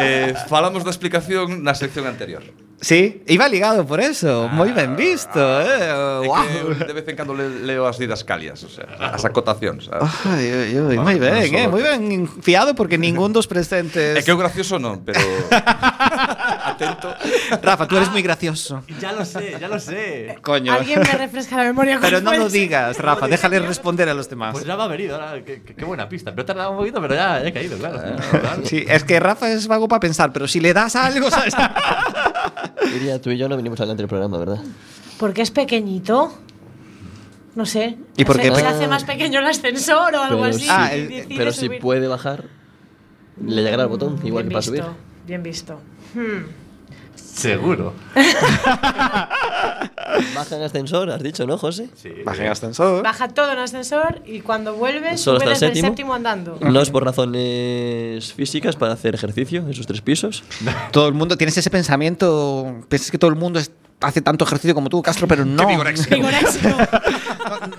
eh, 0.00 0.32
falamos 0.48 0.80
da 0.80 0.88
explicación 0.88 1.60
na 1.60 1.76
sección 1.76 2.08
anterior. 2.08 2.40
Sí, 2.80 3.22
iba 3.28 3.46
ligado 3.46 3.84
por 3.84 4.00
eso. 4.00 4.48
Moi 4.48 4.72
ben 4.72 4.96
visto, 4.96 5.36
eh. 5.36 5.92
É 5.92 6.24
Wow. 6.24 6.76
que 6.80 6.84
de 6.88 6.94
vez 6.96 7.04
en 7.08 7.16
cando 7.16 7.36
le, 7.36 7.60
leo 7.68 7.84
as 7.84 8.00
didascalias, 8.00 8.64
o 8.64 8.70
sea, 8.72 8.88
as 9.12 9.20
acotacións. 9.24 9.84
sabes? 9.92 10.08
Ay, 10.24 10.48
ay, 10.48 10.72
ay, 10.80 10.96
moi 10.96 11.16
Ah, 11.20 11.20
ben, 11.20 11.44
non 11.52 11.60
eh, 11.60 11.68
moi 11.68 11.82
ben 11.84 12.24
fiado 12.40 12.72
porque 12.72 12.96
ningún 12.96 13.36
dos 13.36 13.44
presentes. 13.44 14.16
É 14.16 14.24
que 14.24 14.32
o 14.32 14.40
gracioso 14.40 14.80
non, 14.80 15.04
pero 15.04 15.20
atento. 16.72 17.12
Rafa, 17.62 17.84
tú 17.86 17.96
eres 18.00 18.08
muy 18.10 18.22
gracioso. 18.22 18.82
Ya 19.00 19.12
lo 19.12 19.24
sé, 19.28 19.56
ya 19.60 19.68
lo 19.68 19.78
sé. 19.78 20.38
Coño. 20.40 20.72
Alguien 20.72 21.00
me 21.00 21.12
refresca 21.20 21.56
la 21.60 21.64
memoria. 21.64 21.98
Pero 22.00 22.20
no 22.20 22.30
¿cuál 22.32 22.40
lo 22.40 22.48
digas, 22.48 22.96
Rafa, 22.96 23.28
déjale 23.28 23.60
responder 23.60 24.08
a 24.08 24.14
los 24.14 24.28
demás. 24.28 24.52
Pues 24.52 24.64
ya 24.64 24.76
me 24.76 24.82
ha 24.84 24.86
venido, 24.88 25.20
ahora, 25.20 25.44
qué, 25.44 25.62
qué- 25.62 25.84
buena 25.84 26.08
pista. 26.08 26.30
Pero 26.30 26.42
he 26.42 26.46
tardado 26.46 26.70
un 26.72 26.78
poquito, 26.78 27.00
pero 27.00 27.14
ya, 27.14 27.44
he 27.44 27.52
caído, 27.52 27.76
claro. 27.76 28.00
claro. 28.00 28.62
Sí, 28.64 28.84
es 28.88 29.04
que 29.04 29.20
Rafa 29.20 29.50
es 29.50 29.66
vago 29.66 29.88
para 29.88 30.00
pensar, 30.00 30.32
pero 30.32 30.48
si 30.48 30.60
le 30.60 30.72
das 30.72 30.96
algo, 30.96 31.30
¿sabes? 31.30 31.54
Diría, 32.92 33.20
tú 33.20 33.30
y 33.30 33.38
yo 33.38 33.48
no 33.48 33.56
venimos 33.56 33.78
adelante 33.80 34.02
del 34.02 34.08
programa, 34.08 34.38
¿verdad? 34.38 34.60
Porque 35.18 35.42
es 35.42 35.50
pequeñito. 35.50 36.32
No 37.54 37.66
sé. 37.66 37.96
¿Y 38.16 38.24
por 38.24 38.36
se, 38.36 38.42
qué 38.42 38.54
se 38.54 38.66
hace 38.66 38.86
más 38.88 39.04
pequeño 39.04 39.40
el 39.40 39.46
ascensor 39.46 40.14
o 40.14 40.22
algo 40.22 40.40
Pero 40.42 40.54
así. 40.54 40.60
sí, 40.60 40.66
Ah, 40.70 40.92
el- 40.94 41.26
Pero 41.36 41.52
si 41.52 41.66
subir. 41.66 41.80
puede 41.80 42.06
bajar, 42.06 42.44
le 43.44 43.62
llegará 43.62 43.82
al 43.84 43.88
botón, 43.88 44.20
igual 44.24 44.44
Bien 44.44 44.48
que 44.48 44.52
para 44.52 44.62
subir. 44.62 44.80
visto, 44.82 44.96
Bien 45.26 45.42
visto. 45.42 45.80
Hmm. 46.14 46.44
Seguro. 47.32 47.94
Baja 50.34 50.56
en 50.56 50.62
ascensor, 50.62 51.10
has 51.10 51.22
dicho, 51.22 51.46
¿no, 51.46 51.56
José? 51.58 51.88
Sí. 51.94 52.10
Baja 52.24 52.44
en 52.44 52.50
ascensor. 52.50 53.02
Baja 53.02 53.28
todo 53.28 53.52
en 53.52 53.58
ascensor 53.58 54.20
y 54.26 54.40
cuando 54.40 54.74
vuelve 54.74 55.16
Solo 55.16 55.38
hasta 55.38 55.50
el 55.50 55.56
séptimo. 55.56 55.88
séptimo 55.88 56.14
andando. 56.14 56.58
No 56.60 56.80
es 56.80 56.90
por 56.90 57.04
razones 57.04 58.32
físicas 58.32 58.76
para 58.76 58.92
hacer 58.92 59.14
ejercicio 59.14 59.60
en 59.60 59.74
sus 59.74 59.86
tres 59.86 60.00
pisos. 60.00 60.42
Todo 60.92 61.08
el 61.08 61.14
mundo 61.14 61.36
tienes 61.36 61.56
ese 61.56 61.70
pensamiento, 61.70 62.84
piensas 62.88 63.10
que 63.10 63.18
todo 63.18 63.30
el 63.30 63.36
mundo 63.36 63.58
es- 63.60 63.70
hace 64.00 64.22
tanto 64.22 64.44
ejercicio 64.44 64.74
como 64.74 64.88
tú, 64.88 65.02
Castro, 65.02 65.26
pero 65.28 65.44
no. 65.44 65.66
Vigoréxico. 65.66 66.16
no, 66.16 66.78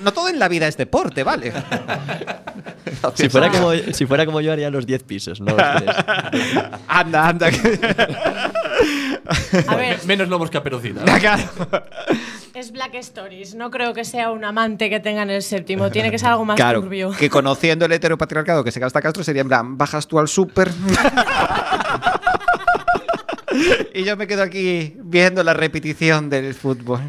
no 0.04 0.12
todo 0.14 0.30
en 0.30 0.40
la 0.40 0.48
vida 0.48 0.68
es 0.68 0.78
deporte, 0.78 1.24
¿vale? 1.24 1.54
Si 3.16 3.30
fuera, 3.30 3.50
como, 3.50 3.72
si 3.74 4.06
fuera 4.06 4.26
como 4.26 4.42
yo, 4.42 4.52
haría 4.52 4.70
los 4.70 4.86
10 4.86 5.04
pisos, 5.04 5.40
no 5.42 5.56
los 5.56 5.62
anda, 6.88 7.28
anda. 7.28 7.50
A 9.68 9.76
ver, 9.76 10.00
Menos 10.06 10.28
lobos 10.30 10.50
que. 10.50 10.62
Claro. 11.20 11.44
es 12.54 12.72
Black 12.72 12.96
Stories. 12.96 13.56
No 13.56 13.72
creo 13.72 13.94
que 13.94 14.04
sea 14.06 14.32
un 14.32 14.44
amante 14.44 14.90
que 14.90 15.00
tenga 15.00 15.24
en 15.24 15.30
el 15.32 15.42
séptimo. 15.42 15.90
Tiene 15.90 16.12
que 16.12 16.20
ser 16.20 16.30
algo 16.30 16.46
más 16.46 16.56
Claro, 16.58 16.82
turbio. 16.82 17.12
que 17.12 17.30
conociendo 17.30 17.86
el 17.86 17.92
heteropatriarcado 17.92 18.64
que 18.64 18.72
se 18.72 18.80
gasta 18.80 19.02
Castro 19.02 19.24
sería 19.24 19.42
en 19.44 19.48
plan, 19.48 19.78
bajas 19.78 20.08
tú 20.08 20.20
al 20.20 20.28
súper. 20.28 20.70
y 23.94 24.04
yo 24.04 24.18
me 24.18 24.28
quedo 24.28 24.44
aquí 24.44 24.96
viendo 25.04 25.44
la 25.44 25.54
repetición 25.54 26.30
del 26.30 26.54
fútbol. 26.54 27.00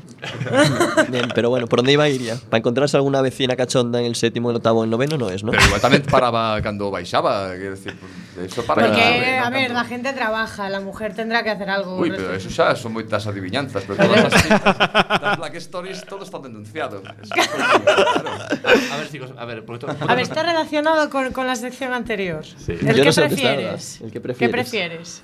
Bien, 1.08 1.28
pero 1.34 1.50
bueno, 1.50 1.66
¿por 1.66 1.78
dónde 1.80 1.92
iba 1.92 2.04
a 2.04 2.08
ir 2.08 2.20
ya? 2.22 2.36
¿Para 2.36 2.58
encontrarse 2.58 2.96
alguna 2.96 3.20
vecina 3.22 3.56
cachonda 3.56 4.00
en 4.00 4.06
el 4.06 4.14
séptimo, 4.14 4.50
el 4.50 4.56
octavo, 4.56 4.84
el 4.84 4.90
noveno? 4.90 5.16
No 5.18 5.30
es, 5.30 5.44
¿no? 5.44 5.52
Pero 5.52 5.64
igual 5.64 5.80
tamén 5.80 6.02
paraba 6.02 6.60
cando 6.62 6.90
baixaba, 6.90 7.48
decir, 7.54 7.94
pues, 7.98 8.50
eso 8.52 8.64
para 8.64 8.86
Porque, 8.86 9.00
que- 9.00 9.38
a 9.38 9.50
ver, 9.50 9.70
la 9.70 9.84
gente 9.84 10.12
trabaja, 10.12 10.68
la 10.68 10.80
mujer 10.80 11.14
tendrá 11.14 11.42
que 11.42 11.50
hacer 11.50 11.70
algo. 11.70 11.96
Uy, 11.98 12.10
pero 12.10 12.34
eso 12.34 12.50
xa 12.50 12.74
son 12.76 12.92
moitas 12.92 13.26
adivinanzas, 13.26 13.84
pero 13.86 14.02
todas 14.02 14.32
as 14.32 14.42
citas 14.42 14.74
das 15.22 15.36
Black 15.38 15.54
Stories 15.56 16.04
todo 16.06 16.24
está 16.24 16.38
denunciado. 16.38 17.02
Eso 17.22 17.32
claro. 17.34 18.30
A, 18.64 18.94
a 18.94 18.96
ver, 18.98 19.08
chicos, 19.10 19.30
a 19.36 19.44
ver. 19.44 19.64
Porque 19.64 19.86
A 19.86 20.14
ver, 20.14 20.24
está 20.24 20.42
relacionado 20.42 21.08
con, 21.10 21.32
con 21.32 21.46
la 21.46 21.56
sección 21.56 21.92
anterior. 21.92 22.44
Sí. 22.44 22.72
¿El 22.72 22.94
que 22.94 23.04
no 23.04 23.12
sé 23.12 23.22
prefieres? 23.28 24.00
¿El 24.00 24.10
que 24.10 24.20
¿Qué 24.20 24.48
prefieres? 24.48 25.22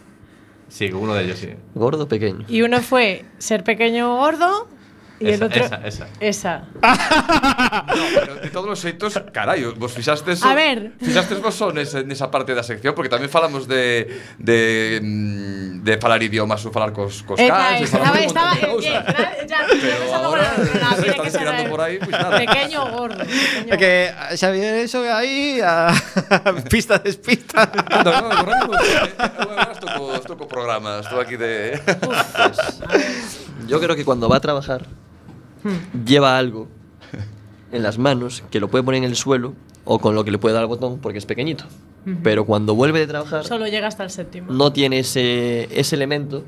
Sí, 0.68 0.90
uno 0.92 1.14
de 1.14 1.24
ellos, 1.24 1.38
sí. 1.38 1.48
¿Gordo 1.74 2.04
o 2.04 2.08
pequeño? 2.08 2.44
Y 2.48 2.62
uno 2.62 2.80
fue 2.80 3.24
ser 3.38 3.64
pequeño 3.64 4.14
o 4.14 4.18
gordo 4.18 4.68
y 5.20 5.26
el 5.28 5.34
Esa, 5.34 5.46
otro 5.46 5.64
esa, 5.64 5.76
esa. 5.86 6.06
esa. 6.20 6.62
No, 7.98 8.04
pero 8.14 8.34
de 8.36 8.50
todos 8.50 8.70
os 8.70 8.80
xeitos, 8.80 9.18
carallo, 9.32 9.74
vos 9.74 9.92
fixastes 9.92 10.44
A 10.44 10.54
ver. 10.54 10.92
Fixastes 11.00 11.40
vos 11.42 11.54
son 11.54 11.74
nesa, 11.74 12.02
nesa 12.02 12.30
parte 12.30 12.54
da 12.54 12.62
sección 12.62 12.94
porque 12.94 13.10
tamén 13.10 13.26
falamos 13.26 13.66
de 13.66 14.06
de 14.38 15.00
mm, 15.02 15.82
de 15.82 15.94
falar 15.98 16.22
idiomas 16.22 16.62
ou 16.62 16.70
falar 16.70 16.94
cos 16.94 17.26
cos 17.26 17.40
Eh, 17.40 17.48
cans, 17.48 17.80
e 17.80 17.84
estaba, 17.84 18.18
estaba, 18.20 18.54
eh, 18.54 18.76
bien, 18.78 19.02
ya, 19.48 19.66
Pero 19.66 20.14
ahora 20.14 20.46
se 20.94 21.10
están 21.10 21.24
que 21.24 21.30
ser 21.30 21.40
tirando 21.42 21.62
eh, 21.66 21.70
por 21.70 21.80
ahí, 21.80 21.96
pues 21.98 22.14
nada. 22.14 22.38
Pequeño 22.38 22.80
gordo. 22.92 23.18
pequeño 23.24 23.74
Es 23.74 23.78
que 23.78 23.92
Xavier, 24.38 24.74
eso 24.86 25.02
ahí, 25.02 25.60
a 25.64 25.90
pista 26.70 26.98
despista. 26.98 27.66
No, 28.04 28.04
no, 28.04 28.28
no, 28.28 28.42
no, 28.46 28.74
eu 28.78 29.50
agora 29.50 29.72
estou 29.72 29.88
co, 29.96 30.14
estou 30.14 30.36
co 30.36 30.46
programa, 30.46 31.00
estou 31.02 31.18
aquí 31.18 31.36
de 31.36 31.80
Yo 33.66 33.80
creo 33.80 33.96
que 33.96 34.04
cuando 34.04 34.28
va 34.28 34.36
a 34.36 34.40
trabajar, 34.40 34.86
lleva 36.06 36.38
algo 36.38 36.68
en 37.72 37.82
las 37.82 37.98
manos 37.98 38.42
que 38.50 38.60
lo 38.60 38.68
puede 38.68 38.84
poner 38.84 38.98
en 39.04 39.08
el 39.10 39.16
suelo 39.16 39.54
o 39.84 39.98
con 39.98 40.14
lo 40.14 40.24
que 40.24 40.30
le 40.30 40.38
puede 40.38 40.54
dar 40.54 40.62
al 40.62 40.68
botón 40.68 40.98
porque 40.98 41.18
es 41.18 41.26
pequeñito. 41.26 41.64
Pero 42.22 42.46
cuando 42.46 42.74
vuelve 42.74 43.00
de 43.00 43.06
trabajar, 43.06 43.44
Solo 43.44 43.66
llega 43.66 43.86
hasta 43.86 44.02
el 44.04 44.10
séptimo. 44.10 44.50
no 44.50 44.72
tiene 44.72 45.00
ese, 45.00 45.68
ese 45.78 45.94
elemento 45.96 46.42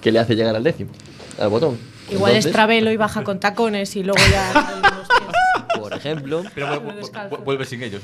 que 0.00 0.10
le 0.12 0.18
hace 0.18 0.34
llegar 0.34 0.56
al 0.56 0.62
décimo, 0.64 0.90
al 1.38 1.50
botón. 1.50 1.76
Igual 2.10 2.36
es 2.36 2.50
travelo 2.50 2.90
y 2.92 2.96
baja 2.96 3.24
con 3.24 3.40
tacones 3.40 3.94
y 3.96 4.04
luego 4.04 4.20
ya. 4.30 4.52
los. 4.54 4.64
Por 5.74 5.92
ejemplo. 5.92 6.42
Pero 6.54 6.80
vu- 6.82 6.92
vu- 7.30 7.44
vuelve 7.44 7.64
sin 7.66 7.82
ellos. 7.82 8.00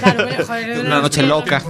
Claro, 0.00 0.26
pero, 0.28 0.44
joder, 0.46 0.80
Una 0.80 0.88
no- 0.96 1.02
noche 1.02 1.22
no- 1.22 1.28
loca. 1.28 1.62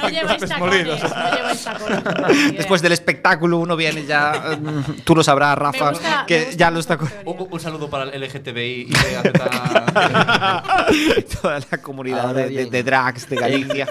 No 0.00 0.08
lleváis 0.10 0.44
tacones, 0.46 0.86
no 0.86 0.96
lleváis 1.36 1.64
tacones. 1.64 2.56
Después 2.56 2.82
del 2.82 2.92
espectáculo 2.92 3.58
uno 3.58 3.76
viene 3.76 4.04
ya, 4.04 4.58
mm, 4.60 5.02
tú 5.04 5.14
lo 5.16 5.22
sabrás, 5.24 5.56
Rafa, 5.56 5.90
gusta- 5.90 6.24
que 6.26 6.52
ya 6.56 6.70
lo 6.70 6.80
está 6.80 6.98
con 6.98 7.08
Un, 7.24 7.46
un 7.50 7.60
saludo 7.60 7.88
para 7.88 8.04
el 8.04 8.20
LGTBI 8.22 8.88
y 8.88 8.92
toda 11.40 11.60
la 11.70 11.78
comunidad 11.82 12.34
de, 12.34 12.48
de- 12.50 12.66
de 12.66 12.82
drags 12.82 13.28
de 13.28 13.36
Galicia. 13.36 13.88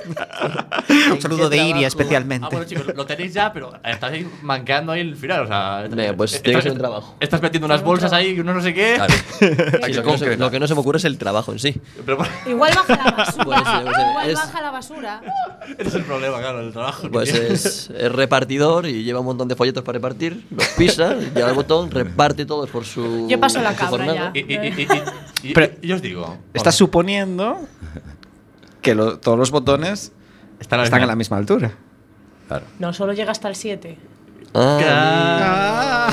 Un 1.11 1.21
saludo 1.21 1.49
de 1.49 1.57
Iria 1.57 1.87
especialmente. 1.87 2.45
Ah, 2.45 2.49
bueno, 2.51 2.65
chicos, 2.65 2.85
lo 2.95 3.05
tenéis 3.05 3.33
ya, 3.33 3.51
pero 3.51 3.73
estáis 3.83 4.25
manqueando 4.41 4.91
ahí 4.91 5.01
el 5.01 5.15
final. 5.15 5.41
O 5.43 5.47
sea, 5.47 5.87
pues 6.15 6.33
estás- 6.33 6.43
tiene 6.43 6.59
que 6.59 6.63
ser 6.63 6.71
un 6.73 6.77
trabajo. 6.77 7.15
Estás 7.35 7.41
metiendo 7.41 7.65
unas 7.65 7.83
bolsas 7.83 8.11
ahí 8.13 8.29
y 8.31 8.39
uno 8.39 8.53
no 8.53 8.61
sé 8.61 8.73
qué. 8.73 8.93
Claro. 8.95 9.13
Sí, 9.85 9.93
lo, 9.93 10.01
que 10.03 10.11
no 10.11 10.17
se, 10.17 10.19
concretar. 10.25 10.39
lo 10.39 10.51
que 10.51 10.59
no 10.59 10.67
se 10.67 10.73
me 10.73 10.79
ocurre 10.79 10.97
es 10.97 11.05
el 11.05 11.17
trabajo 11.17 11.51
en 11.51 11.59
sí. 11.59 11.79
Pero 12.05 12.17
Igual 12.47 12.73
baja 12.75 13.03
la 13.05 13.11
basura. 13.17 13.43
Pues, 13.45 13.97
Igual 14.09 14.29
es- 14.29 14.35
baja 14.35 14.61
la 14.61 14.71
basura. 14.71 15.21
ese 15.77 15.87
es 15.89 15.95
el 15.95 16.03
problema, 16.03 16.39
claro, 16.39 16.61
el 16.61 16.71
trabajo. 16.71 17.09
Pues 17.11 17.33
es, 17.33 17.89
es 17.89 18.11
repartidor 18.11 18.85
y 18.87 19.03
lleva 19.03 19.19
un 19.19 19.25
montón 19.27 19.47
de 19.47 19.55
folletos 19.55 19.83
para 19.83 19.97
repartir, 19.97 20.45
los 20.49 20.65
pisa, 20.69 21.15
lleva 21.35 21.49
el 21.49 21.55
botón, 21.55 21.91
reparte 21.91 22.45
todos 22.45 22.69
por 22.69 22.85
su. 22.85 23.27
Yo 23.29 23.39
paso 23.39 23.61
la 23.61 23.75
cabra 23.75 23.89
jornada. 24.05 24.31
Y, 24.33 24.39
y, 24.39 24.43
y, 24.53 24.55
y, 24.57 24.81
y- 25.43 25.49
y- 25.49 25.53
Pero- 25.53 25.73
y 25.81 25.91
os 25.91 26.01
digo. 26.01 26.37
Estás 26.53 26.75
suponiendo 26.75 27.59
que 28.81 28.95
lo- 28.95 29.19
todos 29.19 29.37
los 29.37 29.51
botones 29.51 30.11
Están 30.59 30.79
a 30.79 30.83
la 30.83 30.85
están 30.85 30.99
a 30.99 31.03
misma- 31.03 31.07
la 31.11 31.15
misma 31.15 31.37
altura. 31.37 31.71
Claro. 32.47 32.65
No, 32.79 32.93
solo 32.93 33.13
llega 33.13 33.31
hasta 33.31 33.47
el 33.49 33.55
7. 33.55 33.97
Ah, 34.53 36.09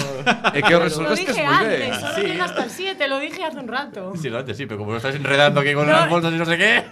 É 0.55 0.63
que 0.63 0.75
o 0.75 0.79
Lo 0.79 0.85
resolvestes 0.87 1.27
dije 1.35 1.43
moi 1.45 1.55
antes, 1.67 1.79
ben. 1.79 1.95
solo 1.99 2.15
Sí. 2.15 2.23
llega 2.23 2.45
hasta 2.45 2.63
el 2.65 2.71
7, 2.71 3.09
lo 3.09 3.19
dije 3.19 3.45
hace 3.45 3.59
un 3.59 3.69
rato. 3.69 4.13
Sí, 4.21 4.29
lo 4.31 4.39
antes 4.39 4.57
sí, 4.57 4.67
pero 4.67 4.79
como 4.79 4.93
lo 4.93 4.97
estás 4.99 5.15
enredando 5.15 5.61
aquí 5.61 5.75
con 5.75 5.87
No. 5.87 5.93
las 5.93 6.09
bolsas 6.09 6.33
y 6.33 6.37
no 6.39 6.45
sé 6.47 6.57
qué. 6.59 6.85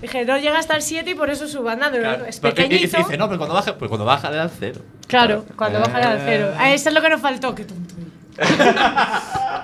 Dije, 0.00 0.24
no 0.24 0.38
llega 0.38 0.58
hasta 0.58 0.76
el 0.76 0.82
7 0.82 1.10
y 1.10 1.14
por 1.14 1.28
eso 1.30 1.46
subo 1.46 1.68
andando. 1.68 1.98
Claro. 1.98 2.24
Es 2.24 2.40
Pero- 2.40 2.54
y- 2.56 2.60
y- 2.60 2.64
y 2.64 2.68
pequeñito. 2.68 2.96
dice, 2.98 3.16
no, 3.18 3.26
pero 3.28 3.38
cuando 3.38 3.54
baja, 3.54 3.76
pues 3.76 3.88
cuando 3.88 4.04
baja 4.04 4.30
le 4.30 4.36
da 4.36 4.48
cero. 4.48 4.80
Claro, 5.06 5.44
cuando 5.56 5.80
baja 5.80 5.96
al 6.12 6.20
cero. 6.24 6.52
Ah, 6.58 6.70
Eso 6.72 6.88
es 6.88 6.94
lo 6.94 7.02
que 7.02 7.10
nos 7.10 7.20
faltó. 7.20 7.54
Qué 7.54 7.64
tonto. 7.64 7.94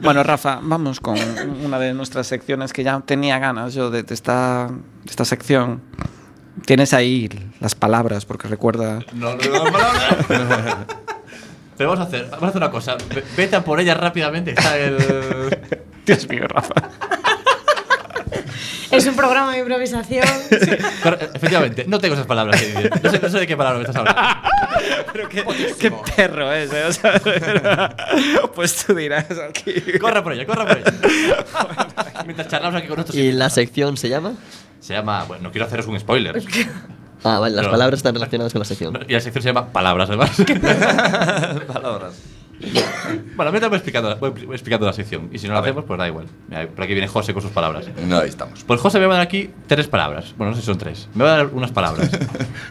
Bueno, 0.00 0.22
Rafa, 0.24 0.58
vamos 0.62 0.98
con 0.98 1.16
una 1.64 1.78
de 1.78 1.94
nuestras 1.94 2.26
secciones 2.26 2.72
que 2.72 2.82
ya 2.82 2.98
tenía 3.00 3.38
ganas 3.38 3.72
yo 3.74 3.88
de, 3.90 4.02
de 4.02 4.14
esta, 4.14 4.66
de 4.68 5.10
esta 5.10 5.24
sección. 5.24 5.80
Tienes 6.66 6.92
ahí 6.92 7.28
las 7.60 7.74
palabras, 7.74 8.24
porque 8.26 8.46
recuerda. 8.48 9.00
No, 9.14 9.34
no, 9.36 9.42
no, 9.50 9.64
no. 9.70 9.78
Pero 11.78 11.90
vamos 11.90 12.04
a 12.04 12.08
hacer, 12.08 12.24
vamos 12.30 12.42
a 12.44 12.46
hacer 12.48 12.56
una 12.58 12.70
cosa. 12.70 12.96
Ve- 13.14 13.24
Vete 13.36 13.56
a 13.56 13.64
por 13.64 13.80
ella 13.80 13.94
rápidamente. 13.94 14.50
Está 14.50 14.76
el. 14.78 14.96
Dios 16.06 16.28
mío, 16.28 16.46
Rafa. 16.46 16.74
Es 18.90 19.06
un 19.06 19.16
programa 19.16 19.52
de 19.54 19.60
improvisación. 19.60 20.24
Corre- 21.02 21.30
Efectivamente, 21.34 21.86
no 21.88 21.98
tengo 21.98 22.14
esas 22.14 22.26
palabras. 22.26 22.60
que 22.60 22.66
decir. 22.68 22.90
No 23.02 23.10
sé, 23.10 23.18
no 23.22 23.28
sé 23.30 23.38
de 23.40 23.46
qué 23.46 23.56
palabra 23.56 23.78
me 23.78 23.84
estás 23.84 23.96
hablando. 23.96 24.20
Pero 25.14 25.28
qué, 25.30 25.44
qué 25.78 25.90
perro 26.14 26.52
es, 26.52 26.70
¿eh? 26.72 26.84
O 26.84 26.92
sea, 26.92 27.18
pues 28.54 28.84
tú 28.84 28.94
dirás 28.94 29.26
aquí. 29.48 29.72
Corre 29.98 30.22
por 30.22 30.32
ella, 30.34 30.44
corre 30.44 30.66
por 30.66 30.78
ella. 30.78 30.92
Mientras 32.26 32.48
charlamos 32.48 32.76
aquí 32.78 32.86
con 32.88 32.96
nuestros. 32.96 33.16
¿Y 33.18 33.32
la 33.32 33.48
sección 33.48 33.96
se 33.96 34.10
llama? 34.10 34.34
Se 34.82 34.92
llama. 34.94 35.24
Bueno, 35.24 35.44
no 35.44 35.50
quiero 35.52 35.66
haceros 35.66 35.86
un 35.86 35.98
spoiler. 35.98 36.42
Ah, 37.24 37.38
vale, 37.38 37.54
las 37.54 37.66
Pero- 37.66 37.70
palabras 37.74 37.98
están 38.00 38.14
relacionadas 38.14 38.52
con 38.52 38.58
la 38.58 38.64
sección. 38.64 38.98
Y 39.06 39.12
la 39.12 39.20
sección 39.20 39.42
se 39.44 39.48
llama 39.50 39.68
Palabras, 39.68 40.08
además. 40.08 40.30
Palabras. 41.72 42.20
bueno, 43.36 43.52
mientras 43.52 43.68
voy 43.70 43.76
explicando, 43.76 44.16
voy 44.16 44.32
explicando 44.50 44.86
la 44.86 44.92
sección. 44.92 45.28
Y 45.32 45.38
si 45.38 45.46
no 45.46 45.54
la 45.54 45.60
hacemos, 45.60 45.84
pues 45.84 45.98
da 46.00 46.08
igual. 46.08 46.26
Mira, 46.48 46.66
por 46.66 46.82
aquí 46.82 46.94
viene 46.94 47.06
José 47.06 47.32
con 47.32 47.40
sus 47.40 47.52
palabras. 47.52 47.86
No, 48.08 48.18
ahí 48.18 48.28
estamos. 48.28 48.64
Pues 48.64 48.80
José 48.80 48.98
me 48.98 49.06
va 49.06 49.14
a 49.14 49.16
dar 49.18 49.26
aquí 49.28 49.50
tres 49.68 49.86
palabras. 49.86 50.34
Bueno, 50.36 50.50
no 50.50 50.56
sé 50.56 50.62
si 50.62 50.66
son 50.66 50.78
tres. 50.78 51.08
Me 51.14 51.22
va 51.22 51.34
a 51.34 51.36
dar 51.36 51.46
unas 51.52 51.70
palabras. 51.70 52.10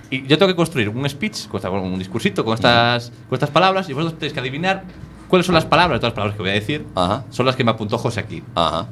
y 0.09 0.27
yo 0.27 0.37
tengo 0.37 0.47
que 0.51 0.55
construir 0.57 0.89
un 0.89 1.07
speech, 1.09 1.47
un 1.71 1.97
discursito 1.97 2.43
con 2.43 2.53
estas, 2.55 3.09
con 3.29 3.37
estas 3.37 3.51
palabras 3.51 3.87
y 3.89 3.93
vosotros 3.93 4.19
tenéis 4.19 4.33
que 4.33 4.41
adivinar 4.41 4.83
cuáles 5.29 5.45
son 5.45 5.55
las 5.55 5.65
palabras, 5.65 6.01
todas 6.01 6.11
las 6.11 6.15
palabras 6.15 6.35
que 6.35 6.41
voy 6.41 6.51
a 6.51 6.55
decir. 6.55 6.85
Ajá. 6.93 7.23
Son 7.29 7.45
las 7.45 7.55
que 7.55 7.63
me 7.63 7.71
apuntó 7.71 7.97
José 7.97 8.19
aquí. 8.19 8.43
Ajá. 8.53 8.87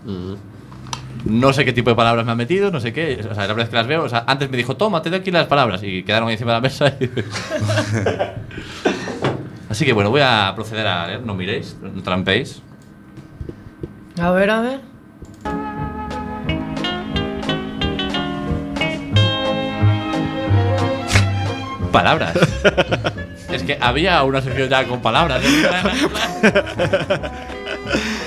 No 1.25 1.51
sé 1.53 1.65
qué 1.65 1.73
tipo 1.73 1.89
de 1.89 1.95
palabras 1.95 2.25
me 2.25 2.31
ha 2.31 2.35
metido, 2.35 2.71
no 2.71 2.79
sé 2.79 2.93
qué. 2.93 3.19
O 3.29 3.35
sea, 3.35 3.47
la 3.47 3.53
vez 3.53 3.69
que 3.69 3.75
las 3.75 3.87
veo, 3.87 4.03
o 4.03 4.09
sea, 4.09 4.23
antes 4.25 4.49
me 4.49 4.57
dijo, 4.57 4.77
toma, 4.77 5.01
te 5.01 5.09
doy 5.09 5.19
aquí 5.19 5.31
las 5.31 5.47
palabras. 5.47 5.81
Y 5.83 6.03
quedaron 6.03 6.29
ahí 6.29 6.33
encima 6.33 6.51
de 6.53 6.57
la 6.57 6.61
mesa. 6.61 6.93
y- 6.99 7.09
Así 9.69 9.85
que 9.85 9.93
bueno, 9.93 10.09
voy 10.09 10.21
a 10.21 10.51
proceder 10.55 10.87
a 10.87 11.07
leer. 11.07 11.21
No 11.25 11.35
miréis, 11.35 11.77
no 11.81 12.01
trampéis. 12.01 12.61
A 14.19 14.31
ver, 14.31 14.49
a 14.49 14.61
ver. 14.61 14.79
Palabras. 21.91 22.37
es 23.51 23.63
que 23.63 23.77
había 23.81 24.23
una 24.23 24.41
sección 24.41 24.69
ya 24.69 24.85
con 24.87 25.01
palabras. 25.01 25.41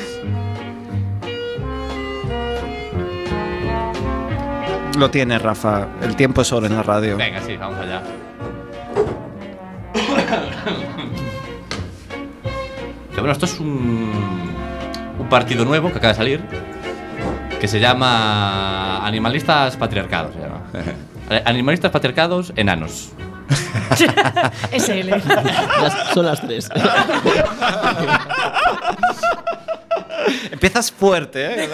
Lo 5.02 5.10
tiene, 5.10 5.36
Rafa. 5.36 5.88
El 6.00 6.14
tiempo 6.14 6.42
es 6.42 6.52
oro 6.52 6.64
en 6.68 6.76
la 6.76 6.82
radio. 6.84 7.16
Venga, 7.16 7.40
sí, 7.44 7.56
vamos 7.56 7.76
allá. 7.80 8.00
Que 13.12 13.16
bueno, 13.20 13.32
esto 13.32 13.46
es 13.46 13.58
un, 13.58 14.12
un 15.18 15.28
partido 15.28 15.64
nuevo 15.64 15.90
que 15.90 15.98
acaba 15.98 16.12
de 16.12 16.16
salir 16.18 16.40
que 17.60 17.66
se 17.66 17.80
llama 17.80 19.04
Animalistas 19.04 19.76
Patriarcados. 19.76 20.34
Se 20.36 20.40
llama. 20.40 20.60
Animalistas 21.46 21.90
Patriarcados 21.90 22.52
Enanos. 22.54 23.10
SL. 24.72 25.10
Las- 25.10 26.14
son 26.14 26.26
las 26.26 26.40
tres. 26.40 26.68
Empiezas 30.62 30.92
fuerte, 30.92 31.64
¿eh? 31.64 31.68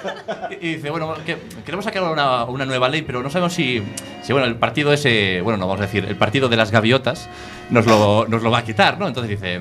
Y 0.62 0.76
dice, 0.76 0.88
bueno, 0.88 1.14
que 1.26 1.36
queremos 1.66 1.84
sacar 1.84 2.02
una, 2.02 2.46
una 2.46 2.64
nueva 2.64 2.88
ley, 2.88 3.02
pero 3.02 3.22
no 3.22 3.28
sabemos 3.28 3.52
si, 3.52 3.82
si, 4.22 4.32
bueno, 4.32 4.48
el 4.48 4.56
partido 4.56 4.90
ese, 4.90 5.42
bueno, 5.42 5.58
no 5.58 5.66
vamos 5.66 5.82
a 5.82 5.84
decir, 5.84 6.06
el 6.06 6.16
partido 6.16 6.48
de 6.48 6.56
las 6.56 6.70
gaviotas 6.70 7.28
nos 7.68 7.84
lo, 7.84 8.26
nos 8.26 8.42
lo 8.42 8.50
va 8.50 8.60
a 8.60 8.64
quitar, 8.64 8.98
¿no? 8.98 9.06
Entonces 9.06 9.38
dice, 9.38 9.60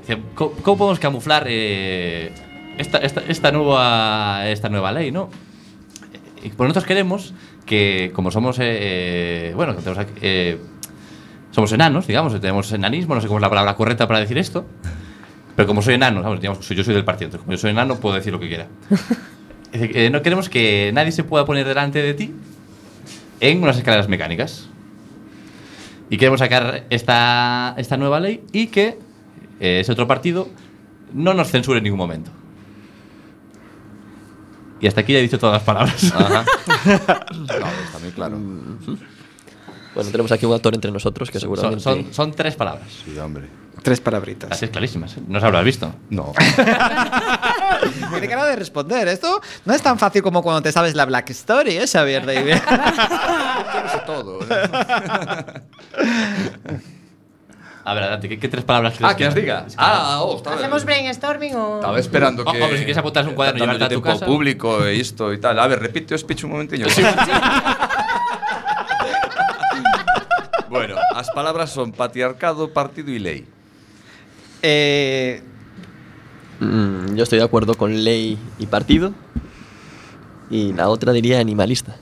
dice, 0.00 0.20
¿cómo, 0.34 0.50
cómo 0.62 0.78
podemos 0.78 0.98
camuflar 0.98 1.44
eh, 1.46 2.32
esta, 2.76 2.98
esta, 2.98 3.20
esta 3.20 3.52
nueva, 3.52 4.48
esta 4.48 4.68
nueva 4.68 4.90
ley, 4.90 5.12
¿no? 5.12 5.30
Y 6.42 6.48
pues 6.48 6.66
nosotros 6.66 6.86
queremos 6.86 7.34
que, 7.66 8.10
como 8.12 8.32
somos, 8.32 8.58
eh, 8.58 8.64
eh, 9.50 9.52
bueno, 9.54 9.76
eh, 10.22 10.58
somos 11.52 11.70
enanos, 11.70 12.08
digamos, 12.08 12.32
tenemos 12.40 12.72
enanismo, 12.72 13.14
no 13.14 13.20
sé 13.20 13.28
cómo 13.28 13.38
es 13.38 13.42
la 13.42 13.48
palabra 13.48 13.76
correcta 13.76 14.08
para 14.08 14.18
decir 14.18 14.38
esto, 14.38 14.66
pero 15.56 15.66
como 15.66 15.80
soy 15.80 15.94
enano, 15.94 16.22
¿sabes? 16.22 16.40
Digamos, 16.40 16.68
yo 16.68 16.84
soy 16.84 16.94
del 16.94 17.04
partido, 17.04 17.28
entonces 17.28 17.44
como 17.44 17.52
yo 17.52 17.58
soy 17.58 17.70
enano 17.70 17.96
puedo 17.96 18.14
decir 18.14 18.32
lo 18.32 18.38
que 18.38 18.48
quiera. 18.48 18.66
Dice 19.72 19.88
que, 19.90 20.06
eh, 20.06 20.10
no 20.10 20.20
queremos 20.22 20.50
que 20.50 20.90
nadie 20.94 21.12
se 21.12 21.24
pueda 21.24 21.46
poner 21.46 21.66
delante 21.66 22.02
de 22.02 22.14
ti 22.14 22.34
en 23.40 23.62
unas 23.62 23.78
escaleras 23.78 24.08
mecánicas. 24.08 24.68
Y 26.10 26.18
queremos 26.18 26.40
sacar 26.40 26.84
esta, 26.90 27.74
esta 27.78 27.96
nueva 27.96 28.20
ley 28.20 28.44
y 28.52 28.68
que 28.68 28.98
eh, 29.58 29.80
ese 29.80 29.90
otro 29.90 30.06
partido 30.06 30.48
no 31.12 31.34
nos 31.34 31.50
censure 31.50 31.78
en 31.78 31.84
ningún 31.84 31.98
momento. 31.98 32.30
Y 34.78 34.86
hasta 34.86 35.00
aquí 35.00 35.14
ya 35.14 35.20
he 35.20 35.22
dicho 35.22 35.38
todas 35.38 35.54
las 35.54 35.62
palabras. 35.62 36.12
Ajá. 36.14 36.44
No, 37.34 37.66
está 37.84 37.98
muy 38.00 38.10
claro. 38.10 38.38
Bueno, 39.94 40.10
tenemos 40.10 40.30
aquí 40.30 40.44
un 40.44 40.52
actor 40.52 40.74
entre 40.74 40.90
nosotros 40.90 41.30
que 41.30 41.40
son, 41.40 41.48
seguramente. 41.56 41.82
son, 41.82 42.12
son 42.12 42.32
tres 42.32 42.54
palabras. 42.54 42.86
Sí, 43.04 43.18
hombre. 43.18 43.48
Tres 43.86 44.00
palabritas. 44.00 44.50
Así 44.50 44.64
es 44.64 44.72
clarísimas. 44.72 45.16
¿eh? 45.16 45.20
No 45.28 45.38
se 45.38 45.46
habrás 45.46 45.64
visto. 45.64 45.94
No. 46.10 46.32
Tiene 48.10 48.28
cara 48.28 48.44
de 48.46 48.56
responder. 48.56 49.06
Esto 49.06 49.40
no 49.64 49.72
es 49.74 49.80
tan 49.80 49.96
fácil 49.96 50.22
como 50.22 50.42
cuando 50.42 50.60
te 50.60 50.72
sabes 50.72 50.96
la 50.96 51.04
Black 51.04 51.30
Story, 51.30 51.76
¿eh, 51.78 51.86
Xavier 51.86 52.26
David? 52.26 52.56
todo. 54.04 54.40
A 57.84 57.94
ver, 57.94 58.02
adelante, 58.02 58.28
¿qué, 58.28 58.40
qué 58.40 58.48
tres 58.48 58.64
palabras 58.64 58.94
Ah, 59.00 59.14
que 59.14 59.28
os 59.28 59.34
diga. 59.36 59.66
Ah, 59.76 60.18
oh, 60.20 60.38
estaba, 60.38 60.56
¿Hacemos 60.56 60.84
brainstorming 60.84 61.54
o.? 61.54 61.76
estaba 61.76 62.00
esperando 62.00 62.42
Oh, 62.44 62.50
que. 62.50 62.60
hombre, 62.60 62.78
si 62.78 62.84
quieres 62.84 62.98
apuntarse 62.98 63.28
un 63.30 63.36
cuaderno 63.36 63.58
y 63.58 63.60
llevarte 63.68 63.84
a 63.84 63.88
tu 63.88 64.02
casa. 64.02 64.26
público 64.26 64.84
e 64.84 64.96
isto 64.96 65.30
e 65.30 65.38
tal. 65.38 65.60
A 65.60 65.66
ver, 65.68 65.78
repite 65.78 66.12
o 66.12 66.18
speech 66.18 66.42
un 66.42 66.50
momentiño. 66.58 66.86
bueno, 70.68 70.96
as 71.14 71.30
palabras 71.30 71.70
son 71.70 71.92
patriarcado, 71.92 72.72
partido 72.74 73.14
e 73.14 73.20
lei. 73.22 73.46
Eh, 74.68 75.42
Mm, 76.60 77.14
yo 77.14 77.22
estoy 77.22 77.38
de 77.38 77.44
acuerdo 77.44 77.74
con 77.74 78.04
ley 78.04 78.38
y 78.58 78.66
partido. 78.66 79.12
Y 80.48 80.72
la 80.72 80.88
otra 80.88 81.12
diría 81.12 81.40
animalista. 81.40 81.96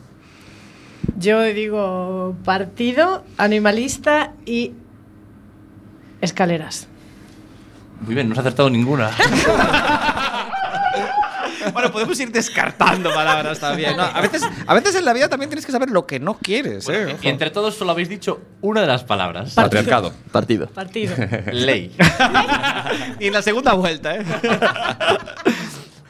Yo 1.18 1.42
digo 1.42 2.36
partido, 2.44 3.24
animalista 3.36 4.32
y. 4.46 4.72
escaleras. 6.20 6.88
Muy 8.00 8.14
bien, 8.14 8.28
no 8.28 8.34
has 8.34 8.40
acertado 8.40 8.70
ninguna. 8.70 9.10
Bueno, 11.72 11.90
podemos 11.92 12.18
ir 12.20 12.30
descartando 12.32 13.12
palabras 13.14 13.58
también. 13.60 13.96
¿no? 13.96 14.02
A, 14.02 14.20
veces, 14.20 14.42
a 14.66 14.74
veces 14.74 14.94
en 14.94 15.04
la 15.04 15.12
vida 15.12 15.28
también 15.28 15.48
tienes 15.50 15.64
que 15.66 15.72
saber 15.72 15.90
lo 15.90 16.06
que 16.06 16.20
no 16.20 16.34
quieres. 16.38 16.88
¿eh? 16.88 17.16
Y 17.22 17.28
entre 17.28 17.50
todos 17.50 17.74
solo 17.74 17.92
habéis 17.92 18.08
dicho 18.08 18.40
una 18.60 18.80
de 18.82 18.86
las 18.86 19.04
palabras. 19.04 19.54
Patriarcado. 19.54 20.12
Partido. 20.32 20.66
Partido. 20.68 21.14
Ley. 21.52 21.94
Y 23.18 23.26
en 23.28 23.32
la 23.32 23.42
segunda 23.42 23.72
vuelta, 23.72 24.14
¿eh? 24.16 24.24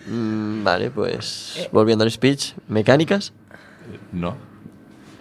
Mm, 0.07 0.65
vale, 0.65 0.91
pues 0.91 1.69
volviendo 1.73 2.05
al 2.05 2.11
speech, 2.11 2.53
mecánicas. 2.69 3.33
No. 4.13 4.37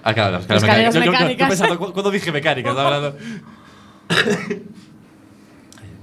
Ah, 0.03 0.13
claro, 0.13 0.31
las 0.33 0.41
escaleras 0.43 0.93
Escaleras 0.95 0.95
mecánicas. 0.95 0.95
Yo- 0.95 0.99
yo- 0.99 1.05
yo- 1.05 1.11
mecánicas. 1.11 1.39
Yo, 1.39 1.47
pensando, 1.49 1.79
cu- 1.79 1.93
cuando 1.93 2.11
dije 2.11 2.31
mecánicas, 2.31 2.77
hablando. 2.77 3.17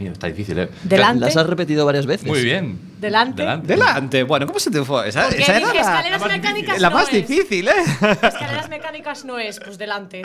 Mío, 0.01 0.13
está 0.13 0.27
difícil, 0.29 0.59
¿eh? 0.59 0.69
Delante. 0.83 1.27
Las 1.27 1.37
has 1.37 1.47
repetido 1.47 1.85
varias 1.85 2.07
veces. 2.07 2.27
Muy 2.27 2.43
bien. 2.43 2.81
Delante. 2.99 3.43
Delante. 3.43 3.67
Delante. 3.67 4.23
Bueno, 4.23 4.47
¿cómo 4.47 4.59
se 4.59 4.71
te 4.71 4.83
fue? 4.83 5.07
Esa, 5.09 5.25
Porque 5.25 5.43
esa 5.43 5.57
era 5.59 5.75
la, 5.75 5.81
escaleras 5.81 6.21
la 6.21 6.27
más 6.27 6.37
mecánicas 6.37 6.55
difícil, 6.55 6.83
la 6.83 6.89
no 6.91 6.95
más 6.97 7.13
es. 7.13 7.29
difícil, 7.29 7.69
¿eh? 7.69 7.73
Escaleras 8.23 8.69
mecánicas 8.71 9.25
no 9.27 9.39
es, 9.39 9.61
pues 9.61 9.77
delante. 9.77 10.23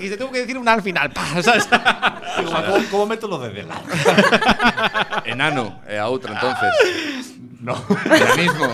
y 0.00 0.08
se 0.08 0.16
tuvo 0.16 0.30
que 0.30 0.38
decir 0.40 0.56
una 0.56 0.72
al 0.74 0.82
final. 0.82 1.10
pa, 1.14 1.42
¿sabes? 1.42 1.68
Digo, 2.38 2.52
¿cómo, 2.52 2.84
cómo 2.92 3.06
meto 3.06 3.26
lo 3.26 3.40
de 3.40 3.50
delante? 3.50 3.92
Enano, 5.30 5.80
e 5.88 5.98
a 5.98 6.06
outra 6.08 6.32
entonces. 6.34 7.34
No. 7.60 7.74
Enanismo. 8.04 8.68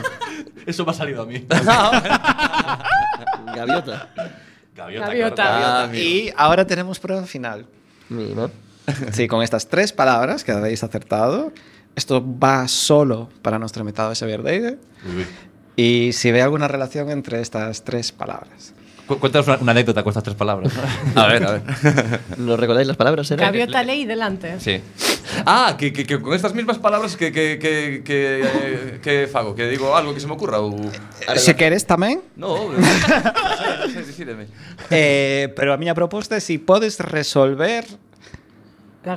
Eso 0.67 0.85
me 0.85 0.91
ha 0.91 0.95
salido 0.95 1.23
a 1.23 1.25
mí. 1.25 1.43
Gaviota. 3.57 4.11
Gaviota. 4.77 5.07
Gaviota. 5.07 5.35
claro, 5.43 5.91
Ah, 5.91 5.97
y 5.97 6.31
ahora 6.37 6.67
tenemos 6.67 6.99
prueba 7.01 7.25
final. 7.25 7.65
Mima. 8.11 8.51
Sí, 9.13 9.29
con 9.29 9.43
estas 9.43 9.69
tres 9.69 9.93
palabras 9.93 10.45
que 10.45 10.53
habéis 10.53 10.83
acertado. 10.85 11.53
Esto 11.97 12.23
va 12.23 12.67
solo 12.69 13.31
para 13.43 13.59
nuestro 13.59 13.81
invitado 13.83 14.11
de 14.11 14.17
Xavier 14.17 14.43
Deide. 14.43 14.79
Y 15.77 16.13
si 16.13 16.31
ve 16.33 16.43
alguna 16.43 16.69
relación 16.69 17.11
entre 17.11 17.41
estas 17.41 17.83
tres 17.85 18.13
palabras. 18.13 18.75
Cu- 19.07 19.19
Cuéntanos 19.19 19.47
una, 19.49 19.59
una 19.59 19.73
anécdota 19.73 20.03
con 20.03 20.11
estas 20.11 20.25
tres 20.25 20.37
palabras. 20.37 20.73
A 21.15 21.27
ver, 21.27 21.45
a 21.45 21.51
ver. 21.53 21.63
¿No 22.39 22.57
recordáis 22.57 22.87
las 22.89 22.97
palabras? 22.97 23.31
Era? 23.31 23.45
Gaviota 23.47 23.83
ley 23.83 24.05
delante. 24.07 24.59
sí. 24.61 24.81
Ah, 25.47 25.75
que, 25.79 25.93
que, 25.93 26.05
que 26.07 26.21
con 26.21 26.33
estas 26.35 26.55
mismas 26.55 26.79
palabras 26.79 27.17
que, 27.17 27.33
que, 27.33 27.59
que, 27.59 28.03
que, 28.05 29.01
que 29.03 29.27
fago, 29.27 29.55
que 29.55 29.67
digo 29.69 29.97
algo 29.97 30.15
que 30.15 30.21
se 30.21 30.27
me 30.29 30.35
ocurra 30.35 30.61
ou... 30.61 30.77
Se 31.37 31.57
queres 31.57 31.85
tamén, 31.89 32.21
No, 32.37 32.71
non 32.71 32.81
sei, 33.91 34.05
decídeme. 34.05 34.47
eh, 34.93 35.49
pero 35.57 35.73
a 35.73 35.81
miña 35.81 35.97
proposta 35.97 36.37
é 36.37 36.43
si 36.45 36.61
podes 36.61 37.01
resolver. 37.01 37.89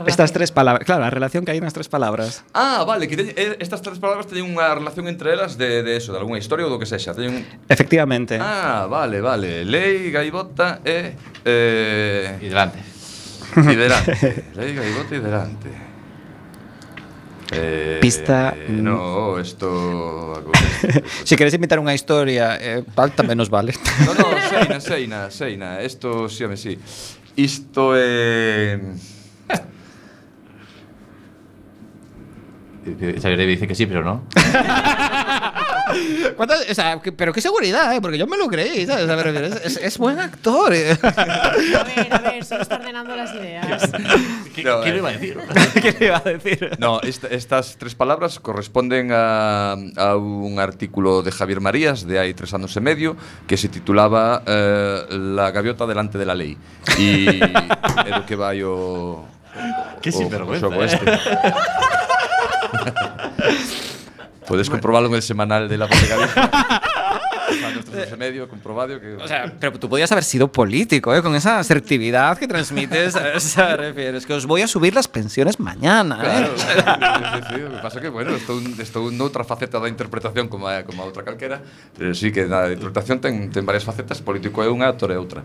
Estas 0.05 0.33
tres 0.33 0.51
palabras, 0.51 0.85
claro, 0.85 1.05
a 1.05 1.09
relación 1.09 1.47
que 1.47 1.55
hai 1.55 1.63
nas 1.63 1.71
tres 1.71 1.87
palabras. 1.87 2.43
Ah, 2.51 2.83
vale, 2.83 3.07
que 3.07 3.15
teñe, 3.15 3.31
eh, 3.39 3.55
estas 3.63 3.79
tres 3.79 4.03
palabras 4.03 4.27
teñen 4.27 4.51
unha 4.51 4.67
relación 4.75 5.07
entre 5.07 5.31
elas 5.31 5.55
de, 5.55 5.79
de 5.79 5.95
eso, 5.95 6.11
de 6.11 6.19
algunha 6.19 6.35
historia 6.35 6.67
ou 6.67 6.71
do 6.71 6.75
que 6.75 6.83
sexa. 6.83 7.15
Teñen... 7.15 7.47
Efectivamente. 7.71 8.35
Ah, 8.35 8.83
vale, 8.91 9.23
vale. 9.23 9.63
Lei, 9.63 10.11
gaibota 10.11 10.83
e... 10.83 11.15
Eh... 11.47 12.43
Hidrante. 12.43 12.83
delante. 13.55 14.11
Lei, 14.59 14.75
gaibota 14.75 15.15
e 15.15 15.19
delante. 15.23 15.69
Eh, 17.47 17.97
Pista 18.01 18.53
eh, 18.59 18.67
No, 18.67 19.35
mm. 19.35 19.39
esto 19.39 20.43
Si 21.23 21.39
queres 21.39 21.55
inventar 21.55 21.79
unha 21.79 21.95
historia 21.95 22.59
eh, 22.59 22.83
tamén 23.15 23.39
nos 23.39 23.47
vale 23.47 23.71
No, 24.03 24.11
no, 24.11 24.27
seina, 24.51 24.77
seina, 24.83 25.19
seina 25.31 25.69
Esto, 25.79 26.27
sí, 26.27 26.43
home, 26.43 26.59
si 26.59 26.75
sí. 26.75 26.83
Isto 27.39 27.95
é 27.95 28.75
eh... 28.75 29.76
Xavier 32.95 33.37
David 33.37 33.47
dice 33.55 33.67
que 33.67 33.75
sí, 33.75 33.85
pero 33.85 34.03
no. 34.03 34.23
¿Cuántas- 36.35 36.69
o 36.69 36.73
sea, 36.75 36.99
que- 36.99 37.11
pero 37.11 37.31
qué 37.33 37.41
seguridad, 37.41 37.93
¿eh? 37.95 38.01
porque 38.01 38.17
yo 38.17 38.27
me 38.27 38.37
lo 38.37 38.47
creí, 38.47 38.85
¿sabes? 38.85 39.09
A 39.09 39.15
ver, 39.15 39.27
es, 39.35 39.65
es- 39.65 39.77
es 39.77 39.97
buen 39.97 40.19
actor. 40.19 40.73
eh. 40.73 40.97
A 41.01 41.83
ver, 41.83 42.07
a 42.13 42.17
ver, 42.19 42.43
solo 42.43 42.61
está 42.61 42.75
ordenando 42.75 43.15
las 43.15 43.33
ideas. 43.33 43.89
¿Qué, 44.55 44.63
No, 44.63 44.81
qué 44.81 44.89
eh. 44.89 44.91
le 44.91 44.97
iba 44.99 45.09
a 45.09 45.11
decir? 45.13 45.37
¿Qué 45.81 45.95
le 45.99 46.05
iba 46.07 46.17
a 46.17 46.29
decir? 46.29 46.71
No, 46.79 46.99
esta- 47.01 47.27
estas 47.29 47.77
tres 47.77 47.95
palabras 47.95 48.39
corresponden 48.39 49.11
a, 49.13 49.75
a 49.95 50.15
un 50.17 50.59
artículo 50.59 51.23
de 51.23 51.31
Javier 51.31 51.61
Marías 51.61 52.05
de 52.05 52.19
hai 52.19 52.33
tres 52.35 52.53
anos 52.53 52.75
e 52.75 52.81
medio 52.83 53.15
que 53.47 53.55
se 53.57 53.69
titulaba 53.71 54.43
eh, 54.45 55.07
La 55.09 55.51
gaviota 55.51 55.87
delante 55.87 56.17
de 56.19 56.25
la 56.27 56.35
lei. 56.35 56.57
E 56.99 57.39
é 57.41 58.11
do 58.11 58.23
que 58.27 58.35
vai 58.35 58.61
o... 58.61 59.23
Qué 60.03 60.09
o- 60.09 60.13
sinvergüenza, 60.13 60.67
o 60.67 60.69
xogo 60.69 60.83
eh. 60.83 60.85
este. 60.85 61.05
Podes 64.47 64.69
comprobarlo 64.69 65.09
en 65.09 65.15
el 65.15 65.21
semanal 65.21 65.67
de 65.67 65.77
la 65.77 65.85
Voz 65.85 65.99
de 67.91 68.17
medio, 68.17 68.47
comprobado 68.49 68.99
que... 68.99 69.13
O 69.15 69.27
sea, 69.27 69.53
pero 69.59 69.77
tú 69.79 69.89
podías 69.89 70.11
haber 70.11 70.23
sido 70.23 70.51
político, 70.51 71.13
¿eh? 71.15 71.21
Con 71.21 71.35
esa 71.35 71.59
asertividad 71.59 72.37
que 72.37 72.47
transmites. 72.47 73.15
O 73.37 73.39
sea, 73.39 73.75
refieres 73.77 74.25
que 74.25 74.33
os 74.33 74.45
voy 74.45 74.61
a 74.61 74.67
subir 74.67 74.93
las 74.95 75.07
pensiones 75.07 75.59
mañana, 75.59 76.15
¿eh? 76.17 76.21
Claro, 76.23 76.53
sí, 76.57 76.65
sí, 76.67 77.55
sí, 77.55 77.61
o 77.61 77.71
que 77.71 77.77
pasa 77.81 78.01
que, 78.01 78.09
bueno, 78.09 78.35
estou, 78.35 78.59
estou 78.81 79.11
noutra 79.11 79.43
faceta 79.43 79.79
da 79.79 79.87
interpretación 79.87 80.47
como 80.49 80.67
a, 80.67 80.83
como 80.83 81.03
a 81.03 81.05
outra 81.05 81.23
calquera, 81.23 81.61
pero 81.95 82.13
sí 82.17 82.31
que 82.31 82.45
na 82.49 82.67
interpretación 82.73 83.19
ten, 83.21 83.49
ten 83.53 83.63
varias 83.65 83.85
facetas, 83.85 84.19
político 84.25 84.63
é 84.65 84.67
unha, 84.71 84.89
actor 84.89 85.11
é 85.13 85.17
outra. 85.21 85.43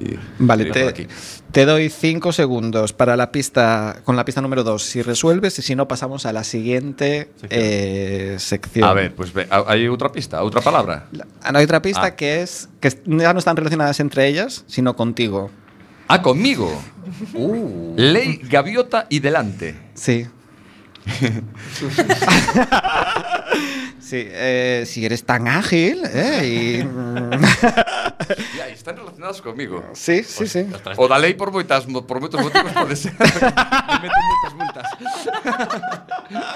E, 0.00 0.16
Vale, 0.40 0.70
te, 0.72 1.06
te 1.52 1.62
doy 1.68 1.90
cinco 1.90 2.32
segundos 2.32 2.92
para 2.96 3.14
la 3.16 3.30
pista, 3.30 4.00
con 4.04 4.16
la 4.16 4.24
pista 4.24 4.40
número 4.40 4.64
dos. 4.64 4.82
Si 4.82 5.02
resuelves 5.02 5.58
y 5.58 5.62
si 5.62 5.74
no, 5.76 5.86
pasamos 5.86 6.24
a 6.26 6.32
la 6.32 6.44
siguiente 6.44 7.30
eh, 7.50 8.36
sección. 8.38 8.88
A 8.88 8.92
ver, 8.94 9.14
pues 9.14 9.32
ve, 9.32 9.46
ha- 9.50 9.64
hai 9.68 9.84
outra 9.88 10.08
pista, 10.10 10.40
outra 10.42 10.60
palabra. 10.64 11.06
La- 11.12 11.26
hay 11.44 11.64
otra 11.64 11.80
pista 11.82 12.04
Ah. 12.04 12.16
que 12.16 12.42
es 12.42 12.68
que 12.80 12.90
ya 13.06 13.32
no 13.32 13.38
están 13.38 13.56
relacionadas 13.56 14.00
entre 14.00 14.26
ellas, 14.26 14.64
sino 14.66 14.96
contigo. 14.96 15.50
Ah, 16.08 16.20
conmigo. 16.22 16.70
Lei, 17.96 18.38
gaviota 18.42 19.06
e 19.10 19.20
delante. 19.20 19.74
Sí. 19.94 20.26
sí, 24.00 24.24
eh, 24.30 24.84
si 24.86 25.04
eres 25.04 25.24
tan 25.24 25.48
ágil, 25.48 26.02
¿eh? 26.04 26.40
Y, 26.44 26.84
Ya, 28.56 28.68
están 28.68 28.96
relacionadas 28.96 29.42
conmigo. 29.42 29.84
sí, 29.92 30.22
sí, 30.24 30.46
sí. 30.46 30.66
O 30.96 31.08
da 31.08 31.18
lei 31.18 31.34
por 31.34 31.52
moitas 31.52 31.84
mo- 31.86 32.06
por 32.06 32.20
moitos 32.20 32.40
motivos 32.40 32.72
pode 32.72 32.96
ser. 32.96 33.12
Me 33.12 33.28
mete 34.00 34.20
moitas 34.30 34.54
multas. 34.56 34.86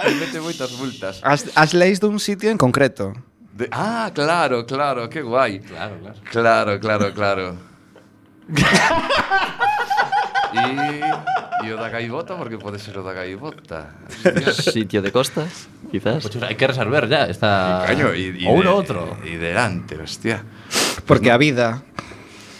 Me 0.04 0.14
mete 0.16 0.40
moitas 0.40 0.70
multas. 0.80 1.20
Has, 1.22 1.44
has 1.54 1.74
leído 1.74 2.08
de 2.08 2.14
un 2.14 2.20
sitio 2.20 2.48
en 2.50 2.56
concreto. 2.56 3.12
De- 3.58 3.68
ah, 3.72 4.06
claro, 4.14 4.62
claro, 4.64 5.08
que 5.10 5.20
guai. 5.20 5.58
Claro, 5.58 5.98
claro. 5.98 6.18
Claro, 6.30 6.72
claro, 6.78 7.06
claro. 7.12 7.46
e, 10.54 11.66
e 11.66 11.72
o 11.72 11.76
da 11.76 11.88
gaivota, 11.90 12.38
porque 12.38 12.56
pode 12.56 12.78
ser 12.78 12.96
o 12.98 13.02
da 13.02 13.12
gaivota. 13.12 13.98
Hostia. 14.06 14.54
Sitio 14.54 15.02
de 15.02 15.10
costa, 15.10 15.42
quizás. 15.90 16.22
Pues 16.22 16.38
hay 16.42 16.54
que 16.54 16.66
resolver 16.70 17.08
ya. 17.10 17.26
Está... 17.26 17.82
Caño, 17.86 18.14
e, 18.14 18.30
e 18.42 18.46
o 18.46 18.54
uno 18.54 18.70
de- 18.70 18.78
otro. 18.78 19.00
E 19.26 19.36
delante, 19.36 19.98
hostia. 19.98 20.38
Porque 21.04 21.30
a 21.30 21.36
vida. 21.36 21.82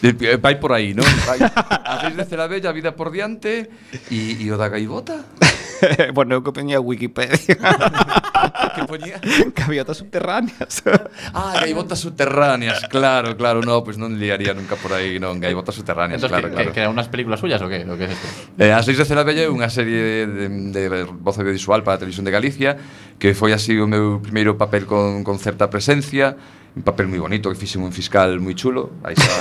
E- 0.03 0.15
e 0.19 0.37
Vai 0.39 0.59
por 0.59 0.75
aí, 0.75 0.95
non? 0.99 1.07
Vai. 1.27 1.39
A 1.47 2.03
seis 2.03 2.15
de 2.19 2.25
Cerabella, 2.27 2.71
vida 2.75 2.95
por 2.99 3.11
diante 3.15 3.71
E, 4.11 4.35
e 4.43 4.47
o 4.51 4.59
da 4.59 4.67
gaivota? 4.67 5.25
bueno, 6.15 6.43
que 6.43 6.51
poñía 6.51 6.83
Wikipedia. 6.83 7.55
que 8.75 8.85
poñía? 8.85 9.21
Gaviotas 9.57 9.99
subterráneas. 9.99 10.83
ah, 11.35 11.55
gaivotas 11.61 11.99
subterráneas, 11.99 12.87
claro, 12.89 13.37
claro, 13.37 13.63
no, 13.63 13.85
pues 13.85 13.99
non 13.99 14.17
liaría 14.17 14.55
nunca 14.55 14.77
por 14.77 14.93
aí, 14.95 15.21
non, 15.21 15.41
gaivotas 15.41 15.75
subterráneas, 15.75 16.23
Entonces, 16.23 16.33
claro, 16.33 16.49
que, 16.49 16.55
claro. 16.55 16.69
Que, 16.71 16.75
que 16.75 16.81
eran 16.83 16.93
unhas 16.95 17.09
películas 17.09 17.41
suyas 17.41 17.61
o 17.61 17.69
qué? 17.69 17.85
O 17.85 17.97
que 17.99 18.09
es 18.09 18.17
esto? 18.17 18.29
Eh, 18.59 18.73
a 18.73 18.81
seis 18.83 18.97
de 18.97 19.05
Celabelle 19.05 19.45
é 19.45 19.51
unha 19.51 19.69
serie 19.69 20.27
de, 20.27 20.47
de, 20.49 20.83
de 20.89 21.03
voz 21.09 21.37
audiovisual 21.39 21.85
para 21.85 21.97
a 21.97 22.01
televisión 22.01 22.25
de 22.25 22.33
Galicia 22.33 22.81
que 23.19 23.35
foi 23.35 23.51
así 23.53 23.75
o 23.77 23.91
meu 23.91 24.23
primeiro 24.23 24.55
papel 24.55 24.87
con, 24.87 25.27
con 25.27 25.43
certa 25.43 25.67
presencia 25.69 26.39
un 26.77 26.83
papel 26.83 27.09
moi 27.09 27.19
bonito, 27.19 27.49
que 27.51 27.59
fixe 27.59 27.79
un 27.81 27.91
fiscal 27.91 28.39
moi 28.39 28.55
chulo, 28.55 29.01
aí 29.03 29.17
xa, 29.17 29.33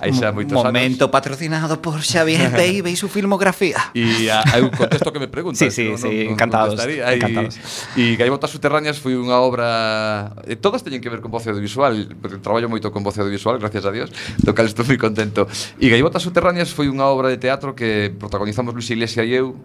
aí 0.00 0.12
xa 0.12 0.30
moitos 0.36 0.52
anos. 0.52 0.68
Momento 0.68 1.10
patrocinado 1.10 1.80
por 1.80 1.98
Xavier 2.02 2.52
Teibe 2.52 2.90
e 2.92 2.96
su 2.96 3.08
filmografía. 3.08 3.80
E 3.94 4.28
hai 4.28 4.60
un 4.60 4.70
contexto 4.70 5.10
que 5.10 5.18
me 5.18 5.28
preguntas. 5.28 5.58
Sí, 5.58 5.70
sí, 5.70 5.90
no, 5.90 5.98
sí, 5.98 6.28
no, 6.28 6.36
encantados. 6.36 6.78
Aí, 6.80 7.16
encantados. 7.16 7.56
E 7.96 8.14
Gaivotas 8.14 8.50
Subterráneas 8.50 8.98
foi 8.98 9.16
unha 9.16 9.38
obra... 9.40 10.34
eh, 10.44 10.56
todas 10.58 10.84
teñen 10.84 11.00
que 11.00 11.08
ver 11.08 11.20
con 11.24 11.30
voce 11.30 11.50
audiovisual, 11.50 12.14
porque 12.20 12.38
traballo 12.38 12.68
moito 12.68 12.92
con 12.92 13.02
voce 13.02 13.20
audiovisual, 13.20 13.58
gracias 13.58 13.84
a 13.86 13.90
Dios, 13.90 14.12
do 14.42 14.52
cal 14.52 14.66
estou 14.66 14.84
moi 14.84 14.98
contento. 14.98 15.48
E 15.80 15.88
Gaivotas 15.88 16.22
Subterráneas 16.22 16.70
foi 16.70 16.90
unha 16.90 17.08
obra 17.08 17.32
de 17.32 17.38
teatro 17.38 17.74
que 17.74 18.12
protagonizamos 18.14 18.74
Luis 18.74 18.88
Iglesias 18.90 19.26
e 19.26 19.34
eu, 19.34 19.56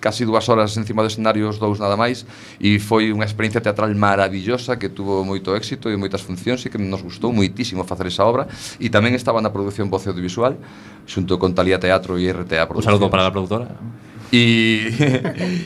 casi 0.00 0.24
dúas 0.24 0.48
horas 0.48 0.74
encima 0.76 1.04
do 1.04 1.08
escenario 1.12 1.46
os 1.52 1.60
dous 1.60 1.78
nada 1.78 1.94
máis 1.94 2.24
e 2.58 2.80
foi 2.80 3.12
unha 3.12 3.28
experiencia 3.28 3.60
teatral 3.60 3.92
maravillosa 3.94 4.80
que 4.80 4.88
tuvo 4.88 5.22
moito 5.22 5.52
éxito 5.54 5.92
e 5.92 5.96
moitas 6.00 6.24
funcións 6.24 6.64
e 6.64 6.72
que 6.72 6.80
nos 6.80 7.04
gustou 7.04 7.30
moitísimo 7.30 7.84
facer 7.84 8.08
esa 8.08 8.24
obra 8.24 8.48
e 8.80 8.88
tamén 8.88 9.12
estaba 9.14 9.38
na 9.44 9.52
produción 9.52 9.92
Voce 9.92 10.08
Audiovisual 10.08 10.56
xunto 11.04 11.36
con 11.36 11.52
Talía 11.52 11.78
Teatro 11.78 12.16
e 12.16 12.32
RTA 12.32 12.66
Producción. 12.66 12.96
Un 12.96 12.98
saludo 12.98 13.12
para 13.12 13.28
a 13.28 13.30
produtora. 13.30 13.68
E, 14.32 14.94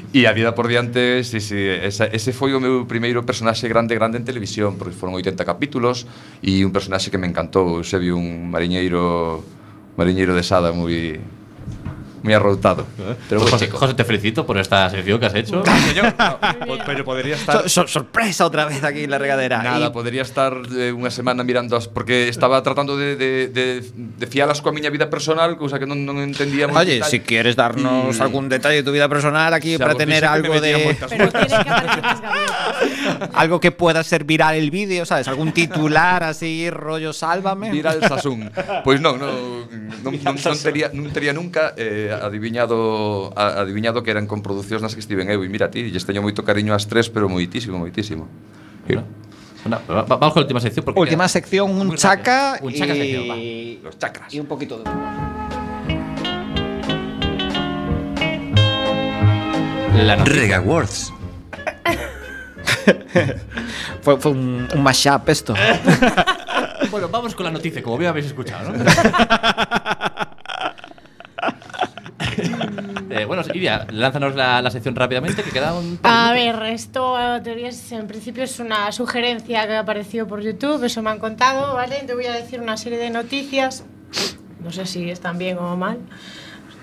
e 0.16 0.24
a 0.24 0.32
vida 0.32 0.57
por 0.57 0.72
diante 0.72 1.20
sí, 1.20 1.39
sí, 1.45 1.61
esa, 1.85 2.09
ese 2.09 2.32
foi 2.32 2.57
o 2.57 2.61
meu 2.64 2.89
primeiro 2.89 3.20
personaxe 3.20 3.68
grande 3.68 3.93
grande 3.93 4.16
en 4.16 4.24
televisión 4.24 4.80
porque 4.80 4.97
foron 4.97 5.12
80 5.20 5.45
capítulos 5.45 6.09
e 6.41 6.64
un 6.64 6.72
personaxe 6.72 7.12
que 7.12 7.20
me 7.20 7.28
encantou 7.28 7.85
Eusebio, 7.85 8.16
un 8.16 8.49
mariñeiro 8.49 9.45
mariñeiro 10.01 10.32
de 10.32 10.41
Sada 10.41 10.72
moi 10.72 11.20
moi 12.25 12.33
arroutado. 12.33 12.89
Pero 13.29 13.45
moi 13.45 13.53
José, 13.53 13.68
chico. 13.68 13.77
José, 13.77 13.93
te 13.93 14.05
felicito 14.09 14.49
por 14.49 14.57
esta 14.57 14.89
sección 14.89 15.20
que 15.20 15.29
has 15.29 15.37
hecho. 15.37 15.61
Señor, 15.61 16.16
no, 16.64 16.75
pero 16.89 17.05
podría 17.05 17.37
estar 17.37 17.68
So- 17.68 17.85
so- 17.85 18.01
sorpresa 18.01 18.49
otra 18.49 18.64
vez 18.64 18.81
aquí 18.83 19.05
en 19.05 19.12
la 19.12 19.20
regadera. 19.20 19.61
Nada, 19.61 19.89
Y- 19.89 19.93
podría 19.93 20.25
estar 20.25 20.57
eh, 20.72 20.89
unha 20.97 21.12
semana 21.12 21.45
mirando 21.45 21.77
as 21.77 21.85
porque 21.85 22.33
estaba 22.33 22.64
tratando 22.64 22.97
de, 22.97 23.20
de, 23.20 23.31
de, 23.53 23.85
de 23.93 24.27
fialas 24.27 24.64
miña 24.72 24.89
vida 24.89 25.12
personal, 25.12 25.55
cousa 25.61 25.77
que 25.77 25.85
non, 25.85 26.01
non 26.09 26.16
entendía 26.25 26.64
moi 26.64 26.81
Oye, 26.81 27.05
si 27.05 27.20
quieres 27.20 27.55
darnos 27.61 28.16
algún 28.25 28.49
detalle 28.49 28.81
de 28.81 28.87
tu 28.89 28.91
vida 28.97 29.07
personal 29.12 29.53
aquí 29.53 29.77
para 29.77 29.93
tener 29.93 30.25
algo 30.25 30.57
de 30.64 30.97
Pero 31.05 31.29
que 31.29 31.45
aparecer 31.45 31.61
algo 33.35 33.61
que 33.61 33.70
pueda 33.72 34.03
ser 34.03 34.25
viral 34.25 34.55
el 34.57 34.70
vídeo, 34.70 35.05
¿sabes? 35.05 35.29
Algún 35.29 35.53
titular 35.53 36.22
así 36.25 36.70
rollo 36.70 37.12
sálvame. 37.12 37.70
Viral 37.70 38.01
Sasun. 38.01 38.49
Non, 39.05 39.18
non, 39.18 39.68
non, 40.01 40.14
non, 40.14 40.57
tería, 40.62 40.89
non 40.95 41.11
tería 41.12 41.35
nunca 41.35 41.75
eh, 41.77 42.14
adiviñado 42.23 43.33
a, 43.35 43.59
adiviñado 43.65 44.05
que 44.07 44.12
eran 44.15 44.29
con 44.31 44.39
producións 44.45 44.85
nas 44.85 44.95
que 44.95 45.01
estiven 45.03 45.27
eu 45.33 45.43
e 45.43 45.49
mira 45.51 45.67
ti, 45.73 45.89
lles 45.91 46.05
teño 46.07 46.21
moito 46.23 46.45
cariño 46.47 46.71
ás 46.77 46.87
tres, 46.87 47.09
pero 47.11 47.27
moitísimo, 47.27 47.81
moitísimo. 47.81 48.29
Bueno, 48.87 49.03
va- 49.89 50.05
va- 50.05 50.19
vamos 50.21 50.33
con 50.37 50.41
la 50.43 50.47
última 50.47 50.61
sección. 50.61 50.85
Porque 50.85 51.01
Última 51.01 51.25
queda 51.25 51.29
sección, 51.41 51.71
un 51.73 51.87
muy 51.89 51.97
chaca 51.97 52.61
rápido. 52.61 52.69
Un 52.69 52.75
chaca 52.77 52.95
y... 52.95 52.99
sección, 53.01 53.25
va. 53.31 53.37
Los 53.89 53.99
chakras. 53.99 54.29
y 54.35 54.39
un 54.41 54.47
poquito 54.47 54.79
de 54.79 54.85
La. 60.05 60.17
Rega 60.25 60.61
Words. 60.61 61.12
fue, 64.03 64.19
fue 64.19 64.33
un, 64.33 64.69
un 64.75 64.83
mashup 64.83 65.29
esto. 65.29 65.55
Bueno, 66.91 67.09
vamos 67.09 67.35
con 67.35 67.45
la 67.45 67.51
noticia, 67.51 67.83
como 67.83 67.99
bien 67.99 68.11
habéis 68.11 68.27
escuchado, 68.27 68.71
¿no? 68.71 68.79
Eh, 73.11 73.24
bueno, 73.26 73.42
Iria, 73.53 73.86
lánzanos 73.90 74.34
la, 74.34 74.61
la 74.62 74.70
sección 74.70 74.95
rápidamente, 74.97 75.42
que 75.42 75.51
queda 75.51 75.74
un... 75.74 75.99
A 76.03 76.32
ver, 76.32 76.61
esto 76.64 77.16
teorías, 77.42 77.92
en 77.92 78.07
principio 78.07 78.42
es 78.45 78.59
una 78.59 78.90
sugerencia 78.92 79.66
que 79.66 79.76
apareció 79.76 80.26
por 80.26 80.40
YouTube, 80.40 80.82
eso 80.84 81.03
me 81.03 81.11
han 81.11 81.18
contado, 81.18 81.74
¿vale? 81.74 82.03
Te 82.07 82.14
voy 82.14 82.26
a 82.26 82.32
decir 82.32 82.61
una 82.61 82.76
serie 82.76 82.99
de 82.99 83.11
noticias, 83.11 83.84
no 84.62 84.70
sé 84.72 84.86
si 84.86 85.11
están 85.11 85.38
bien 85.38 85.59
o 85.59 85.76
mal, 85.76 85.99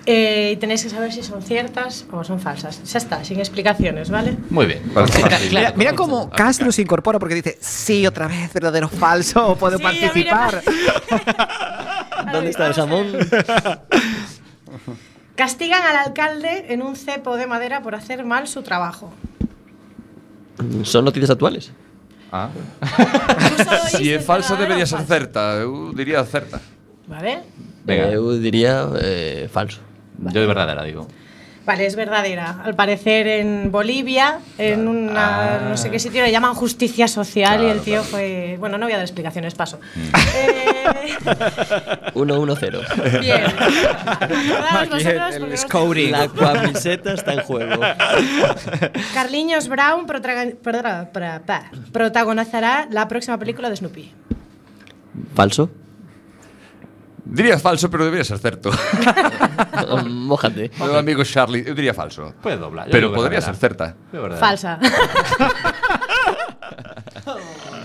eh, 0.06 0.52
y 0.54 0.56
tenéis 0.56 0.82
que 0.82 0.90
saber 0.90 1.12
si 1.12 1.22
son 1.22 1.42
ciertas 1.42 2.06
o 2.10 2.24
son 2.24 2.40
falsas. 2.40 2.82
Ya 2.90 2.98
está, 2.98 3.24
sin 3.24 3.38
explicaciones, 3.38 4.10
¿vale? 4.10 4.36
Muy 4.50 4.66
bien. 4.66 4.82
Mira, 5.50 5.72
mira 5.76 5.92
cómo 5.94 6.28
Castro 6.30 6.72
se 6.72 6.82
incorpora 6.82 7.18
porque 7.20 7.34
dice, 7.36 7.58
sí, 7.60 8.06
otra 8.06 8.26
vez, 8.26 8.52
verdadero 8.52 8.86
o 8.86 8.90
falso, 8.90 9.56
puedo 9.56 9.76
Sí, 9.78 9.82
participar. 9.84 10.62
¿Dónde 12.32 12.50
está 12.50 12.66
el 12.68 12.74
jamón? 12.74 13.06
Castigan 15.42 15.82
al 15.82 15.96
alcalde 15.96 16.66
en 16.68 16.82
un 16.82 16.94
cepo 16.94 17.36
de 17.36 17.48
madera 17.48 17.82
por 17.82 17.96
hacer 17.96 18.24
mal 18.24 18.46
su 18.46 18.62
trabajo. 18.62 19.12
¿Son 20.84 21.04
noticias 21.04 21.30
actuales? 21.30 21.72
Ah. 22.30 22.48
Si 23.90 24.12
é 24.14 24.20
falsa 24.20 24.54
debería 24.54 24.86
ser 24.86 25.02
certa, 25.02 25.58
eu 25.58 25.90
diría 25.98 26.22
certa. 26.22 26.60
¿Vale? 27.08 27.42
Venga. 27.82 28.12
Yo 28.14 28.38
diría 28.38 28.86
eh, 29.02 29.48
falso. 29.50 29.80
Yo 30.30 30.40
de 30.42 30.46
verdadera 30.46 30.84
digo. 30.84 31.08
Vale, 31.64 31.86
es 31.86 31.94
verdadera. 31.94 32.60
Al 32.64 32.74
parecer 32.74 33.26
en 33.26 33.70
Bolivia, 33.70 34.40
en 34.58 34.88
una 34.88 35.60
no 35.68 35.76
sé 35.76 35.90
qué 35.90 35.98
sitio, 35.98 36.22
le 36.22 36.32
llaman 36.32 36.54
justicia 36.54 37.06
social 37.06 37.62
y 37.62 37.66
el 37.66 37.80
tío 37.80 38.02
fue... 38.02 38.56
Bueno, 38.58 38.78
no 38.78 38.86
voy 38.86 38.92
a 38.92 38.96
dar 38.96 39.04
explicaciones, 39.04 39.54
paso. 39.54 39.78
Eh, 40.34 40.84
1-1-0. 42.14 43.20
bien. 43.20 43.44
Acordaos 44.06 44.82
Aquí 44.82 44.88
vosotros, 44.90 45.34
el, 45.34 45.58
scouting. 45.58 46.10
La 46.10 46.28
camiseta 46.28 47.12
está 47.12 47.34
en 47.34 47.40
juego. 47.40 47.82
Carliños 49.14 49.68
Brown 49.68 50.06
protagonizará 51.92 52.88
la 52.90 53.08
próxima 53.08 53.38
película 53.38 53.68
de 53.70 53.76
Snoopy. 53.76 54.12
Falso. 55.34 55.70
Diría 57.38 57.58
falso, 57.58 57.88
pero 57.88 58.04
debería 58.04 58.24
ser 58.24 58.38
certo. 58.38 58.70
Mójate. 60.06 60.70
Meu 60.78 60.96
amigo 60.98 61.22
Charlie, 61.24 61.62
eu 61.66 61.74
diría 61.74 61.94
falso. 61.94 62.34
Puede 62.42 62.56
doblar. 62.58 62.86
yo 62.86 62.92
Pero 62.92 63.08
digo 63.08 63.16
podría 63.16 63.38
verdadera. 63.38 63.58
ser 63.58 63.60
certa. 63.60 63.94
Yo 64.12 64.22
verdadera. 64.22 64.46
Falsa. 64.46 64.78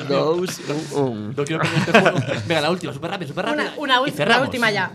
Dos, 0.09 0.59
un, 0.93 1.01
un. 1.03 1.35
No 1.35 1.43
quiero 1.43 1.61
perder 1.61 1.79
este 1.79 1.91
juego. 1.99 2.17
Venga, 2.47 2.61
la 2.61 2.71
última, 2.71 2.93
súper 2.93 3.11
rápido, 3.11 3.27
súper 3.29 3.45
rápido. 3.45 3.63
una, 3.77 3.97
una 3.99 4.07
Y 4.07 4.11
ul- 4.11 4.25
la 4.25 4.41
última 4.41 4.71
ya. 4.71 4.91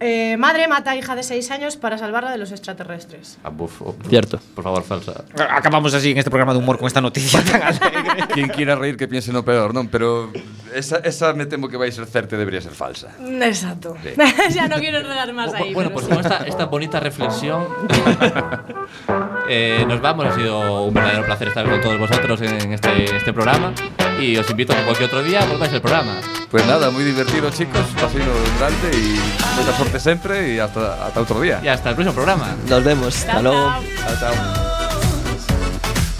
Eh, 0.00 0.36
madre 0.38 0.66
mata 0.68 0.90
a 0.90 0.96
hija 0.96 1.14
de 1.14 1.22
6 1.22 1.50
años 1.52 1.76
para 1.76 1.96
salvarla 1.98 2.30
de 2.30 2.38
los 2.38 2.50
extraterrestres. 2.50 3.38
Ah, 3.44 3.50
buf, 3.50 3.80
oh, 3.82 3.94
Cierto. 4.08 4.40
Por 4.54 4.64
favor, 4.64 4.82
falsa. 4.82 5.24
Acabamos 5.50 5.94
así 5.94 6.10
en 6.10 6.18
este 6.18 6.30
programa 6.30 6.52
de 6.52 6.58
humor 6.58 6.78
con 6.78 6.86
esta 6.88 7.00
noticia 7.00 7.42
tan 7.44 7.62
alegre. 7.62 8.26
Quien 8.32 8.48
quiera 8.48 8.74
reír 8.74 8.96
que 8.96 9.06
piense 9.06 9.32
no 9.32 9.44
peor, 9.44 9.72
non? 9.72 9.88
Pero 9.88 10.32
esa, 10.74 10.98
esa 10.98 11.32
me 11.32 11.46
temo 11.46 11.68
que 11.68 11.76
vai 11.76 11.90
ser 11.92 12.06
certa 12.06 12.34
e 12.34 12.38
debería 12.38 12.60
ser 12.60 12.72
falsa. 12.72 13.08
Exacto. 13.20 13.96
ya 14.50 14.68
no 14.68 14.76
quiero 14.76 14.98
enredar 14.98 15.32
más 15.32 15.54
ahí. 15.54 15.72
bueno, 15.72 15.90
pues 15.90 16.06
sí. 16.06 16.10
con 16.12 16.20
esta, 16.20 16.44
esta 16.46 16.66
bonita 16.66 17.00
reflexión 17.00 17.66
eh, 19.48 19.84
nos 19.86 20.00
vamos. 20.00 20.26
Ha 20.26 20.34
sido 20.34 20.84
un 20.84 20.94
verdadero 20.94 21.24
placer 21.24 21.48
estar 21.48 21.68
con 21.68 21.80
todos 21.80 21.98
vosotros 21.98 22.40
en 22.42 22.72
este, 22.72 23.16
este 23.16 23.32
programa. 23.32 23.72
Y 24.20 24.36
os 24.36 24.48
invito 24.50 24.72
a 24.72 24.76
que 24.76 24.84
cualquier 24.84 25.08
otro 25.08 25.22
día 25.22 25.44
volváis 25.44 25.72
al 25.72 25.80
programa. 25.80 26.20
Pues 26.50 26.64
nada, 26.66 26.90
moi 26.90 27.02
divertido, 27.02 27.50
chicos. 27.50 27.82
Pasino 27.98 28.30
grande 28.62 28.94
e 28.94 29.18
moita 29.58 29.74
sorte 29.74 29.98
sempre 29.98 30.54
e 30.54 30.62
hasta, 30.62 31.02
hasta 31.02 31.18
outro 31.18 31.42
día. 31.42 31.58
Y 31.62 31.66
hasta 31.66 31.90
el 31.90 31.96
próximo 31.98 32.14
programa. 32.14 32.54
Nos 32.70 32.82
vemos. 32.84 33.10
Hasta 33.10 33.42
luego. 33.42 33.74
Chao, 34.06 34.14
chao. 34.22 34.73